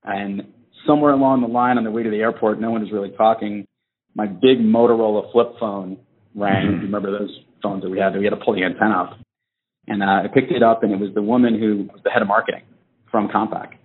And 0.04 0.54
somewhere 0.86 1.12
along 1.12 1.42
the 1.42 1.48
line 1.48 1.78
on 1.78 1.84
the 1.84 1.92
way 1.92 2.04
to 2.04 2.10
the 2.12 2.18
airport, 2.18 2.62
no 2.62 2.70
one 2.70 2.82
was 2.82 2.92
really 2.92 3.12
talking. 3.18 3.68
My 4.14 4.28
big 4.28 4.60
Motorola 4.60 5.32
flip 5.32 5.54
phone 5.60 5.98
rang. 6.36 6.68
Mm-hmm. 6.68 6.86
Remember 6.86 7.12
those 7.12 7.36
phones 7.64 7.82
that 7.82 7.90
we 7.90 8.00
had? 8.00 8.16
We 8.16 8.24
had 8.24 8.32
to 8.32 8.44
pull 8.44 8.54
the 8.54 8.64
antenna 8.64 9.02
up. 9.02 9.18
And 9.88 10.04
uh, 10.04 10.06
I 10.06 10.28
picked 10.32 10.52
it 10.52 10.62
up, 10.62 10.84
and 10.84 10.92
it 10.92 11.00
was 11.00 11.14
the 11.16 11.22
woman 11.22 11.58
who 11.60 11.90
was 11.92 12.02
the 12.04 12.12
head 12.12 12.22
of 12.22 12.28
marketing 12.28 12.64
from 13.10 13.30
Compaq. 13.30 13.77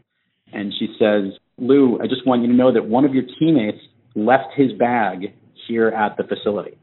And 0.53 0.73
she 0.79 0.89
says, 0.99 1.39
Lou, 1.59 1.99
I 2.01 2.07
just 2.07 2.27
want 2.27 2.43
you 2.43 2.49
to 2.49 2.55
know 2.55 2.73
that 2.73 2.85
one 2.87 3.05
of 3.05 3.15
your 3.15 3.25
teammates 3.39 3.79
left 4.15 4.55
his 4.57 4.73
bag 4.79 5.33
here 5.69 5.89
at 5.89 6.17
the 6.17 6.25
facility. 6.25 6.79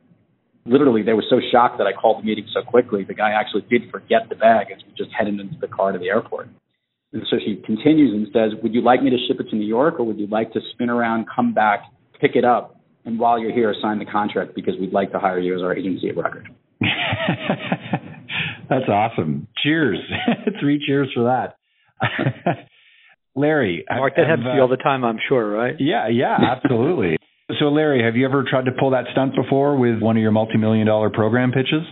Literally, 0.65 1.03
they 1.03 1.13
were 1.13 1.25
so 1.29 1.39
shocked 1.51 1.77
that 1.77 1.87
I 1.87 1.93
called 1.93 2.21
the 2.21 2.25
meeting 2.25 2.45
so 2.53 2.61
quickly. 2.61 3.03
The 3.03 3.13
guy 3.13 3.31
actually 3.31 3.65
did 3.69 3.89
forget 3.91 4.29
the 4.29 4.35
bag 4.35 4.67
as 4.75 4.81
we 4.85 4.93
just 4.97 5.09
headed 5.17 5.39
into 5.39 5.57
the 5.59 5.67
car 5.67 5.91
to 5.91 5.99
the 5.99 6.09
airport. 6.09 6.49
And 7.11 7.23
so 7.29 7.37
she 7.43 7.61
continues 7.65 8.13
and 8.13 8.27
says, 8.33 8.59
Would 8.61 8.73
you 8.73 8.81
like 8.81 9.01
me 9.01 9.09
to 9.09 9.17
ship 9.27 9.39
it 9.39 9.49
to 9.49 9.55
New 9.55 9.65
York 9.65 9.99
or 9.99 10.03
would 10.03 10.19
you 10.19 10.27
like 10.27 10.53
to 10.53 10.59
spin 10.73 10.89
around, 10.89 11.25
come 11.33 11.53
back, 11.53 11.83
pick 12.21 12.35
it 12.35 12.45
up, 12.45 12.79
and 13.05 13.19
while 13.19 13.39
you're 13.39 13.53
here, 13.53 13.73
sign 13.81 13.97
the 13.97 14.05
contract 14.05 14.53
because 14.53 14.75
we'd 14.79 14.93
like 14.93 15.11
to 15.13 15.19
hire 15.19 15.39
you 15.39 15.55
as 15.55 15.61
our 15.61 15.75
agency 15.75 16.09
of 16.09 16.17
record? 16.17 16.49
That's 18.69 18.87
awesome. 18.87 19.47
Cheers. 19.63 19.97
Three 20.59 20.83
cheers 20.85 21.09
for 21.15 21.23
that. 21.23 21.55
Larry. 23.39 23.85
Mark, 23.89 24.15
that 24.17 24.27
happens 24.27 24.45
to 24.45 24.53
you 24.55 24.61
all 24.61 24.67
the 24.67 24.77
time, 24.77 25.03
I'm 25.03 25.19
sure, 25.27 25.49
right? 25.49 25.75
Yeah, 25.79 26.09
yeah, 26.09 26.37
absolutely. 26.55 27.17
so, 27.59 27.65
Larry, 27.65 28.03
have 28.03 28.15
you 28.15 28.25
ever 28.25 28.43
tried 28.49 28.65
to 28.65 28.71
pull 28.77 28.91
that 28.91 29.05
stunt 29.11 29.33
before 29.35 29.77
with 29.77 30.01
one 30.01 30.17
of 30.17 30.21
your 30.21 30.31
multi 30.31 30.57
million 30.57 30.85
dollar 30.85 31.09
program 31.09 31.51
pitches? 31.51 31.83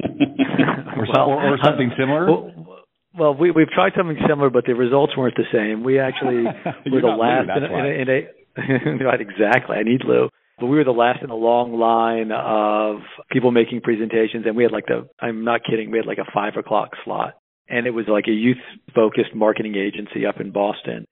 or, 0.02 1.06
well, 1.12 1.28
or, 1.28 1.54
or, 1.54 1.58
something 1.62 1.90
similar? 1.98 2.26
Well, 2.26 2.80
well, 3.18 3.34
we 3.34 3.50
we've 3.50 3.68
tried 3.68 3.92
something 3.96 4.18
similar, 4.28 4.50
but 4.50 4.64
the 4.66 4.74
results 4.74 5.16
weren't 5.16 5.36
the 5.36 5.48
same. 5.52 5.84
We 5.84 5.98
actually 5.98 6.44
were 6.90 7.00
the 7.00 7.08
last 7.08 7.48
in, 7.56 7.64
in, 7.64 8.08
a, 8.08 8.92
in 8.92 9.00
a 9.00 9.04
right 9.04 9.20
exactly. 9.20 9.76
I 9.76 9.82
need 9.82 10.02
Lou. 10.04 10.28
but 10.58 10.66
we 10.66 10.76
were 10.76 10.84
the 10.84 10.90
last 10.90 11.22
in 11.22 11.30
a 11.30 11.36
long 11.36 11.78
line 11.78 12.30
of 12.32 13.00
people 13.30 13.52
making 13.52 13.80
presentations 13.80 14.44
and 14.46 14.56
we 14.56 14.64
had 14.64 14.72
like 14.72 14.86
the 14.86 15.08
I'm 15.20 15.44
not 15.44 15.60
kidding, 15.68 15.90
we 15.90 15.98
had 15.98 16.06
like 16.06 16.18
a 16.18 16.30
five 16.32 16.56
o'clock 16.58 16.90
slot. 17.04 17.34
And 17.68 17.86
it 17.86 17.90
was 17.90 18.06
like 18.08 18.26
a 18.28 18.32
youth 18.32 18.62
focused 18.94 19.34
marketing 19.34 19.74
agency 19.76 20.26
up 20.26 20.40
in 20.40 20.52
Boston. 20.52 21.06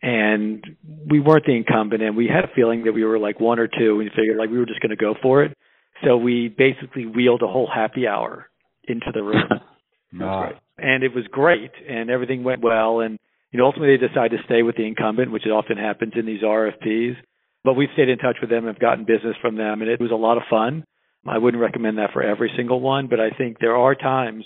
And 0.00 0.64
we 1.10 1.20
weren't 1.20 1.44
the 1.44 1.56
incumbent 1.56 2.02
and 2.02 2.16
we 2.16 2.28
had 2.28 2.44
a 2.44 2.54
feeling 2.54 2.84
that 2.84 2.92
we 2.92 3.04
were 3.04 3.18
like 3.18 3.40
one 3.40 3.58
or 3.58 3.66
two 3.66 3.90
and 3.90 3.98
we 3.98 4.10
figured 4.14 4.36
like 4.38 4.50
we 4.50 4.58
were 4.58 4.66
just 4.66 4.80
gonna 4.80 4.96
go 4.96 5.14
for 5.20 5.42
it. 5.42 5.56
So 6.04 6.16
we 6.16 6.48
basically 6.48 7.04
wheeled 7.04 7.42
a 7.42 7.48
whole 7.48 7.68
happy 7.72 8.06
hour 8.06 8.48
into 8.84 9.10
the 9.12 9.22
room. 9.22 9.48
right. 10.12 10.54
Ah. 10.54 10.60
And 10.78 11.02
it 11.02 11.14
was 11.14 11.24
great 11.30 11.72
and 11.88 12.10
everything 12.10 12.44
went 12.44 12.62
well 12.62 13.00
and 13.00 13.18
you 13.50 13.58
know 13.58 13.66
ultimately 13.66 13.96
they 13.96 14.06
decided 14.06 14.36
to 14.38 14.44
stay 14.44 14.62
with 14.62 14.76
the 14.76 14.86
incumbent, 14.86 15.32
which 15.32 15.46
often 15.46 15.76
happens 15.76 16.12
in 16.16 16.26
these 16.26 16.42
RFPs 16.42 17.16
but 17.64 17.74
we've 17.74 17.88
stayed 17.92 18.08
in 18.08 18.18
touch 18.18 18.36
with 18.40 18.50
them 18.50 18.66
and 18.66 18.68
have 18.68 18.80
gotten 18.80 19.04
business 19.04 19.36
from 19.40 19.56
them, 19.56 19.82
and 19.82 19.90
it 19.90 20.00
was 20.00 20.10
a 20.10 20.14
lot 20.14 20.36
of 20.36 20.44
fun. 20.48 20.84
I 21.26 21.38
wouldn't 21.38 21.62
recommend 21.62 21.98
that 21.98 22.12
for 22.12 22.22
every 22.22 22.50
single 22.56 22.80
one, 22.80 23.08
but 23.08 23.20
I 23.20 23.30
think 23.30 23.58
there 23.58 23.76
are 23.76 23.94
times 23.94 24.44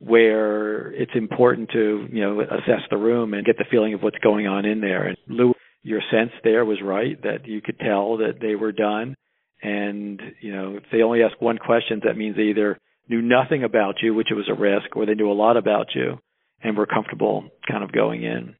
where 0.00 0.90
it's 0.92 1.12
important 1.14 1.70
to 1.70 2.08
you 2.10 2.20
know 2.20 2.40
assess 2.40 2.82
the 2.90 2.96
room 2.96 3.34
and 3.34 3.44
get 3.44 3.58
the 3.58 3.66
feeling 3.70 3.94
of 3.94 4.02
what's 4.02 4.18
going 4.18 4.46
on 4.46 4.64
in 4.64 4.80
there. 4.80 5.06
And 5.06 5.16
Lou, 5.28 5.54
your 5.82 6.00
sense 6.10 6.32
there 6.42 6.64
was 6.64 6.78
right 6.82 7.20
that 7.22 7.46
you 7.46 7.60
could 7.60 7.78
tell 7.78 8.16
that 8.18 8.40
they 8.40 8.54
were 8.54 8.72
done, 8.72 9.14
and 9.62 10.20
you 10.40 10.52
know 10.52 10.76
if 10.76 10.84
they 10.90 11.02
only 11.02 11.22
ask 11.22 11.40
one 11.40 11.58
question, 11.58 12.00
that 12.04 12.16
means 12.16 12.36
they 12.36 12.44
either 12.44 12.78
knew 13.08 13.20
nothing 13.20 13.62
about 13.64 13.96
you, 14.02 14.14
which 14.14 14.28
was 14.30 14.48
a 14.48 14.58
risk, 14.58 14.96
or 14.96 15.04
they 15.04 15.14
knew 15.14 15.30
a 15.30 15.34
lot 15.34 15.56
about 15.56 15.88
you 15.94 16.18
and 16.62 16.76
were 16.76 16.86
comfortable 16.86 17.48
kind 17.68 17.82
of 17.82 17.92
going 17.92 18.22
in. 18.22 18.54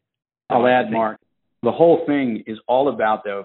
I'll 0.48 0.66
add, 0.66 0.90
Mark, 0.90 1.20
the 1.62 1.70
whole 1.70 2.04
thing 2.06 2.42
is 2.46 2.58
all 2.66 2.92
about 2.92 3.24
the 3.24 3.44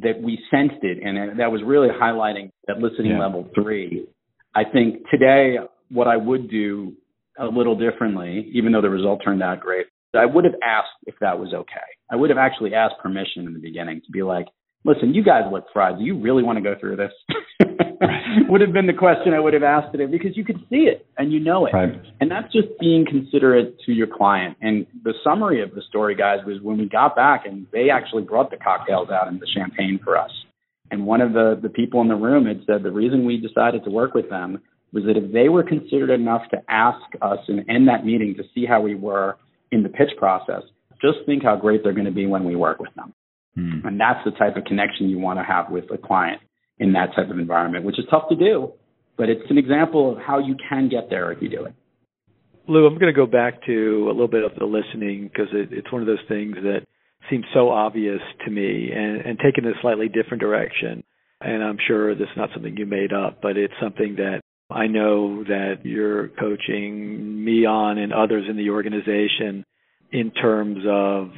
that 0.00 0.20
we 0.22 0.38
sensed 0.50 0.82
it, 0.82 0.98
and 1.02 1.38
that 1.40 1.50
was 1.50 1.60
really 1.64 1.88
highlighting 1.88 2.50
that 2.66 2.78
listening 2.78 3.12
yeah. 3.12 3.20
level 3.20 3.48
three. 3.54 4.06
I 4.54 4.62
think 4.64 5.08
today, 5.10 5.56
what 5.90 6.06
I 6.06 6.16
would 6.16 6.50
do 6.50 6.94
a 7.38 7.46
little 7.46 7.76
differently, 7.76 8.50
even 8.52 8.72
though 8.72 8.82
the 8.82 8.90
result 8.90 9.20
turned 9.24 9.42
out 9.42 9.60
great, 9.60 9.86
I 10.14 10.26
would 10.26 10.44
have 10.44 10.54
asked 10.62 10.96
if 11.06 11.14
that 11.20 11.38
was 11.38 11.52
okay. 11.52 11.76
I 12.10 12.16
would 12.16 12.30
have 12.30 12.38
actually 12.38 12.74
asked 12.74 12.94
permission 13.02 13.46
in 13.46 13.52
the 13.52 13.60
beginning 13.60 14.00
to 14.06 14.12
be 14.12 14.22
like, 14.22 14.46
listen, 14.84 15.14
you 15.14 15.22
guys 15.22 15.42
look 15.52 15.66
fried. 15.72 15.98
Do 15.98 16.04
you 16.04 16.18
really 16.18 16.42
want 16.42 16.56
to 16.56 16.62
go 16.62 16.74
through 16.78 16.96
this? 16.96 17.12
would 18.48 18.60
have 18.60 18.72
been 18.72 18.86
the 18.86 18.92
question 18.92 19.34
I 19.34 19.40
would 19.40 19.54
have 19.54 19.62
asked 19.62 19.92
today 19.92 20.06
because 20.06 20.36
you 20.36 20.44
could 20.44 20.58
see 20.70 20.88
it 20.88 21.06
and 21.16 21.32
you 21.32 21.40
know 21.40 21.66
it. 21.66 21.74
Right. 21.74 21.92
And 22.20 22.30
that's 22.30 22.52
just 22.52 22.68
being 22.80 23.04
considerate 23.06 23.78
to 23.86 23.92
your 23.92 24.06
client. 24.06 24.56
And 24.60 24.86
the 25.04 25.14
summary 25.22 25.62
of 25.62 25.74
the 25.74 25.82
story, 25.88 26.14
guys, 26.14 26.38
was 26.46 26.60
when 26.62 26.78
we 26.78 26.88
got 26.88 27.14
back 27.14 27.44
and 27.46 27.66
they 27.72 27.90
actually 27.90 28.22
brought 28.22 28.50
the 28.50 28.56
cocktails 28.56 29.10
out 29.10 29.28
and 29.28 29.40
the 29.40 29.48
champagne 29.54 30.00
for 30.02 30.16
us. 30.16 30.30
And 30.90 31.04
one 31.04 31.20
of 31.20 31.32
the, 31.32 31.58
the 31.60 31.68
people 31.68 32.00
in 32.00 32.08
the 32.08 32.14
room 32.14 32.46
had 32.46 32.62
said 32.66 32.82
the 32.82 32.90
reason 32.90 33.26
we 33.26 33.36
decided 33.36 33.84
to 33.84 33.90
work 33.90 34.14
with 34.14 34.30
them 34.30 34.60
was 34.92 35.04
that 35.04 35.16
if 35.16 35.32
they 35.32 35.48
were 35.48 35.62
considered 35.62 36.10
enough 36.10 36.42
to 36.50 36.58
ask 36.68 37.00
us 37.20 37.38
and 37.48 37.68
end 37.68 37.88
that 37.88 38.04
meeting 38.04 38.34
to 38.36 38.42
see 38.54 38.64
how 38.66 38.80
we 38.80 38.94
were 38.94 39.36
in 39.70 39.82
the 39.82 39.88
pitch 39.88 40.10
process, 40.16 40.62
just 41.00 41.18
think 41.26 41.42
how 41.42 41.56
great 41.56 41.82
they're 41.82 41.92
going 41.92 42.06
to 42.06 42.10
be 42.10 42.26
when 42.26 42.44
we 42.44 42.56
work 42.56 42.78
with 42.80 42.94
them. 42.94 43.12
Hmm. 43.54 43.86
And 43.86 44.00
that's 44.00 44.20
the 44.24 44.32
type 44.32 44.56
of 44.56 44.64
connection 44.64 45.08
you 45.08 45.18
want 45.18 45.38
to 45.38 45.44
have 45.44 45.70
with 45.70 45.84
a 45.92 45.98
client 45.98 46.40
in 46.78 46.92
that 46.92 47.14
type 47.14 47.30
of 47.30 47.38
environment, 47.38 47.84
which 47.84 47.98
is 47.98 48.04
tough 48.10 48.28
to 48.30 48.36
do, 48.36 48.72
but 49.16 49.28
it's 49.28 49.50
an 49.50 49.58
example 49.58 50.12
of 50.12 50.18
how 50.18 50.38
you 50.38 50.56
can 50.68 50.88
get 50.88 51.10
there 51.10 51.32
if 51.32 51.42
you 51.42 51.48
do 51.48 51.64
it. 51.64 51.74
Lou, 52.68 52.86
I'm 52.86 52.94
going 52.94 53.12
to 53.12 53.16
go 53.16 53.26
back 53.26 53.64
to 53.66 54.04
a 54.06 54.12
little 54.12 54.28
bit 54.28 54.44
of 54.44 54.52
the 54.58 54.66
listening 54.66 55.24
because 55.24 55.48
it, 55.52 55.70
it's 55.72 55.90
one 55.90 56.02
of 56.02 56.06
those 56.06 56.18
things 56.28 56.54
that 56.62 56.82
seems 57.30 57.44
so 57.52 57.70
obvious 57.70 58.20
to 58.44 58.50
me 58.50 58.90
and, 58.94 59.22
and 59.22 59.38
taken 59.38 59.66
a 59.66 59.72
slightly 59.80 60.08
different 60.08 60.40
direction. 60.40 61.02
And 61.40 61.62
I'm 61.62 61.78
sure 61.86 62.14
this 62.14 62.28
is 62.30 62.36
not 62.36 62.50
something 62.52 62.76
you 62.76 62.86
made 62.86 63.12
up, 63.12 63.40
but 63.42 63.56
it's 63.56 63.74
something 63.82 64.16
that 64.16 64.42
I 64.70 64.86
know 64.86 65.44
that 65.44 65.76
you're 65.84 66.28
coaching 66.28 67.42
me 67.44 67.64
on 67.64 67.96
and 67.98 68.12
others 68.12 68.44
in 68.48 68.56
the 68.56 68.70
organization 68.70 69.64
in 70.12 70.30
terms 70.30 70.84
of 70.86 71.30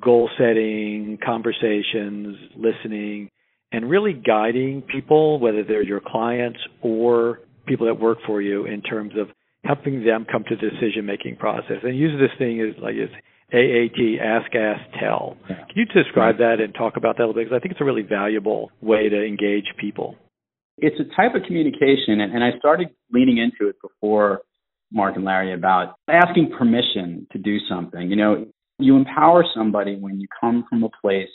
goal 0.00 0.28
setting, 0.36 1.18
conversations, 1.24 2.36
listening, 2.54 3.30
and 3.72 3.88
really 3.88 4.12
guiding 4.12 4.82
people, 4.82 5.38
whether 5.38 5.64
they're 5.64 5.82
your 5.82 6.02
clients 6.04 6.58
or 6.82 7.40
people 7.66 7.86
that 7.86 7.98
work 7.98 8.18
for 8.26 8.42
you, 8.42 8.66
in 8.66 8.82
terms 8.82 9.12
of 9.18 9.28
helping 9.64 10.04
them 10.04 10.26
come 10.30 10.44
to 10.48 10.54
the 10.56 10.70
decision 10.70 11.06
making 11.06 11.36
process. 11.36 11.78
And 11.82 11.96
use 11.96 12.18
this 12.20 12.30
thing 12.38 12.60
as 12.60 12.80
like 12.82 12.94
it's 12.94 13.12
AAT, 13.52 14.20
ask, 14.22 14.54
ask, 14.54 14.82
tell. 15.00 15.36
Can 15.46 15.66
you 15.74 15.84
describe 15.86 16.38
that 16.38 16.60
and 16.60 16.74
talk 16.74 16.96
about 16.96 17.16
that 17.16 17.24
a 17.24 17.26
little 17.26 17.34
bit? 17.40 17.46
Because 17.46 17.56
I 17.56 17.60
think 17.60 17.72
it's 17.72 17.80
a 17.80 17.84
really 17.84 18.02
valuable 18.02 18.70
way 18.82 19.08
to 19.08 19.24
engage 19.24 19.64
people. 19.78 20.16
It's 20.78 21.00
a 21.00 21.04
type 21.16 21.34
of 21.34 21.42
communication, 21.46 22.20
and, 22.20 22.44
I 22.44 22.58
started 22.58 22.88
leaning 23.10 23.38
into 23.38 23.70
it 23.70 23.76
before 23.80 24.42
Mark 24.92 25.16
and 25.16 25.24
Larry 25.24 25.54
about 25.54 25.94
asking 26.08 26.52
permission 26.56 27.26
to 27.32 27.38
do 27.38 27.58
something. 27.68 28.10
You 28.10 28.16
know, 28.16 28.46
you 28.78 28.96
empower 28.96 29.44
somebody 29.54 29.96
when 29.96 30.20
you 30.20 30.26
come 30.38 30.64
from 30.68 30.84
a 30.84 30.90
place 31.00 31.28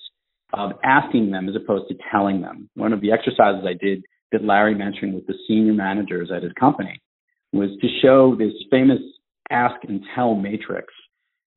of 0.53 0.73
asking 0.83 1.31
them 1.31 1.49
as 1.49 1.55
opposed 1.55 1.87
to 1.89 1.95
telling 2.11 2.41
them. 2.41 2.69
One 2.75 2.93
of 2.93 3.01
the 3.01 3.11
exercises 3.11 3.65
I 3.65 3.73
did 3.73 4.03
that 4.31 4.43
Larry 4.43 4.75
mentioned 4.75 5.15
with 5.15 5.25
the 5.27 5.33
senior 5.47 5.73
managers 5.73 6.29
at 6.35 6.43
his 6.43 6.53
company 6.53 7.01
was 7.51 7.69
to 7.81 7.87
show 8.01 8.35
this 8.35 8.53
famous 8.69 8.99
ask 9.49 9.75
and 9.87 10.01
tell 10.15 10.35
matrix. 10.35 10.93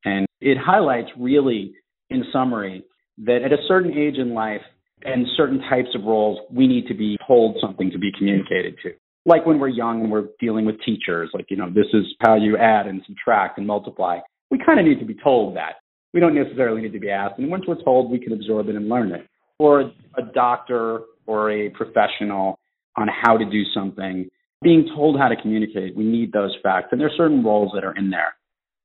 And 0.05 0.27
it 0.41 0.59
highlights 0.59 1.09
really, 1.19 1.75
in 2.11 2.25
summary, 2.33 2.85
that 3.19 3.43
at 3.45 3.53
a 3.53 3.63
certain 3.69 3.97
age 3.97 4.17
in 4.17 4.35
life 4.35 4.63
and 5.05 5.27
certain 5.37 5.61
types 5.69 5.91
of 5.95 6.05
roles, 6.05 6.39
we 6.51 6.67
need 6.67 6.87
to 6.89 6.95
be 6.95 7.17
told 7.27 7.57
something 7.61 7.91
to 7.91 7.99
be 7.99 8.11
communicated 8.17 8.77
to. 8.83 8.93
Like 9.27 9.47
when 9.47 9.59
we're 9.59 9.69
young 9.69 10.03
and 10.03 10.11
we're 10.11 10.29
dealing 10.41 10.67
with 10.67 10.77
teachers, 10.85 11.31
like, 11.33 11.47
you 11.49 11.57
know, 11.57 11.69
this 11.69 11.87
is 11.93 12.05
how 12.21 12.35
you 12.35 12.57
add 12.57 12.87
and 12.87 13.03
subtract 13.07 13.59
and 13.59 13.67
multiply. 13.67 14.19
We 14.51 14.59
kind 14.65 14.79
of 14.79 14.87
need 14.87 14.99
to 15.01 15.07
be 15.07 15.17
told 15.23 15.57
that 15.57 15.77
we 16.13 16.21
don't 16.21 16.35
necessarily 16.35 16.83
need 16.83 16.93
to 16.93 17.01
be 17.01 17.11
asked. 17.11 17.39
And 17.39 17.51
once 17.51 17.65
we're 17.67 17.83
told, 17.83 18.11
we 18.11 18.19
can 18.19 18.33
absorb 18.33 18.69
it 18.69 18.77
and 18.77 18.89
learn 18.89 19.13
it. 19.13 19.27
Or 19.59 19.81
a 19.81 20.23
doctor 20.35 21.01
or 21.27 21.51
a 21.51 21.71
professional 21.71 22.59
on 22.97 23.09
how 23.09 23.37
to 23.37 23.45
do 23.45 23.63
something, 23.75 24.29
being 24.63 24.89
told 24.95 25.19
how 25.19 25.29
to 25.29 25.37
communicate, 25.41 25.97
we 25.97 26.05
need 26.05 26.33
those 26.33 26.57
facts. 26.63 26.89
And 26.93 27.01
there 27.01 27.09
are 27.09 27.17
certain 27.17 27.45
roles 27.45 27.73
that 27.75 27.85
are 27.85 27.97
in 27.97 28.11
there. 28.11 28.35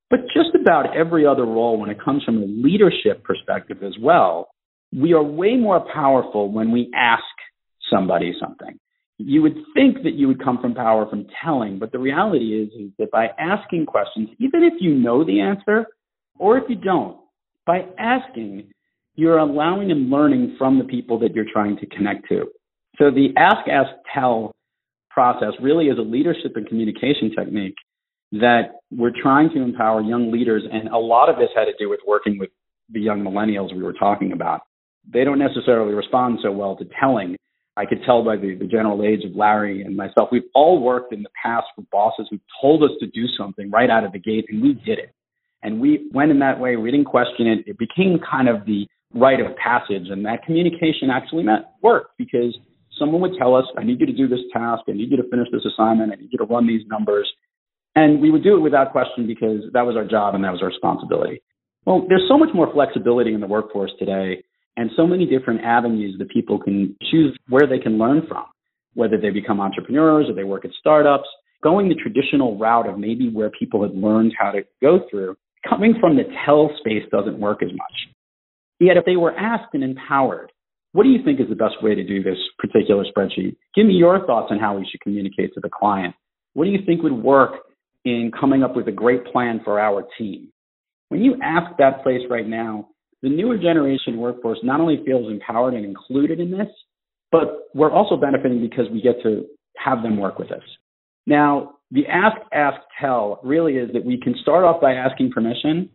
But 0.10 0.22
just 0.34 0.56
about 0.60 0.96
every 0.98 1.26
other 1.26 1.46
role, 1.46 1.80
when 1.80 1.90
it 1.90 2.04
comes 2.04 2.24
from 2.24 2.38
a 2.38 2.46
leadership 2.46 3.24
perspective 3.24 3.84
as 3.84 3.94
well, 4.02 4.50
we 4.96 5.14
are 5.14 5.24
way 5.24 5.56
more 5.56 5.86
powerful 5.94 6.52
when 6.52 6.72
we 6.72 6.92
ask 6.96 7.24
somebody 7.92 8.34
something. 8.40 8.80
You 9.18 9.42
would 9.42 9.58
think 9.74 10.04
that 10.04 10.14
you 10.14 10.28
would 10.28 10.44
come 10.44 10.60
from 10.62 10.74
power 10.74 11.08
from 11.10 11.28
telling, 11.44 11.78
but 11.78 11.92
the 11.92 12.00
reality 12.00 12.62
is, 12.64 12.70
is 12.80 12.92
that 13.00 13.12
by 13.12 13.28
asking 13.38 13.86
questions, 13.86 14.30
even 14.40 14.64
if 14.64 14.74
you 14.80 14.94
know 14.94 15.26
the 15.26 15.42
answer, 15.42 15.86
or 16.38 16.58
if 16.58 16.64
you 16.70 16.76
don't, 16.76 17.18
by 17.66 17.86
asking, 18.00 18.72
you're 19.16 19.38
allowing 19.38 19.92
and 19.92 20.10
learning 20.10 20.56
from 20.58 20.80
the 20.80 20.86
people 20.86 21.20
that 21.20 21.36
you're 21.36 21.52
trying 21.52 21.76
to 21.78 21.86
connect 21.88 22.30
to. 22.30 22.46
So 22.98 23.12
the 23.12 23.34
ask, 23.38 23.68
ask, 23.68 23.90
tell 24.14 24.56
process 25.10 25.54
really 25.62 25.88
is 25.88 25.98
a 25.98 26.02
leadership 26.02 26.54
and 26.56 26.66
communication 26.66 27.32
technique 27.38 27.76
that 28.32 28.80
we're 28.92 29.12
trying 29.22 29.50
to 29.50 29.62
empower 29.62 30.02
young 30.02 30.32
leaders. 30.32 30.64
And 30.72 30.88
a 30.90 30.98
lot 30.98 31.30
of 31.30 31.36
this 31.36 31.50
had 31.56 31.66
to 31.66 31.74
do 31.78 31.90
with 31.90 32.00
working 32.08 32.38
with 32.40 32.50
the 32.90 33.02
young 33.02 33.22
millennials 33.22 33.76
we 33.76 33.84
were 33.84 33.94
talking 33.94 34.32
about. 34.32 34.62
They 35.12 35.24
don't 35.24 35.40
necessarily 35.40 35.94
respond 35.94 36.40
so 36.44 36.52
well 36.52 36.76
to 36.78 36.86
telling. 37.00 37.36
I 37.78 37.86
could 37.86 38.00
tell 38.06 38.24
by 38.24 38.36
the, 38.36 38.56
the 38.56 38.68
general 38.68 39.04
age 39.04 39.24
of 39.24 39.36
Larry 39.36 39.82
and 39.82 39.96
myself, 39.96 40.30
we've 40.32 40.50
all 40.54 40.82
worked 40.82 41.14
in 41.14 41.24
the 41.24 41.30
past 41.42 41.68
with 41.78 41.90
bosses 41.90 42.28
who 42.30 42.40
told 42.62 42.84
us 42.84 42.92
to 43.00 43.08
do 43.08 43.26
something 43.38 43.72
right 43.72 43.90
out 43.90 44.04
of 44.04 44.12
the 44.12 44.20
gate, 44.20 44.46
and 44.50 44.62
we 44.62 44.74
did 44.74 45.00
it. 45.00 45.14
And 45.64 45.80
we 45.80 46.10
went 46.14 46.32
in 46.32 46.40
that 46.40 46.60
way. 46.60 46.76
We 46.76 46.92
didn't 46.92 47.08
question 47.08 47.48
it. 47.48 47.60
It 47.68 47.78
became 47.78 48.20
kind 48.20 48.48
of 48.48 48.66
the 48.66 48.86
rite 49.14 49.40
of 49.40 49.56
passage. 49.58 50.08
And 50.10 50.26
that 50.26 50.44
communication 50.44 51.10
actually 51.12 51.44
meant 51.44 51.66
work 51.82 52.12
because 52.18 52.58
someone 52.98 53.22
would 53.22 53.38
tell 53.38 53.56
us, 53.56 53.66
I 53.78 53.84
need 53.84 54.00
you 54.00 54.06
to 54.06 54.14
do 54.14 54.28
this 54.28 54.40
task. 54.54 54.84
I 54.88 54.94
need 54.94 55.12
you 55.12 55.18
to 55.18 55.30
finish 55.30 55.48
this 55.52 55.66
assignment. 55.66 56.12
I 56.12 56.16
need 56.16 56.30
you 56.32 56.38
to 56.38 56.46
run 56.46 56.68
these 56.68 56.86
numbers. 56.88 57.30
And 57.96 58.22
we 58.22 58.32
would 58.32 58.44
do 58.44 58.56
it 58.56 58.62
without 58.62 58.92
question 58.92 59.28
because 59.28 59.64
that 59.74 59.86
was 59.86 59.96
our 59.96 60.06
job 60.06 60.36
and 60.36 60.44
that 60.44 60.52
was 60.52 60.62
our 60.62 60.68
responsibility. 60.68 61.42
Well, 61.86 62.06
there's 62.08 62.26
so 62.30 62.38
much 62.38 62.50
more 62.54 62.72
flexibility 62.72 63.34
in 63.34 63.42
the 63.42 63.48
workforce 63.48 63.92
today 63.98 64.44
and 64.78 64.90
so 64.96 65.06
many 65.06 65.26
different 65.26 65.62
avenues 65.64 66.16
that 66.20 66.30
people 66.30 66.60
can 66.60 66.96
choose 67.12 67.38
where 67.48 67.68
they 67.68 67.80
can 67.80 67.98
learn 67.98 68.24
from, 68.28 68.46
whether 68.94 69.18
they 69.18 69.30
become 69.30 69.60
entrepreneurs 69.60 70.28
or 70.30 70.34
they 70.34 70.44
work 70.44 70.66
at 70.66 70.72
startups. 70.80 71.28
Going 71.62 71.90
the 71.90 71.96
traditional 71.96 72.58
route 72.58 72.88
of 72.88 72.98
maybe 72.98 73.30
where 73.30 73.50
people 73.50 73.84
had 73.84 73.94
learned 73.94 74.34
how 74.40 74.52
to 74.52 74.62
go 74.82 75.02
through 75.12 75.36
coming 75.68 75.96
from 76.00 76.16
the 76.16 76.24
tell 76.46 76.72
space 76.80 77.04
doesn't 77.12 77.40
work 77.40 77.62
as 77.62 77.70
much. 77.72 78.14
Yet 78.80 78.98
if 78.98 79.06
they 79.06 79.18
were 79.18 79.38
asked 79.38 79.74
and 79.74 79.84
empowered, 79.84 80.52
what 80.94 81.04
do 81.04 81.10
you 81.10 81.24
think 81.24 81.40
is 81.40 81.50
the 81.50 81.56
best 81.56 81.84
way 81.84 81.96
to 81.96 82.04
do 82.04 82.24
this 82.24 82.38
particular 82.58 83.06
spreadsheet? 83.06 83.56
Give 83.76 83.86
me 83.86 83.94
your 83.94 84.26
thoughts 84.26 84.48
on 84.52 84.60
how 84.60 84.78
we 84.78 84.88
should 84.90 85.02
communicate 85.02 85.54
to 85.54 85.60
the 85.60 85.70
client. 85.70 86.16
What 86.54 86.66
do 86.66 86.72
you 86.72 86.80
think 86.86 87.04
would 87.04 87.14
work 87.14 87.52
in 88.06 88.32
coming 88.38 88.64
up 88.64 88.76
with 88.76 88.88
a 88.88 88.92
great 88.92 89.26
plan 89.26 89.62
for 89.64 89.80
our 89.80 90.06
team? 90.18 90.52
When 91.10 91.22
you 91.22 91.36
ask 91.44 91.78
that 91.78 92.04
place 92.04 92.22
right 92.30 92.48
now, 92.48 92.90
the 93.22 93.30
newer 93.30 93.58
generation 93.58 94.18
workforce 94.18 94.60
not 94.64 94.80
only 94.80 95.02
feels 95.06 95.32
empowered 95.32 95.74
and 95.74 95.86
included 95.86 96.40
in 96.40 96.52
this, 96.52 96.68
but 97.32 97.70
we're 97.74 97.92
also 97.92 98.16
benefiting 98.16 98.62
because 98.62 98.86
we 98.92 99.02
get 99.02 99.22
to 99.24 99.46
have 99.78 100.02
them 100.02 100.18
work 100.18 100.40
with 100.40 100.52
us. 100.52 100.64
Now, 101.26 101.76
the 101.92 102.06
ask, 102.08 102.38
ask, 102.54 102.78
tell 103.00 103.40
really 103.44 103.74
is 103.76 103.92
that 103.94 104.06
we 104.06 104.20
can 104.20 104.36
start 104.42 104.64
off 104.64 104.82
by 104.82 104.94
asking 104.94 105.32
permission 105.32 105.90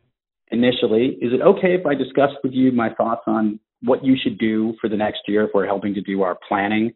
initially. 0.50 1.18
Is 1.20 1.32
it 1.32 1.40
okay 1.40 1.74
if 1.74 1.86
I 1.86 1.94
discuss 1.94 2.30
with 2.42 2.52
you 2.52 2.72
my 2.72 2.92
thoughts 2.94 3.22
on 3.26 3.58
what 3.82 4.04
you 4.04 4.16
should 4.22 4.38
do 4.38 4.74
for 4.80 4.88
the 4.88 4.96
next 4.96 5.20
year 5.26 5.44
if 5.44 5.50
we're 5.54 5.66
helping 5.66 5.94
to 5.94 6.00
do 6.00 6.22
our 6.22 6.38
planning? 6.48 6.92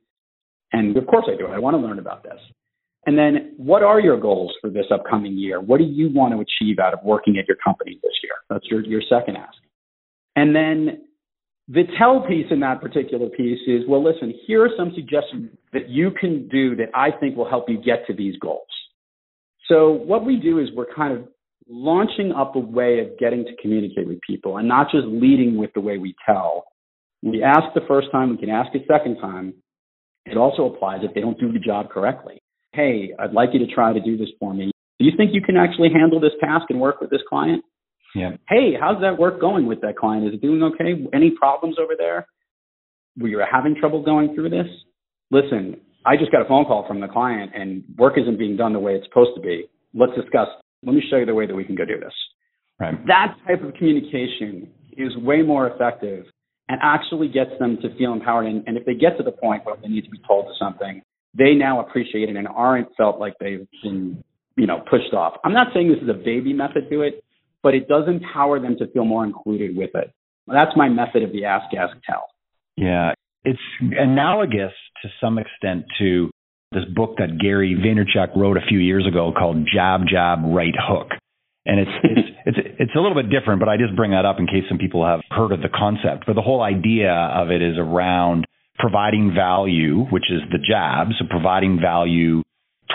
And 0.73 0.97
of 0.97 1.07
course 1.07 1.25
I 1.33 1.37
do. 1.37 1.47
I 1.47 1.59
want 1.59 1.75
to 1.75 1.79
learn 1.79 1.99
about 1.99 2.23
this. 2.23 2.39
And 3.07 3.17
then 3.17 3.55
what 3.57 3.83
are 3.83 4.01
your 4.01 4.21
goals 4.21 4.53
for 4.61 4.69
this 4.69 4.87
upcoming 4.93 5.37
year? 5.37 5.61
What 5.61 5.79
do 5.79 5.85
you 5.85 6.11
want 6.13 6.35
to 6.35 6.41
achieve 6.41 6.79
out 6.79 6.93
of 6.93 7.01
working 7.03 7.39
at 7.39 7.49
your 7.49 7.57
company 7.65 7.99
this 8.03 8.13
year? 8.23 8.33
That's 8.51 8.67
your, 8.67 8.85
your 8.85 9.01
second 9.09 9.37
ask. 9.37 9.57
And 10.39 10.55
then 10.55 11.03
the 11.67 11.83
tell 11.99 12.21
piece 12.21 12.47
in 12.53 12.61
that 12.61 12.81
particular 12.81 13.29
piece 13.29 13.59
is, 13.67 13.83
well, 13.89 14.05
listen, 14.05 14.33
here 14.47 14.65
are 14.65 14.71
some 14.77 14.93
suggestions 14.95 15.51
that 15.73 15.89
you 15.89 16.13
can 16.13 16.47
do 16.47 16.77
that 16.77 16.91
I 16.95 17.11
think 17.11 17.37
will 17.37 17.49
help 17.49 17.69
you 17.69 17.77
get 17.77 18.07
to 18.07 18.15
these 18.15 18.37
goals. 18.39 18.69
So 19.67 19.91
what 19.91 20.25
we 20.25 20.37
do 20.37 20.61
is 20.61 20.69
we're 20.77 20.95
kind 20.95 21.19
of 21.19 21.27
launching 21.69 22.31
up 22.31 22.55
a 22.55 22.61
way 22.61 23.01
of 23.01 23.19
getting 23.19 23.45
to 23.47 23.51
communicate 23.61 24.07
with 24.07 24.21
people 24.25 24.59
and 24.59 24.69
not 24.69 24.93
just 24.93 25.07
leading 25.09 25.59
with 25.59 25.71
the 25.75 25.81
way 25.81 25.99
we 25.99 26.15
tell. 26.25 26.67
We 27.21 27.43
ask 27.43 27.75
the 27.75 27.85
first 27.89 28.13
time, 28.13 28.31
we 28.31 28.37
can 28.37 28.49
ask 28.49 28.73
a 28.77 28.87
second 28.87 29.19
time. 29.21 29.55
It 30.25 30.39
also 30.39 30.67
applies 30.67 31.01
if 31.03 31.15
they 31.15 31.21
don't 31.21 31.39
do 31.41 31.51
the 31.51 31.59
job 31.59 31.91
correctly. 31.91 32.41
Hey, 32.73 33.11
I'd 33.19 33.33
like 33.33 33.51
you 33.55 33.59
to 33.59 33.75
try 33.75 33.93
to 33.93 34.01
do 34.01 34.17
this 34.17 34.29
for 34.39 34.55
me. 34.55 34.71
Do 35.01 35.05
you 35.05 35.13
think 35.17 35.35
you 35.35 35.43
can 35.43 35.57
actually 35.57 35.91
handle 35.93 36.21
this 36.21 36.39
task 36.41 36.67
and 36.71 36.81
work 36.81 37.01
with 37.01 37.11
this 37.11 37.23
client? 37.29 37.65
Yeah. 38.15 38.31
Hey, 38.49 38.73
how's 38.79 39.01
that 39.03 39.19
work 39.19 39.41
going 39.41 39.67
with 39.67 39.81
that 39.83 39.97
client? 39.97 40.27
Is 40.27 40.35
it 40.35 40.43
doing 40.43 40.63
okay? 40.63 41.07
Any 41.13 41.31
problems 41.31 41.77
over 41.81 41.95
there? 41.97 42.27
Were 43.19 43.29
you 43.29 43.43
having 43.51 43.75
trouble 43.75 44.03
going 44.03 44.35
through 44.35 44.51
this? 44.51 44.67
Listen, 45.31 45.81
I 46.07 46.17
just 46.17 46.33
got 46.33 46.43
a 46.43 46.49
phone 46.49 46.65
call 46.65 46.87
from 46.87 47.01
the 47.01 47.09
client 47.09 47.53
and 47.55 47.85
work 47.97 48.15
isn't 48.17 48.39
being 48.39 48.57
done 48.57 48.73
the 48.73 48.79
way 48.79 48.95
it's 48.95 49.07
supposed 49.07 49.33
to 49.37 49.43
be. 49.43 49.65
Let's 49.95 50.13
discuss. 50.15 50.49
Let 50.85 50.95
me 50.95 51.03
show 51.11 51.17
you 51.17 51.27
the 51.27 51.35
way 51.35 51.47
that 51.47 51.55
we 51.55 51.65
can 51.65 51.75
go 51.75 51.85
do 51.85 51.99
this. 51.99 52.13
Right. 52.81 52.95
That 53.07 53.35
type 53.47 53.63
of 53.63 53.75
communication 53.75 54.71
is 54.97 55.17
way 55.19 55.43
more 55.43 55.69
effective 55.69 56.27
and 56.69 56.79
actually 56.83 57.29
gets 57.29 57.51
them 57.59 57.79
to 57.83 57.95
feel 57.97 58.13
empowered. 58.13 58.47
And, 58.47 58.63
and 58.67 58.77
if 58.77 58.85
they 58.87 58.95
get 58.95 59.17
to 59.19 59.25
the 59.25 59.33
point 59.33 59.65
where 59.65 59.77
they 59.81 59.89
need 59.89 60.05
to 60.05 60.11
be 60.11 60.21
told 60.27 60.47
to 60.47 60.53
something, 60.59 61.03
they 61.37 61.55
now 61.55 61.81
appreciate 61.81 62.29
it 62.29 62.37
and 62.37 62.49
aren't 62.49 62.89
felt 62.97 63.19
like 63.19 63.35
they've 63.41 63.67
been, 63.83 64.23
you 64.57 64.67
know, 64.67 64.83
pushed 64.91 65.13
off. 65.13 65.35
I'm 65.45 65.53
not 65.53 65.69
saying 65.75 65.89
this 65.89 66.03
is 66.03 66.09
a 66.09 66.15
baby 66.25 66.53
method 66.53 66.89
to 66.91 67.03
it 67.03 67.25
but 67.63 67.75
it 67.75 67.89
does 67.89 68.05
empower 68.09 68.61
them 68.61 68.77
to 68.79 68.87
feel 68.89 69.05
more 69.05 69.25
included 69.25 69.77
with 69.77 69.91
it. 69.95 70.13
That's 70.47 70.77
my 70.77 70.89
method 70.89 71.23
of 71.23 71.33
the 71.33 71.45
ask, 71.45 71.67
ask, 71.75 71.97
tell. 72.09 72.27
Yeah. 72.77 73.13
It's 73.45 73.59
analogous 73.81 74.73
to 75.03 75.09
some 75.21 75.39
extent 75.39 75.85
to 75.99 76.31
this 76.73 76.85
book 76.95 77.17
that 77.19 77.39
Gary 77.41 77.75
Vaynerchuk 77.75 78.37
wrote 78.37 78.57
a 78.57 78.67
few 78.69 78.79
years 78.79 79.07
ago 79.07 79.33
called 79.37 79.69
Jab, 79.73 80.03
Jab, 80.11 80.41
Right 80.45 80.75
Hook. 80.77 81.09
And 81.65 81.81
it's, 81.81 81.91
it's, 82.05 82.29
it's, 82.47 82.59
it's 82.79 82.93
a 82.97 83.01
little 83.01 83.21
bit 83.21 83.31
different, 83.31 83.61
but 83.61 83.69
I 83.69 83.77
just 83.77 83.97
bring 83.97 84.13
that 84.13 84.25
up 84.25 84.39
in 84.39 84.47
case 84.47 84.65
some 84.69 84.79
people 84.79 85.05
have 85.05 85.21
heard 85.31 85.53
of 85.53 85.61
the 85.61 85.69
concept. 85.69 86.25
But 86.27 86.35
the 86.35 86.43
whole 86.43 86.63
idea 86.63 87.13
of 87.13 87.51
it 87.51 87.63
is 87.63 87.77
around 87.79 88.47
providing 88.79 89.33
value, 89.35 90.05
which 90.11 90.31
is 90.31 90.41
the 90.51 90.59
jab. 90.59 91.09
So 91.19 91.27
providing 91.29 91.79
value 91.81 92.43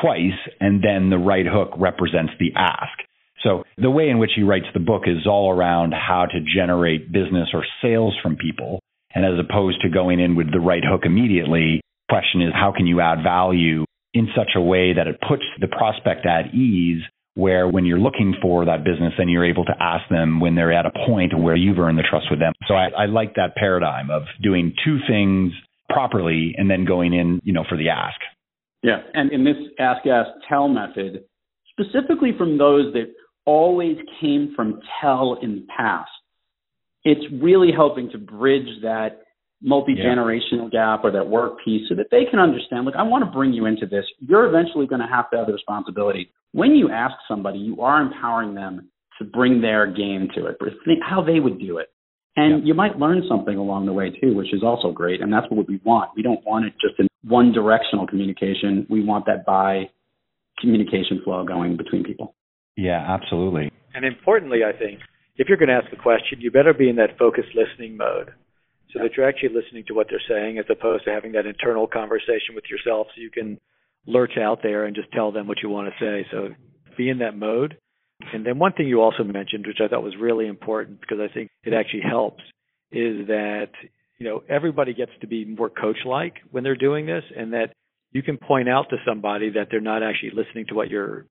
twice, 0.01 0.39
and 0.59 0.83
then 0.83 1.09
the 1.09 1.17
right 1.17 1.45
hook 1.45 1.71
represents 1.77 2.33
the 2.39 2.53
ask. 2.55 2.97
So 3.43 3.63
the 3.77 3.91
way 3.91 4.09
in 4.09 4.19
which 4.19 4.31
he 4.35 4.43
writes 4.43 4.65
the 4.73 4.79
book 4.79 5.03
is 5.05 5.27
all 5.27 5.51
around 5.51 5.93
how 5.93 6.25
to 6.25 6.39
generate 6.55 7.11
business 7.11 7.49
or 7.53 7.65
sales 7.81 8.15
from 8.23 8.37
people. 8.37 8.79
And 9.13 9.25
as 9.25 9.33
opposed 9.37 9.81
to 9.81 9.89
going 9.89 10.19
in 10.19 10.35
with 10.35 10.51
the 10.51 10.59
right 10.59 10.83
hook 10.83 11.01
immediately, 11.05 11.81
question 12.09 12.41
is 12.41 12.51
how 12.53 12.73
can 12.75 12.87
you 12.87 13.01
add 13.01 13.23
value 13.23 13.85
in 14.13 14.27
such 14.35 14.51
a 14.55 14.61
way 14.61 14.93
that 14.93 15.07
it 15.07 15.19
puts 15.27 15.43
the 15.59 15.67
prospect 15.67 16.25
at 16.25 16.53
ease 16.53 17.01
where 17.35 17.67
when 17.67 17.85
you're 17.85 17.99
looking 17.99 18.35
for 18.41 18.65
that 18.65 18.83
business, 18.83 19.13
then 19.17 19.27
you're 19.27 19.45
able 19.45 19.65
to 19.65 19.73
ask 19.79 20.07
them 20.09 20.39
when 20.39 20.53
they're 20.55 20.71
at 20.71 20.85
a 20.85 20.91
point 21.05 21.37
where 21.37 21.55
you've 21.55 21.79
earned 21.79 21.97
the 21.97 22.03
trust 22.07 22.27
with 22.29 22.39
them. 22.39 22.53
So 22.67 22.75
I, 22.75 22.89
I 22.95 23.05
like 23.07 23.35
that 23.35 23.55
paradigm 23.55 24.11
of 24.11 24.23
doing 24.41 24.73
two 24.85 24.99
things 25.07 25.51
properly 25.89 26.53
and 26.57 26.69
then 26.69 26.85
going 26.85 27.13
in, 27.13 27.41
you 27.43 27.53
know, 27.53 27.63
for 27.67 27.75
the 27.75 27.89
ask. 27.89 28.19
Yeah. 28.83 28.97
And 29.13 29.31
in 29.31 29.43
this 29.43 29.55
ask, 29.79 30.05
ask, 30.05 30.29
tell 30.47 30.67
method, 30.67 31.23
specifically 31.71 32.33
from 32.37 32.57
those 32.57 32.93
that 32.93 33.07
always 33.45 33.97
came 34.21 34.53
from 34.55 34.79
tell 35.01 35.37
in 35.41 35.55
the 35.55 35.65
past. 35.75 36.09
It's 37.03 37.25
really 37.41 37.71
helping 37.75 38.09
to 38.11 38.17
bridge 38.17 38.67
that 38.81 39.23
multi 39.61 39.95
generational 39.95 40.69
yeah. 40.71 40.95
gap 40.95 41.05
or 41.05 41.11
that 41.11 41.27
work 41.27 41.53
piece 41.63 41.87
so 41.89 41.95
that 41.95 42.07
they 42.11 42.25
can 42.29 42.39
understand, 42.39 42.85
look, 42.85 42.95
I 42.95 43.03
want 43.03 43.23
to 43.25 43.31
bring 43.31 43.53
you 43.53 43.65
into 43.65 43.85
this. 43.85 44.05
You're 44.19 44.47
eventually 44.47 44.87
going 44.87 45.01
to 45.01 45.07
have 45.07 45.29
to 45.31 45.37
have 45.37 45.47
the 45.47 45.53
responsibility. 45.53 46.29
When 46.51 46.71
you 46.71 46.91
ask 46.91 47.13
somebody, 47.27 47.59
you 47.59 47.81
are 47.81 48.01
empowering 48.01 48.53
them 48.53 48.89
to 49.19 49.25
bring 49.25 49.61
their 49.61 49.87
game 49.87 50.27
to 50.35 50.47
it, 50.47 50.57
think 50.59 50.99
how 51.07 51.21
they 51.21 51.39
would 51.39 51.59
do 51.59 51.77
it. 51.77 51.87
And 52.35 52.59
yeah. 52.59 52.67
you 52.67 52.73
might 52.73 52.97
learn 52.97 53.23
something 53.29 53.57
along 53.57 53.85
the 53.85 53.93
way 53.93 54.09
too, 54.09 54.35
which 54.35 54.53
is 54.53 54.63
also 54.63 54.91
great. 54.91 55.21
And 55.21 55.31
that's 55.31 55.45
what 55.49 55.67
we 55.67 55.79
want. 55.83 56.11
We 56.15 56.23
don't 56.23 56.43
want 56.45 56.65
it 56.65 56.73
just 56.81 56.99
in 56.99 57.07
one 57.23 57.51
directional 57.51 58.07
communication. 58.07 58.85
We 58.89 59.03
want 59.03 59.25
that 59.27 59.45
bi 59.45 59.89
communication 60.59 61.21
flow 61.23 61.45
going 61.45 61.77
between 61.77 62.03
people. 62.03 62.35
Yeah, 62.75 63.03
absolutely. 63.07 63.71
And 63.93 64.05
importantly, 64.05 64.59
I 64.63 64.77
think 64.77 64.99
if 65.35 65.47
you're 65.47 65.57
going 65.57 65.69
to 65.69 65.75
ask 65.75 65.91
a 65.93 66.01
question, 66.01 66.41
you 66.41 66.51
better 66.51 66.73
be 66.73 66.89
in 66.89 66.95
that 66.97 67.17
focused 67.17 67.49
listening 67.55 67.97
mode 67.97 68.31
so 68.91 68.99
that 69.01 69.11
you're 69.15 69.27
actually 69.27 69.49
listening 69.49 69.83
to 69.87 69.93
what 69.93 70.07
they're 70.09 70.21
saying 70.27 70.57
as 70.57 70.65
opposed 70.69 71.05
to 71.05 71.11
having 71.11 71.31
that 71.33 71.45
internal 71.45 71.87
conversation 71.87 72.55
with 72.55 72.65
yourself 72.69 73.07
so 73.15 73.21
you 73.21 73.31
can 73.31 73.59
lurch 74.05 74.37
out 74.39 74.59
there 74.61 74.85
and 74.85 74.95
just 74.95 75.11
tell 75.11 75.31
them 75.31 75.47
what 75.47 75.57
you 75.63 75.69
want 75.69 75.87
to 75.87 76.03
say. 76.03 76.27
So 76.31 76.49
be 76.97 77.09
in 77.09 77.19
that 77.19 77.37
mode. 77.37 77.77
And 78.31 78.45
then 78.45 78.59
one 78.59 78.73
thing 78.73 78.87
you 78.87 79.01
also 79.01 79.23
mentioned, 79.23 79.65
which 79.67 79.79
I 79.83 79.87
thought 79.87 80.03
was 80.03 80.15
really 80.19 80.47
important 80.47 81.01
because 81.01 81.17
I 81.19 81.33
think 81.33 81.49
it 81.63 81.73
actually 81.73 82.03
helps, 82.07 82.43
is 82.91 83.27
that 83.27 83.69
you 84.19 84.27
know 84.27 84.43
everybody 84.47 84.93
gets 84.93 85.11
to 85.21 85.27
be 85.27 85.45
more 85.45 85.69
coach-like 85.69 86.35
when 86.51 86.63
they're 86.63 86.75
doing 86.75 87.05
this, 87.05 87.23
and 87.35 87.53
that 87.53 87.73
you 88.11 88.21
can 88.21 88.37
point 88.37 88.69
out 88.69 88.89
to 88.91 88.97
somebody 89.05 89.49
that 89.51 89.67
they're 89.71 89.81
not 89.81 90.03
actually 90.03 90.31
listening 90.35 90.67
to 90.67 90.75
what 90.75 90.89
you're 90.89 91.25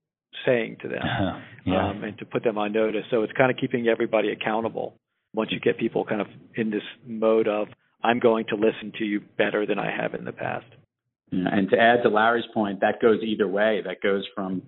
saying 0.46 0.78
to 0.82 0.88
them 0.88 1.02
uh-huh. 1.02 1.40
yeah. 1.64 1.90
um, 1.90 2.04
and 2.04 2.18
to 2.18 2.24
put 2.24 2.42
them 2.42 2.58
on 2.58 2.72
notice. 2.72 3.04
So 3.10 3.22
it's 3.22 3.32
kind 3.32 3.50
of 3.50 3.56
keeping 3.56 3.88
everybody 3.88 4.30
accountable 4.30 4.94
once 5.34 5.50
you 5.52 5.60
get 5.60 5.78
people 5.78 6.04
kind 6.04 6.20
of 6.20 6.26
in 6.56 6.70
this 6.70 6.82
mode 7.06 7.48
of, 7.48 7.68
I'm 8.04 8.18
going 8.18 8.46
to 8.48 8.56
listen 8.56 8.92
to 8.98 9.04
you 9.04 9.20
better 9.38 9.64
than 9.66 9.78
I 9.78 9.90
have 9.90 10.14
in 10.14 10.24
the 10.24 10.32
past. 10.32 10.66
And 11.30 11.70
to 11.70 11.78
add 11.78 12.02
to 12.02 12.10
Larry's 12.10 12.44
point, 12.52 12.80
that 12.80 13.00
goes 13.00 13.22
either 13.22 13.48
way. 13.48 13.80
That 13.86 14.02
goes 14.02 14.26
from 14.34 14.60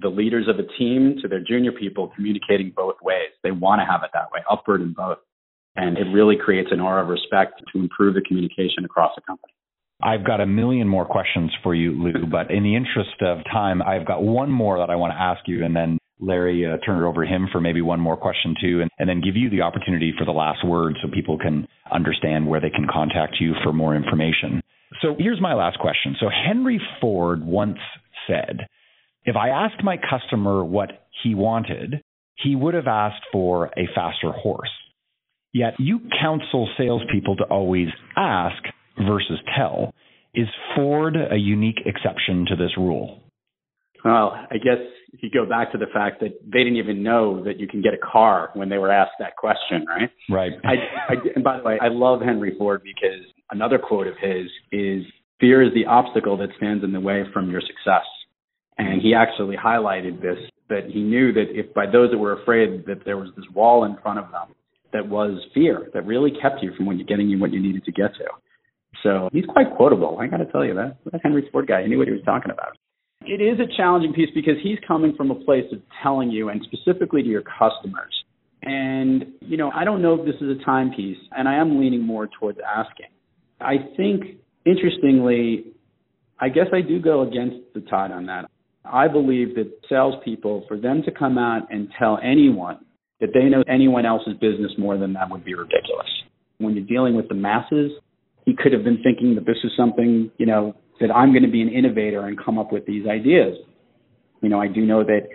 the 0.00 0.08
leaders 0.08 0.48
of 0.48 0.58
a 0.58 0.66
team 0.78 1.16
to 1.20 1.28
their 1.28 1.42
junior 1.46 1.72
people 1.72 2.10
communicating 2.14 2.72
both 2.74 2.96
ways. 3.02 3.30
They 3.42 3.50
want 3.50 3.80
to 3.80 3.84
have 3.84 4.02
it 4.04 4.10
that 4.14 4.30
way, 4.32 4.40
upward 4.50 4.80
and 4.80 4.94
both. 4.94 5.18
And 5.76 5.98
it 5.98 6.06
really 6.12 6.36
creates 6.42 6.70
an 6.72 6.80
aura 6.80 7.02
of 7.02 7.08
respect 7.08 7.62
to 7.72 7.78
improve 7.78 8.14
the 8.14 8.22
communication 8.22 8.84
across 8.84 9.12
the 9.16 9.22
company. 9.22 9.52
I've 10.02 10.24
got 10.24 10.40
a 10.40 10.46
million 10.46 10.86
more 10.86 11.04
questions 11.04 11.50
for 11.62 11.74
you, 11.74 11.90
Lou, 11.92 12.26
but 12.26 12.50
in 12.50 12.62
the 12.62 12.76
interest 12.76 13.20
of 13.20 13.38
time, 13.52 13.82
I've 13.82 14.06
got 14.06 14.22
one 14.22 14.50
more 14.50 14.78
that 14.78 14.90
I 14.90 14.96
want 14.96 15.12
to 15.12 15.20
ask 15.20 15.40
you, 15.46 15.64
and 15.64 15.74
then 15.74 15.98
Larry, 16.20 16.64
uh, 16.66 16.76
turn 16.84 17.02
it 17.02 17.06
over 17.06 17.24
to 17.24 17.30
him 17.30 17.48
for 17.50 17.60
maybe 17.60 17.80
one 17.80 18.00
more 18.00 18.16
question 18.16 18.54
too, 18.60 18.80
and, 18.80 18.90
and 18.98 19.08
then 19.08 19.20
give 19.20 19.36
you 19.36 19.50
the 19.50 19.62
opportunity 19.62 20.12
for 20.16 20.24
the 20.24 20.32
last 20.32 20.64
word 20.66 20.94
so 21.02 21.08
people 21.12 21.38
can 21.38 21.66
understand 21.92 22.46
where 22.46 22.60
they 22.60 22.70
can 22.70 22.86
contact 22.90 23.36
you 23.40 23.54
for 23.64 23.72
more 23.72 23.96
information. 23.96 24.62
So 25.02 25.14
here's 25.18 25.40
my 25.40 25.54
last 25.54 25.78
question. 25.78 26.16
So 26.18 26.26
Henry 26.28 26.80
Ford 27.00 27.44
once 27.44 27.78
said, 28.26 28.66
if 29.24 29.36
I 29.36 29.48
asked 29.48 29.82
my 29.82 29.96
customer 29.96 30.64
what 30.64 31.08
he 31.22 31.34
wanted, 31.34 32.02
he 32.36 32.54
would 32.56 32.74
have 32.74 32.86
asked 32.86 33.22
for 33.32 33.66
a 33.76 33.88
faster 33.94 34.30
horse. 34.32 34.70
Yet 35.52 35.74
you 35.78 36.00
counsel 36.20 36.68
salespeople 36.76 37.36
to 37.36 37.44
always 37.44 37.88
ask 38.16 38.62
versus 39.06 39.38
tell. 39.56 39.94
Is 40.34 40.46
Ford 40.74 41.16
a 41.16 41.36
unique 41.36 41.80
exception 41.86 42.46
to 42.48 42.56
this 42.56 42.76
rule? 42.76 43.22
Well, 44.04 44.32
I 44.50 44.58
guess 44.58 44.78
if 45.12 45.22
you 45.22 45.30
go 45.30 45.46
back 45.48 45.72
to 45.72 45.78
the 45.78 45.86
fact 45.92 46.20
that 46.20 46.38
they 46.44 46.58
didn't 46.58 46.76
even 46.76 47.02
know 47.02 47.42
that 47.44 47.58
you 47.58 47.66
can 47.66 47.82
get 47.82 47.94
a 47.94 47.98
car 47.98 48.50
when 48.54 48.68
they 48.68 48.78
were 48.78 48.92
asked 48.92 49.18
that 49.18 49.36
question, 49.36 49.84
right? 49.88 50.10
Right. 50.30 50.52
I, 50.64 51.12
I, 51.12 51.14
and 51.34 51.42
by 51.42 51.58
the 51.58 51.64
way, 51.64 51.78
I 51.80 51.88
love 51.88 52.20
Henry 52.20 52.54
Ford 52.56 52.82
because 52.84 53.26
another 53.50 53.78
quote 53.78 54.06
of 54.06 54.14
his 54.20 54.46
is 54.70 55.04
fear 55.40 55.62
is 55.62 55.72
the 55.74 55.86
obstacle 55.86 56.36
that 56.38 56.50
stands 56.56 56.84
in 56.84 56.92
the 56.92 57.00
way 57.00 57.24
from 57.32 57.50
your 57.50 57.60
success. 57.60 58.06
And 58.76 59.02
he 59.02 59.14
actually 59.14 59.56
highlighted 59.56 60.22
this 60.22 60.38
that 60.68 60.90
he 60.92 61.00
knew 61.00 61.32
that 61.32 61.46
if 61.50 61.72
by 61.74 61.86
those 61.86 62.10
that 62.10 62.18
were 62.18 62.40
afraid 62.40 62.84
that 62.86 63.04
there 63.04 63.16
was 63.16 63.30
this 63.36 63.46
wall 63.54 63.84
in 63.84 63.96
front 64.02 64.18
of 64.18 64.30
them 64.30 64.54
that 64.92 65.08
was 65.08 65.40
fear 65.52 65.88
that 65.94 66.06
really 66.06 66.30
kept 66.40 66.62
you 66.62 66.72
from 66.76 66.86
what 66.86 66.96
you 66.96 67.04
getting 67.04 67.28
you 67.28 67.38
what 67.38 67.52
you 67.52 67.60
needed 67.60 67.84
to 67.84 67.92
get 67.92 68.14
to. 68.14 68.24
So 69.02 69.28
he's 69.32 69.46
quite 69.46 69.66
quotable. 69.76 70.18
I 70.20 70.26
got 70.26 70.38
to 70.38 70.46
tell 70.46 70.64
you 70.64 70.74
that 70.74 70.96
that 71.12 71.20
Henry 71.22 71.48
Ford 71.52 71.66
guy, 71.66 71.82
he 71.82 71.88
knew 71.88 71.98
what 71.98 72.08
he 72.08 72.12
was 72.12 72.22
talking 72.24 72.50
about. 72.50 72.76
It 73.22 73.42
is 73.42 73.58
a 73.60 73.76
challenging 73.76 74.12
piece 74.12 74.30
because 74.34 74.54
he's 74.62 74.78
coming 74.86 75.14
from 75.16 75.30
a 75.30 75.34
place 75.34 75.64
of 75.72 75.80
telling 76.02 76.30
you, 76.30 76.48
and 76.48 76.62
specifically 76.72 77.22
to 77.22 77.28
your 77.28 77.42
customers. 77.42 78.14
And 78.62 79.26
you 79.40 79.56
know, 79.56 79.70
I 79.74 79.84
don't 79.84 80.02
know 80.02 80.14
if 80.14 80.26
this 80.26 80.36
is 80.40 80.60
a 80.60 80.64
timepiece, 80.64 81.18
and 81.32 81.48
I 81.48 81.56
am 81.56 81.80
leaning 81.80 82.02
more 82.02 82.28
towards 82.40 82.58
asking. 82.58 83.06
I 83.60 83.76
think 83.96 84.38
interestingly, 84.64 85.66
I 86.40 86.48
guess 86.48 86.66
I 86.72 86.80
do 86.80 87.00
go 87.00 87.22
against 87.22 87.56
the 87.74 87.80
tide 87.80 88.12
on 88.12 88.26
that. 88.26 88.50
I 88.84 89.08
believe 89.08 89.54
that 89.56 89.70
salespeople, 89.88 90.64
for 90.66 90.78
them 90.78 91.02
to 91.04 91.10
come 91.10 91.38
out 91.38 91.70
and 91.70 91.88
tell 91.98 92.18
anyone 92.22 92.78
that 93.20 93.30
they 93.34 93.44
know 93.44 93.62
anyone 93.68 94.06
else's 94.06 94.34
business 94.34 94.72
more 94.78 94.96
than 94.96 95.12
that 95.14 95.30
would 95.30 95.44
be 95.44 95.54
ridiculous. 95.54 96.08
When 96.58 96.74
you're 96.74 96.86
dealing 96.86 97.14
with 97.14 97.28
the 97.28 97.34
masses, 97.34 97.92
he 98.48 98.56
could 98.56 98.72
have 98.72 98.82
been 98.82 99.02
thinking 99.02 99.34
that 99.34 99.44
this 99.44 99.58
is 99.62 99.70
something, 99.76 100.30
you 100.38 100.46
know, 100.46 100.74
that 101.00 101.10
I'm 101.10 101.32
going 101.32 101.42
to 101.42 101.50
be 101.50 101.60
an 101.60 101.68
innovator 101.68 102.26
and 102.26 102.42
come 102.42 102.58
up 102.58 102.72
with 102.72 102.86
these 102.86 103.06
ideas. 103.06 103.54
You 104.40 104.48
know, 104.48 104.58
I 104.58 104.68
do 104.68 104.86
know 104.86 105.04
that 105.04 105.28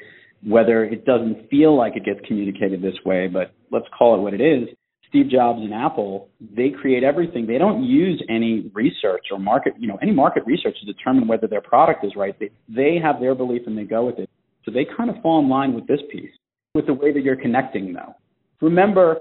whether 0.43 0.84
it 0.84 1.05
doesn't 1.05 1.47
feel 1.47 1.78
like 1.78 1.95
it 1.95 2.05
gets 2.05 2.26
communicated 2.28 2.82
this 2.82 2.95
way, 3.05 3.28
but 3.28 3.53
let's 3.72 3.86
call 3.95 4.18
it 4.18 4.22
what 4.24 4.34
it 4.34 4.41
is. 4.41 4.68
Steve 5.09 5.30
Jobs 5.30 5.59
and 5.61 5.76
Apple, 5.76 6.30
they 6.41 6.72
create 6.72 7.03
everything. 7.03 7.45
They 7.45 7.59
don't 7.59 7.84
use 7.84 8.20
any 8.30 8.72
research 8.74 9.26
or 9.32 9.38
market, 9.38 9.74
you 9.78 9.88
know, 9.88 9.99
any 10.01 10.11
market 10.11 10.43
research 10.47 10.76
to 10.80 10.91
determine 10.91 11.28
whether 11.28 11.45
their 11.45 11.61
product 11.61 12.03
is 12.03 12.14
right. 12.16 12.36
They, 12.39 12.49
they 12.68 12.97
have 13.01 13.20
their 13.20 13.36
belief 13.36 13.61
and 13.68 13.78
they 13.78 13.84
go 13.84 14.07
with 14.07 14.18
it. 14.18 14.28
So 14.66 14.72
they 14.72 14.88
kind 14.97 15.11
of 15.11 15.22
fall 15.22 15.39
in 15.39 15.49
line 15.49 15.76
with 15.76 15.86
this 15.86 15.99
piece, 16.11 16.32
with 16.74 16.88
the 16.88 16.95
way 16.95 17.14
that 17.14 17.22
you're 17.22 17.36
connecting 17.36 17.93
though. 17.93 18.16
Remember, 18.59 19.20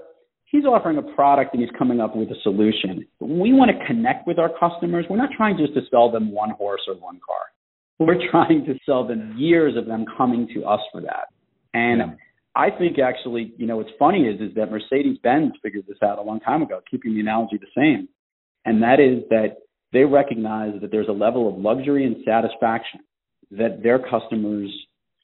he's 0.53 0.63
offering 0.65 0.97
a 0.97 1.01
product 1.01 1.53
and 1.53 1.61
he's 1.61 1.71
coming 1.77 1.99
up 1.99 2.15
with 2.15 2.29
a 2.29 2.39
solution. 2.43 3.05
we 3.19 3.51
want 3.51 3.71
to 3.71 3.85
connect 3.85 4.25
with 4.25 4.39
our 4.39 4.51
customers. 4.57 5.05
We're 5.09 5.17
not 5.17 5.31
trying 5.35 5.57
just 5.57 5.73
to 5.73 5.81
sell 5.91 6.09
them 6.09 6.31
one 6.31 6.51
horse 6.51 6.81
or 6.87 6.93
one 6.93 7.19
car. 7.27 7.41
We're 7.99 8.19
trying 8.31 8.63
to 8.65 8.75
sell 8.85 9.05
them 9.05 9.35
years 9.37 9.75
of 9.75 9.87
them 9.87 10.05
coming 10.15 10.47
to 10.53 10.63
us 10.63 10.79
for 10.91 11.01
that. 11.01 11.27
And 11.73 11.99
yeah. 11.99 12.15
I 12.55 12.69
think 12.69 12.99
actually, 12.99 13.53
you 13.57 13.65
know, 13.65 13.77
what's 13.77 13.89
funny 13.97 14.25
is 14.25 14.39
is 14.39 14.55
that 14.55 14.71
Mercedes 14.71 15.17
Benz 15.23 15.53
figured 15.61 15.85
this 15.87 15.97
out 16.03 16.19
a 16.19 16.21
long 16.21 16.39
time 16.39 16.61
ago, 16.61 16.79
keeping 16.89 17.15
the 17.15 17.19
analogy 17.19 17.57
the 17.57 17.67
same. 17.75 18.07
And 18.63 18.83
that 18.83 18.99
is 18.99 19.23
that 19.29 19.57
they 19.91 20.03
recognize 20.03 20.79
that 20.81 20.91
there's 20.91 21.07
a 21.09 21.13
level 21.13 21.49
of 21.49 21.57
luxury 21.57 22.05
and 22.05 22.17
satisfaction 22.23 23.01
that 23.51 23.81
their 23.81 23.99
customers 23.99 24.69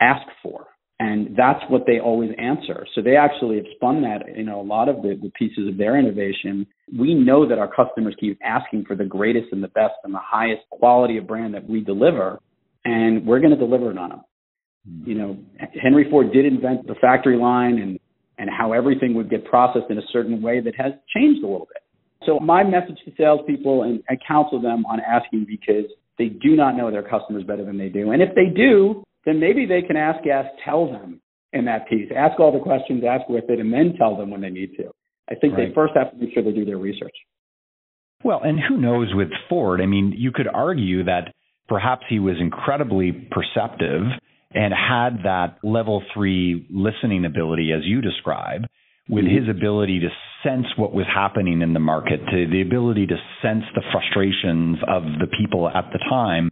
ask 0.02 0.26
for. 0.42 0.68
And 1.02 1.36
that's 1.38 1.64
what 1.70 1.84
they 1.88 2.00
always 2.00 2.32
answer. 2.38 2.86
So 2.94 3.02
they 3.02 3.16
actually 3.16 3.56
have 3.56 3.66
spun 3.76 4.02
that, 4.02 4.36
you 4.36 4.44
know, 4.44 4.60
a 4.60 4.64
lot 4.64 4.90
of 4.90 4.98
the, 4.98 5.18
the 5.22 5.32
pieces 5.32 5.70
of 5.70 5.78
their 5.78 5.98
innovation. 5.98 6.68
We 6.98 7.14
know 7.14 7.48
that 7.48 7.58
our 7.58 7.70
customers 7.74 8.16
keep 8.20 8.38
asking 8.44 8.84
for 8.86 8.98
the 8.98 9.06
greatest 9.06 9.48
and 9.54 9.64
the 9.64 9.70
best 9.70 9.94
and 10.04 10.14
the 10.14 10.20
highest 10.22 10.64
quality 10.70 11.18
of 11.18 11.26
brand 11.26 11.54
that 11.54 11.70
we 11.70 11.82
deliver 11.82 12.40
and 12.86 13.26
we're 13.26 13.40
going 13.40 13.52
to 13.52 13.58
deliver 13.58 13.92
it 13.92 13.98
on 13.98 14.10
them. 14.10 14.22
Hmm. 14.88 15.10
You 15.10 15.16
know, 15.16 15.38
Henry 15.82 16.10
Ford 16.10 16.32
did 16.34 16.46
invent 16.46 16.88
the 16.88 16.96
factory 17.02 17.38
line 17.38 17.80
and 17.80 18.00
and 18.38 18.50
how 18.50 18.72
everything 18.72 19.16
would 19.16 19.30
get 19.30 19.44
processed 19.44 19.88
in 19.90 19.98
a 19.98 20.08
certain 20.14 20.42
way 20.42 20.62
that 20.62 20.74
has 20.78 20.94
changed 21.14 21.44
a 21.44 21.48
little 21.48 21.68
bit. 21.68 21.84
So 22.26 22.40
my 22.40 22.64
message 22.64 22.98
to 23.04 23.12
salespeople, 23.18 23.84
and 23.84 24.02
I 24.10 24.14
counsel 24.26 24.62
them 24.62 24.86
on 24.86 25.02
asking 25.02 25.46
because 25.46 25.92
they 26.18 26.28
do 26.28 26.56
not 26.56 26.78
know 26.78 26.90
their 26.90 27.04
customers 27.04 27.44
better 27.44 27.66
than 27.66 27.78
they 27.78 27.90
do. 27.90 28.12
And 28.12 28.22
if 28.22 28.30
they 28.36 28.46
do, 28.46 29.04
then 29.26 29.40
maybe 29.40 29.66
they 29.66 29.82
can 29.82 29.98
ask, 29.98 30.26
ask, 30.28 30.50
tell 30.64 30.92
them 30.92 31.22
in 31.54 31.66
that 31.66 31.88
piece. 31.90 32.10
Ask 32.16 32.40
all 32.40 32.52
the 32.52 32.60
questions, 32.60 33.04
ask 33.08 33.28
with 33.30 33.46
it, 33.50 33.60
and 33.60 33.74
then 33.74 33.94
tell 33.98 34.16
them 34.16 34.30
when 34.30 34.42
they 34.42 34.50
need 34.50 34.76
to. 34.78 34.92
I 35.30 35.36
think 35.36 35.54
right. 35.54 35.68
they 35.70 35.74
first 35.74 35.94
have 35.96 36.12
to 36.12 36.18
make 36.18 36.34
sure 36.34 36.44
they 36.44 36.52
do 36.52 36.66
their 36.66 36.78
research. 36.78 37.16
Well, 38.24 38.42
and 38.44 38.60
who 38.60 38.78
knows 38.78 39.10
with 39.14 39.30
Ford? 39.48 39.82
I 39.82 39.86
mean, 39.86 40.14
you 40.18 40.32
could 40.32 40.48
argue 40.48 41.06
that 41.06 41.34
perhaps 41.68 42.04
he 42.10 42.20
was 42.20 42.36
incredibly 42.40 43.12
perceptive 43.12 44.04
and 44.52 44.74
had 44.74 45.24
that 45.24 45.58
level 45.64 46.04
three 46.14 46.68
listening 46.70 47.24
ability, 47.26 47.72
as 47.72 47.86
you 47.86 48.02
describe, 48.02 48.64
with 49.08 49.26
mm-hmm. 49.26 49.46
his 49.46 49.50
ability 49.50 50.00
to 50.00 50.10
sense 50.44 50.66
what 50.76 50.94
was 50.94 51.06
happening 51.14 51.62
in 51.62 51.74
the 51.74 51.80
market, 51.80 52.20
to 52.32 52.48
the 52.52 52.62
ability 52.62 53.06
to 53.08 53.16
sense 53.42 53.64
the 53.76 53.84
frustrations 53.92 54.78
of 54.88 55.04
the 55.20 55.28
people 55.40 55.70
at 55.70 55.86
the 55.94 56.00
time, 56.10 56.50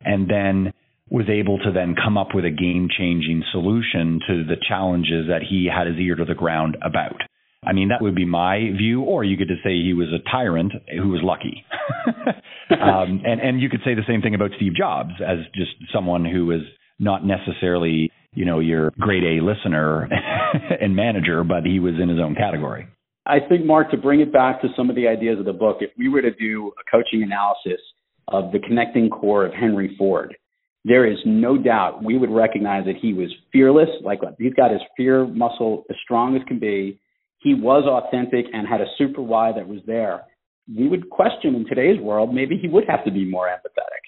and 0.00 0.28
then 0.28 0.72
was 1.10 1.26
able 1.28 1.58
to 1.58 1.70
then 1.72 1.94
come 1.94 2.16
up 2.16 2.28
with 2.34 2.44
a 2.44 2.50
game 2.50 2.88
changing 2.90 3.42
solution 3.52 4.20
to 4.26 4.44
the 4.44 4.56
challenges 4.66 5.28
that 5.28 5.42
he 5.48 5.68
had 5.72 5.86
his 5.86 5.96
ear 5.98 6.14
to 6.14 6.24
the 6.24 6.34
ground 6.34 6.76
about. 6.82 7.20
I 7.66 7.72
mean, 7.72 7.88
that 7.88 8.02
would 8.02 8.14
be 8.14 8.26
my 8.26 8.58
view, 8.76 9.02
or 9.02 9.24
you 9.24 9.36
could 9.36 9.48
just 9.48 9.62
say 9.62 9.70
he 9.70 9.94
was 9.94 10.08
a 10.08 10.30
tyrant 10.30 10.72
who 10.90 11.08
was 11.08 11.20
lucky. 11.22 11.64
um, 12.70 13.22
and, 13.24 13.40
and 13.40 13.60
you 13.60 13.68
could 13.68 13.80
say 13.84 13.94
the 13.94 14.02
same 14.06 14.20
thing 14.20 14.34
about 14.34 14.50
Steve 14.56 14.74
Jobs 14.74 15.12
as 15.26 15.38
just 15.54 15.72
someone 15.92 16.24
who 16.24 16.46
was 16.46 16.60
not 16.98 17.24
necessarily, 17.24 18.10
you 18.34 18.44
know, 18.44 18.60
your 18.60 18.92
grade 19.00 19.24
A 19.24 19.42
listener 19.42 20.08
and 20.80 20.94
manager, 20.94 21.42
but 21.42 21.64
he 21.64 21.80
was 21.80 21.94
in 22.00 22.08
his 22.08 22.18
own 22.18 22.34
category. 22.34 22.86
I 23.26 23.38
think, 23.40 23.64
Mark, 23.64 23.90
to 23.90 23.96
bring 23.96 24.20
it 24.20 24.32
back 24.32 24.60
to 24.60 24.68
some 24.76 24.90
of 24.90 24.96
the 24.96 25.08
ideas 25.08 25.38
of 25.38 25.46
the 25.46 25.52
book, 25.54 25.78
if 25.80 25.90
we 25.96 26.08
were 26.08 26.20
to 26.20 26.32
do 26.32 26.72
a 26.78 26.90
coaching 26.90 27.22
analysis 27.22 27.80
of 28.28 28.52
the 28.52 28.58
connecting 28.58 29.08
core 29.08 29.46
of 29.46 29.52
Henry 29.54 29.94
Ford, 29.96 30.36
there 30.84 31.10
is 31.10 31.18
no 31.24 31.56
doubt 31.56 32.04
we 32.04 32.18
would 32.18 32.30
recognize 32.30 32.84
that 32.84 32.96
he 33.00 33.12
was 33.14 33.32
fearless, 33.52 33.88
like 34.02 34.20
he's 34.38 34.54
got 34.54 34.70
his 34.70 34.82
fear 34.96 35.26
muscle 35.26 35.84
as 35.90 35.96
strong 36.04 36.36
as 36.36 36.42
can 36.46 36.58
be 36.58 37.00
he 37.44 37.54
was 37.54 37.84
authentic 37.86 38.46
and 38.52 38.66
had 38.66 38.80
a 38.80 38.86
super 38.96 39.20
why 39.20 39.52
that 39.52 39.68
was 39.68 39.80
there, 39.86 40.22
we 40.66 40.88
would 40.88 41.10
question 41.10 41.54
in 41.54 41.66
today's 41.66 42.00
world, 42.00 42.34
maybe 42.34 42.58
he 42.60 42.68
would 42.68 42.84
have 42.88 43.04
to 43.04 43.12
be 43.12 43.24
more 43.24 43.46
empathetic. 43.46 44.00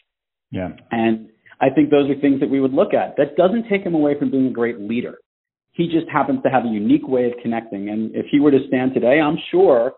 Yeah. 0.50 0.70
And 0.90 1.28
I 1.60 1.68
think 1.68 1.90
those 1.90 2.10
are 2.10 2.18
things 2.18 2.40
that 2.40 2.48
we 2.48 2.60
would 2.60 2.72
look 2.72 2.94
at. 2.94 3.16
That 3.18 3.36
doesn't 3.36 3.68
take 3.68 3.82
him 3.82 3.94
away 3.94 4.18
from 4.18 4.30
being 4.30 4.46
a 4.46 4.50
great 4.50 4.80
leader. 4.80 5.18
He 5.72 5.86
just 5.86 6.08
happens 6.10 6.40
to 6.44 6.48
have 6.48 6.64
a 6.64 6.68
unique 6.68 7.06
way 7.06 7.26
of 7.26 7.32
connecting. 7.42 7.90
And 7.90 8.14
if 8.14 8.24
he 8.30 8.40
were 8.40 8.50
to 8.50 8.66
stand 8.68 8.94
today, 8.94 9.20
I'm 9.20 9.36
sure, 9.50 9.92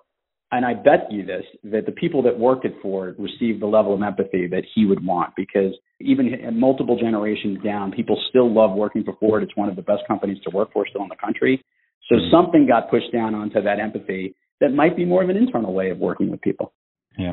and 0.50 0.64
I 0.64 0.74
bet 0.74 1.10
you 1.10 1.26
this, 1.26 1.44
that 1.64 1.84
the 1.84 1.92
people 1.92 2.22
that 2.22 2.38
worked 2.38 2.64
at 2.64 2.72
Ford 2.80 3.16
received 3.18 3.60
the 3.60 3.66
level 3.66 3.94
of 3.94 4.02
empathy 4.02 4.46
that 4.46 4.62
he 4.74 4.86
would 4.86 5.04
want 5.04 5.34
because 5.36 5.74
even 6.00 6.32
uh, 6.46 6.50
multiple 6.52 6.98
generations 6.98 7.58
down, 7.62 7.92
people 7.92 8.18
still 8.30 8.52
love 8.52 8.72
working 8.72 9.04
for 9.04 9.14
Ford. 9.20 9.42
It's 9.42 9.56
one 9.56 9.68
of 9.68 9.76
the 9.76 9.82
best 9.82 10.02
companies 10.08 10.38
to 10.44 10.50
work 10.54 10.72
for 10.72 10.86
still 10.88 11.02
in 11.02 11.08
the 11.08 11.16
country. 11.16 11.62
So 12.08 12.16
mm-hmm. 12.16 12.34
something 12.34 12.66
got 12.66 12.90
pushed 12.90 13.12
down 13.12 13.34
onto 13.34 13.60
that 13.62 13.78
empathy 13.78 14.34
that 14.60 14.70
might 14.70 14.96
be 14.96 15.04
more 15.04 15.22
of 15.22 15.28
an 15.28 15.36
internal 15.36 15.74
way 15.74 15.90
of 15.90 15.98
working 15.98 16.30
with 16.30 16.40
people. 16.40 16.72
Yeah. 17.18 17.32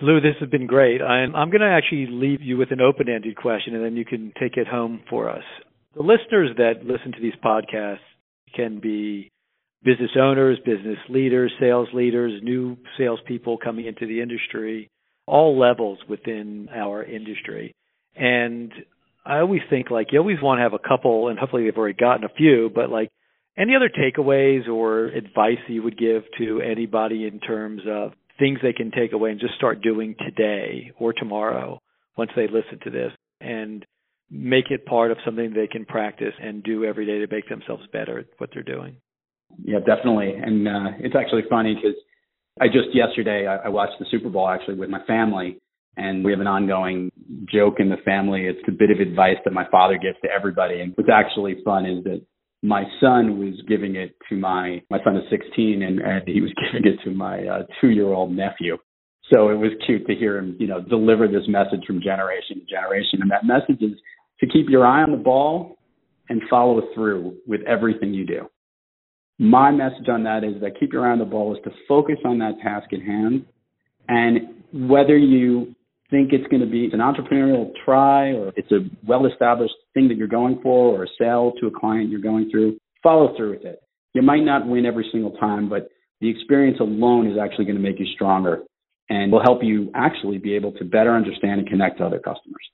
Lou, 0.00 0.20
this 0.20 0.34
has 0.40 0.50
been 0.50 0.66
great. 0.66 1.00
I'm, 1.00 1.34
I'm 1.34 1.50
going 1.50 1.62
to 1.62 1.66
actually 1.66 2.06
leave 2.10 2.42
you 2.42 2.56
with 2.56 2.70
an 2.70 2.80
open 2.80 3.08
ended 3.08 3.36
question 3.36 3.74
and 3.74 3.84
then 3.84 3.96
you 3.96 4.04
can 4.04 4.32
take 4.38 4.56
it 4.56 4.68
home 4.68 5.00
for 5.08 5.30
us. 5.30 5.42
The 5.96 6.02
listeners 6.02 6.50
that 6.58 6.84
listen 6.84 7.12
to 7.12 7.20
these 7.20 7.32
podcasts 7.42 7.98
can 8.54 8.80
be 8.80 9.32
business 9.82 10.10
owners, 10.20 10.58
business 10.64 10.98
leaders, 11.08 11.52
sales 11.60 11.88
leaders, 11.92 12.40
new 12.42 12.76
salespeople 12.96 13.58
coming 13.58 13.86
into 13.86 14.06
the 14.06 14.20
industry, 14.20 14.90
all 15.26 15.58
levels 15.58 15.98
within 16.08 16.68
our 16.74 17.02
industry. 17.04 17.74
And 18.16 18.72
I 19.24 19.38
always 19.38 19.60
think 19.70 19.90
like 19.90 20.08
you 20.10 20.18
always 20.18 20.42
want 20.42 20.58
to 20.58 20.62
have 20.62 20.72
a 20.72 20.88
couple, 20.88 21.28
and 21.28 21.38
hopefully 21.38 21.64
they've 21.64 21.76
already 21.76 21.96
gotten 21.98 22.24
a 22.24 22.34
few, 22.36 22.70
but 22.74 22.90
like 22.90 23.10
any 23.56 23.74
other 23.76 23.90
takeaways 23.90 24.68
or 24.68 25.06
advice 25.06 25.58
you 25.68 25.82
would 25.82 25.98
give 25.98 26.22
to 26.38 26.60
anybody 26.60 27.26
in 27.26 27.40
terms 27.40 27.82
of 27.88 28.12
things 28.38 28.58
they 28.62 28.72
can 28.72 28.90
take 28.90 29.12
away 29.12 29.30
and 29.30 29.40
just 29.40 29.54
start 29.54 29.82
doing 29.82 30.14
today 30.18 30.92
or 30.98 31.12
tomorrow 31.12 31.80
once 32.16 32.30
they 32.36 32.46
listen 32.46 32.78
to 32.84 32.90
this 32.90 33.12
and 33.40 33.84
make 34.30 34.70
it 34.70 34.86
part 34.86 35.10
of 35.10 35.18
something 35.24 35.52
they 35.52 35.66
can 35.66 35.84
practice 35.84 36.34
and 36.40 36.62
do 36.62 36.84
every 36.84 37.06
day 37.06 37.18
to 37.18 37.34
make 37.34 37.48
themselves 37.48 37.82
better 37.92 38.20
at 38.20 38.26
what 38.38 38.50
they're 38.52 38.62
doing? 38.62 38.96
Yeah, 39.64 39.78
definitely. 39.78 40.34
And 40.34 40.68
uh, 40.68 40.90
it's 41.00 41.14
actually 41.18 41.42
funny 41.50 41.74
because 41.74 41.96
I 42.60 42.66
just 42.66 42.94
yesterday 42.94 43.46
I, 43.46 43.66
I 43.66 43.68
watched 43.68 43.98
the 43.98 44.06
Super 44.10 44.28
Bowl 44.28 44.48
actually 44.48 44.74
with 44.76 44.90
my 44.90 45.02
family, 45.06 45.58
and 45.96 46.24
we 46.24 46.32
have 46.32 46.40
an 46.40 46.46
ongoing 46.46 47.10
joke 47.52 47.74
in 47.78 47.88
the 47.88 47.96
family. 48.04 48.46
It's 48.46 48.60
a 48.68 48.72
bit 48.72 48.90
of 48.90 49.00
advice 49.00 49.36
that 49.44 49.52
my 49.52 49.66
father 49.70 49.98
gives 49.98 50.18
to 50.22 50.28
everybody. 50.30 50.80
And 50.80 50.92
what's 50.96 51.10
actually 51.12 51.56
fun 51.64 51.86
is 51.86 52.04
that 52.04 52.22
my 52.62 52.84
son 53.00 53.38
was 53.38 53.54
giving 53.68 53.96
it 53.96 54.16
to 54.28 54.36
my 54.36 54.82
my 54.90 54.98
son 55.04 55.16
is 55.16 55.22
16 55.30 55.82
and, 55.82 56.00
and 56.00 56.26
he 56.26 56.40
was 56.40 56.52
giving 56.72 56.92
it 56.92 56.98
to 57.04 57.10
my 57.10 57.44
uh, 57.46 57.62
two 57.80 57.90
year 57.90 58.12
old 58.12 58.32
nephew 58.32 58.76
so 59.32 59.48
it 59.50 59.54
was 59.54 59.70
cute 59.86 60.06
to 60.06 60.14
hear 60.14 60.38
him 60.38 60.56
you 60.58 60.66
know 60.66 60.80
deliver 60.80 61.28
this 61.28 61.46
message 61.46 61.84
from 61.86 62.00
generation 62.02 62.58
to 62.58 62.66
generation 62.66 63.22
and 63.22 63.30
that 63.30 63.44
message 63.44 63.80
is 63.80 63.96
to 64.40 64.46
keep 64.46 64.68
your 64.68 64.84
eye 64.86 65.02
on 65.02 65.12
the 65.12 65.16
ball 65.16 65.76
and 66.28 66.42
follow 66.50 66.82
through 66.94 67.36
with 67.46 67.60
everything 67.62 68.12
you 68.12 68.26
do 68.26 68.48
my 69.38 69.70
message 69.70 70.08
on 70.08 70.24
that 70.24 70.42
is 70.44 70.60
that 70.60 70.78
keep 70.78 70.92
your 70.92 71.06
eye 71.06 71.12
on 71.12 71.18
the 71.18 71.24
ball 71.24 71.54
is 71.54 71.62
to 71.64 71.70
focus 71.86 72.16
on 72.24 72.38
that 72.38 72.54
task 72.62 72.92
at 72.92 73.00
hand 73.00 73.44
and 74.08 74.38
whether 74.72 75.16
you 75.16 75.74
think 76.10 76.32
it's 76.32 76.46
going 76.48 76.60
to 76.60 76.66
be 76.66 76.86
an 76.92 77.00
entrepreneurial 77.00 77.70
try 77.84 78.32
or 78.32 78.52
it's 78.56 78.70
a 78.72 78.78
well 79.06 79.26
established 79.26 79.74
thing 79.94 80.08
that 80.08 80.16
you're 80.16 80.26
going 80.26 80.58
for 80.62 80.96
or 80.96 81.04
a 81.04 81.08
sale 81.18 81.52
to 81.60 81.66
a 81.66 81.70
client 81.70 82.10
you're 82.10 82.20
going 82.20 82.50
through, 82.50 82.78
follow 83.02 83.36
through 83.36 83.50
with 83.50 83.64
it. 83.64 83.80
You 84.14 84.22
might 84.22 84.42
not 84.42 84.66
win 84.66 84.86
every 84.86 85.08
single 85.12 85.32
time, 85.32 85.68
but 85.68 85.88
the 86.20 86.28
experience 86.28 86.78
alone 86.80 87.30
is 87.30 87.38
actually 87.38 87.66
going 87.66 87.76
to 87.76 87.82
make 87.82 88.00
you 88.00 88.06
stronger 88.14 88.62
and 89.10 89.30
will 89.30 89.42
help 89.42 89.62
you 89.62 89.90
actually 89.94 90.38
be 90.38 90.54
able 90.54 90.72
to 90.72 90.84
better 90.84 91.14
understand 91.14 91.60
and 91.60 91.68
connect 91.68 91.98
to 91.98 92.04
other 92.04 92.18
customers. 92.18 92.64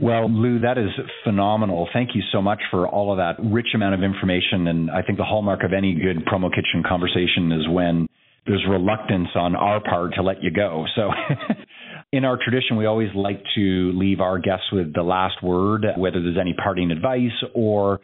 Well, 0.00 0.28
Lou, 0.28 0.60
that 0.60 0.76
is 0.76 0.90
phenomenal. 1.22 1.88
Thank 1.92 2.10
you 2.14 2.22
so 2.32 2.42
much 2.42 2.60
for 2.70 2.88
all 2.88 3.12
of 3.12 3.18
that 3.18 3.36
rich 3.42 3.68
amount 3.74 3.94
of 3.94 4.02
information. 4.02 4.66
And 4.66 4.90
I 4.90 5.02
think 5.02 5.18
the 5.18 5.24
hallmark 5.24 5.62
of 5.62 5.72
any 5.72 5.94
good 5.94 6.26
promo 6.26 6.50
kitchen 6.50 6.82
conversation 6.86 7.52
is 7.52 7.68
when 7.68 8.08
there's 8.46 8.64
reluctance 8.68 9.28
on 9.36 9.54
our 9.54 9.80
part 9.80 10.14
to 10.14 10.22
let 10.22 10.42
you 10.42 10.50
go. 10.50 10.84
So 10.96 11.10
In 12.14 12.24
our 12.24 12.38
tradition, 12.40 12.76
we 12.76 12.86
always 12.86 13.08
like 13.16 13.42
to 13.56 13.90
leave 13.92 14.20
our 14.20 14.38
guests 14.38 14.66
with 14.70 14.94
the 14.94 15.02
last 15.02 15.42
word, 15.42 15.84
whether 15.96 16.22
there's 16.22 16.38
any 16.40 16.54
parting 16.54 16.92
advice 16.92 17.32
or 17.54 17.98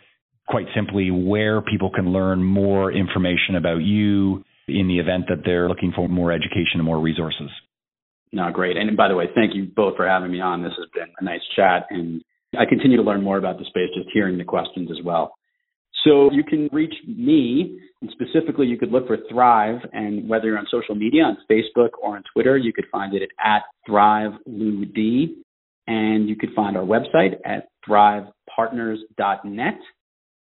quite 0.49 0.67
simply 0.75 1.13
where 1.13 1.63
people 1.63 1.91
can 1.95 2.13
learn 2.13 2.43
more 2.43 2.91
information 2.91 3.55
about 3.55 3.83
you 3.83 4.43
in 4.67 4.89
the 4.89 4.99
event 4.99 5.27
that 5.29 5.43
they're 5.45 5.69
looking 5.69 5.93
for 5.95 6.09
more 6.09 6.33
education 6.33 6.75
and 6.75 6.85
more 6.85 6.99
resources. 6.99 7.51
No, 8.33 8.51
great. 8.53 8.77
And 8.77 8.97
by 8.97 9.09
the 9.09 9.17
way, 9.17 9.27
thank 9.35 9.55
you 9.55 9.67
both 9.75 9.97
for 9.97 10.07
having 10.07 10.31
me 10.31 10.41
on. 10.41 10.63
This 10.63 10.73
has 10.79 10.89
been 10.95 11.13
a 11.19 11.25
nice 11.25 11.41
chat, 11.57 11.87
and 11.91 12.23
I 12.59 12.65
continue 12.65 12.97
to 12.97 13.03
learn 13.03 13.23
more 13.23 13.39
about 13.39 13.59
the 13.59 13.65
space 13.65 13.91
just 13.95 14.09
hearing 14.13 14.39
the 14.39 14.45
questions 14.45 14.91
as 14.91 15.05
well. 15.05 15.35
So 16.05 16.31
you 16.33 16.45
can 16.45 16.69
reach 16.73 16.95
me, 17.07 17.79
and 18.01 18.11
specifically, 18.13 18.67
you 18.67 18.79
could 18.79 18.91
look 18.91 19.07
for 19.07 19.19
Thrive, 19.31 19.81
and 19.93 20.29
whether 20.29 20.47
you're 20.47 20.59
on 20.59 20.67
social 20.71 20.95
media, 20.95 21.25
on 21.25 21.37
Facebook 21.51 21.91
or 22.03 22.17
on 22.17 22.23
Twitter, 22.33 22.57
you 22.57 22.73
could 22.73 22.87
find 22.91 23.15
it 23.15 23.29
at 23.45 23.63
ThriveLouD, 23.89 25.35
and 25.87 26.29
you 26.29 26.37
could 26.37 26.51
find 26.55 26.77
our 26.77 26.85
website 26.85 27.35
at 27.45 27.69
thrivepartners.net. 27.87 29.79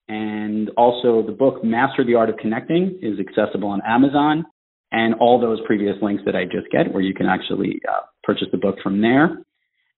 And 0.09 0.71
also, 0.77 1.23
the 1.27 1.33
book 1.37 1.65
Master 1.65 2.05
the 2.05 2.15
Art 2.15 2.31
of 2.31 2.37
Connecting 2.37 2.99
is 3.03 3.19
accessible 3.19 3.69
on 3.69 3.81
Amazon, 3.87 4.45
and 4.91 5.15
all 5.15 5.41
those 5.41 5.59
previous 5.67 5.97
links 6.01 6.23
that 6.27 6.35
I 6.35 6.45
just 6.45 6.71
get, 6.71 6.93
where 6.93 7.03
you 7.03 7.15
can 7.15 7.27
actually 7.27 7.81
uh, 7.89 8.03
purchase 8.25 8.49
the 8.51 8.59
book 8.59 8.77
from 8.83 9.01
there. 9.01 9.39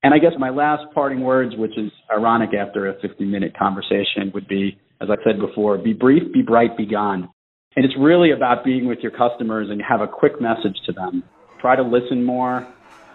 And 0.02 0.14
I 0.14 0.18
guess 0.18 0.32
my 0.38 0.50
last 0.50 0.84
parting 0.94 1.20
words, 1.20 1.54
which 1.56 1.76
is 1.76 1.92
ironic 2.10 2.50
after 2.54 2.88
a 2.88 3.00
50 3.00 3.24
minute 3.24 3.56
conversation, 3.56 4.30
would 4.34 4.48
be 4.48 4.78
as 5.00 5.08
I 5.10 5.16
said 5.24 5.40
before, 5.40 5.78
be 5.78 5.92
brief, 5.92 6.32
be 6.32 6.42
bright, 6.42 6.76
be 6.76 6.86
gone. 6.86 7.28
And 7.76 7.84
it's 7.84 7.94
really 7.98 8.32
about 8.32 8.64
being 8.64 8.86
with 8.86 8.98
your 9.00 9.12
customers 9.12 9.68
and 9.70 9.80
have 9.82 10.00
a 10.00 10.08
quick 10.08 10.40
message 10.40 10.76
to 10.86 10.92
them. 10.92 11.22
Try 11.60 11.76
to 11.76 11.82
listen 11.82 12.24
more 12.24 12.66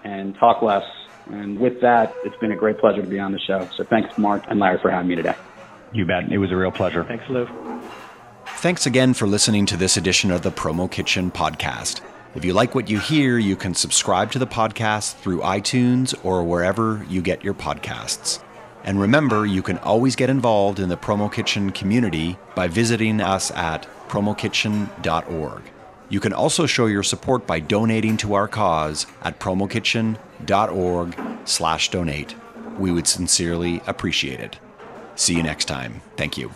and 0.04 0.36
talk 0.36 0.62
less. 0.62 0.84
And 1.28 1.60
with 1.60 1.82
that, 1.82 2.14
it's 2.24 2.38
been 2.38 2.52
a 2.52 2.56
great 2.56 2.80
pleasure 2.80 3.02
to 3.02 3.08
be 3.08 3.20
on 3.20 3.32
the 3.32 3.40
show. 3.40 3.68
So 3.78 3.84
thanks, 3.84 4.18
Mark 4.18 4.44
and 4.48 4.60
Larry, 4.60 4.80
for 4.82 4.90
having 4.90 5.08
me 5.08 5.16
today. 5.16 5.36
You 5.94 6.06
bet. 6.06 6.32
It 6.32 6.38
was 6.38 6.52
a 6.52 6.56
real 6.56 6.72
pleasure. 6.72 7.04
Thanks, 7.04 7.26
Lou. 7.30 7.48
Thanks 8.48 8.86
again 8.86 9.14
for 9.14 9.28
listening 9.28 9.66
to 9.68 9.78
this 9.78 9.98
edition 9.98 10.32
of 10.32 10.42
the 10.42 10.52
Promo 10.52 10.90
Kitchen 10.90 11.32
podcast. 11.32 12.02
If 12.36 12.46
you 12.46 12.54
like 12.54 12.76
what 12.76 12.90
you 12.90 13.00
hear, 13.00 13.38
you 13.38 13.56
can 13.56 13.74
subscribe 13.74 14.32
to 14.32 14.40
the 14.40 14.48
podcast 14.48 15.16
through 15.16 15.42
iTunes 15.42 16.14
or 16.24 16.44
wherever 16.44 17.06
you 17.10 17.22
get 17.22 17.44
your 17.44 17.54
podcasts. 17.54 18.42
And 18.84 19.00
remember, 19.00 19.46
you 19.46 19.62
can 19.62 19.78
always 19.80 20.16
get 20.16 20.30
involved 20.30 20.80
in 20.80 20.90
the 20.90 20.98
Promo 20.98 21.32
Kitchen 21.32 21.72
community 21.72 22.38
by 22.56 22.68
visiting 22.68 23.22
us 23.22 23.52
at 23.52 23.88
promokitchen.org. 24.10 25.62
You 26.10 26.20
can 26.20 26.34
also 26.34 26.66
show 26.66 26.86
your 26.86 27.04
support 27.04 27.48
by 27.48 27.60
donating 27.60 28.18
to 28.18 28.36
our 28.36 28.48
cause 28.48 29.08
at 29.24 29.40
promokitchen.org/donate. 29.40 32.36
We 32.78 32.92
would 32.92 33.08
sincerely 33.08 33.82
appreciate 33.88 34.40
it. 34.40 34.60
See 35.16 35.36
you 35.36 35.44
next 35.44 35.66
time. 35.66 36.02
Thank 36.18 36.38
you. 36.38 36.52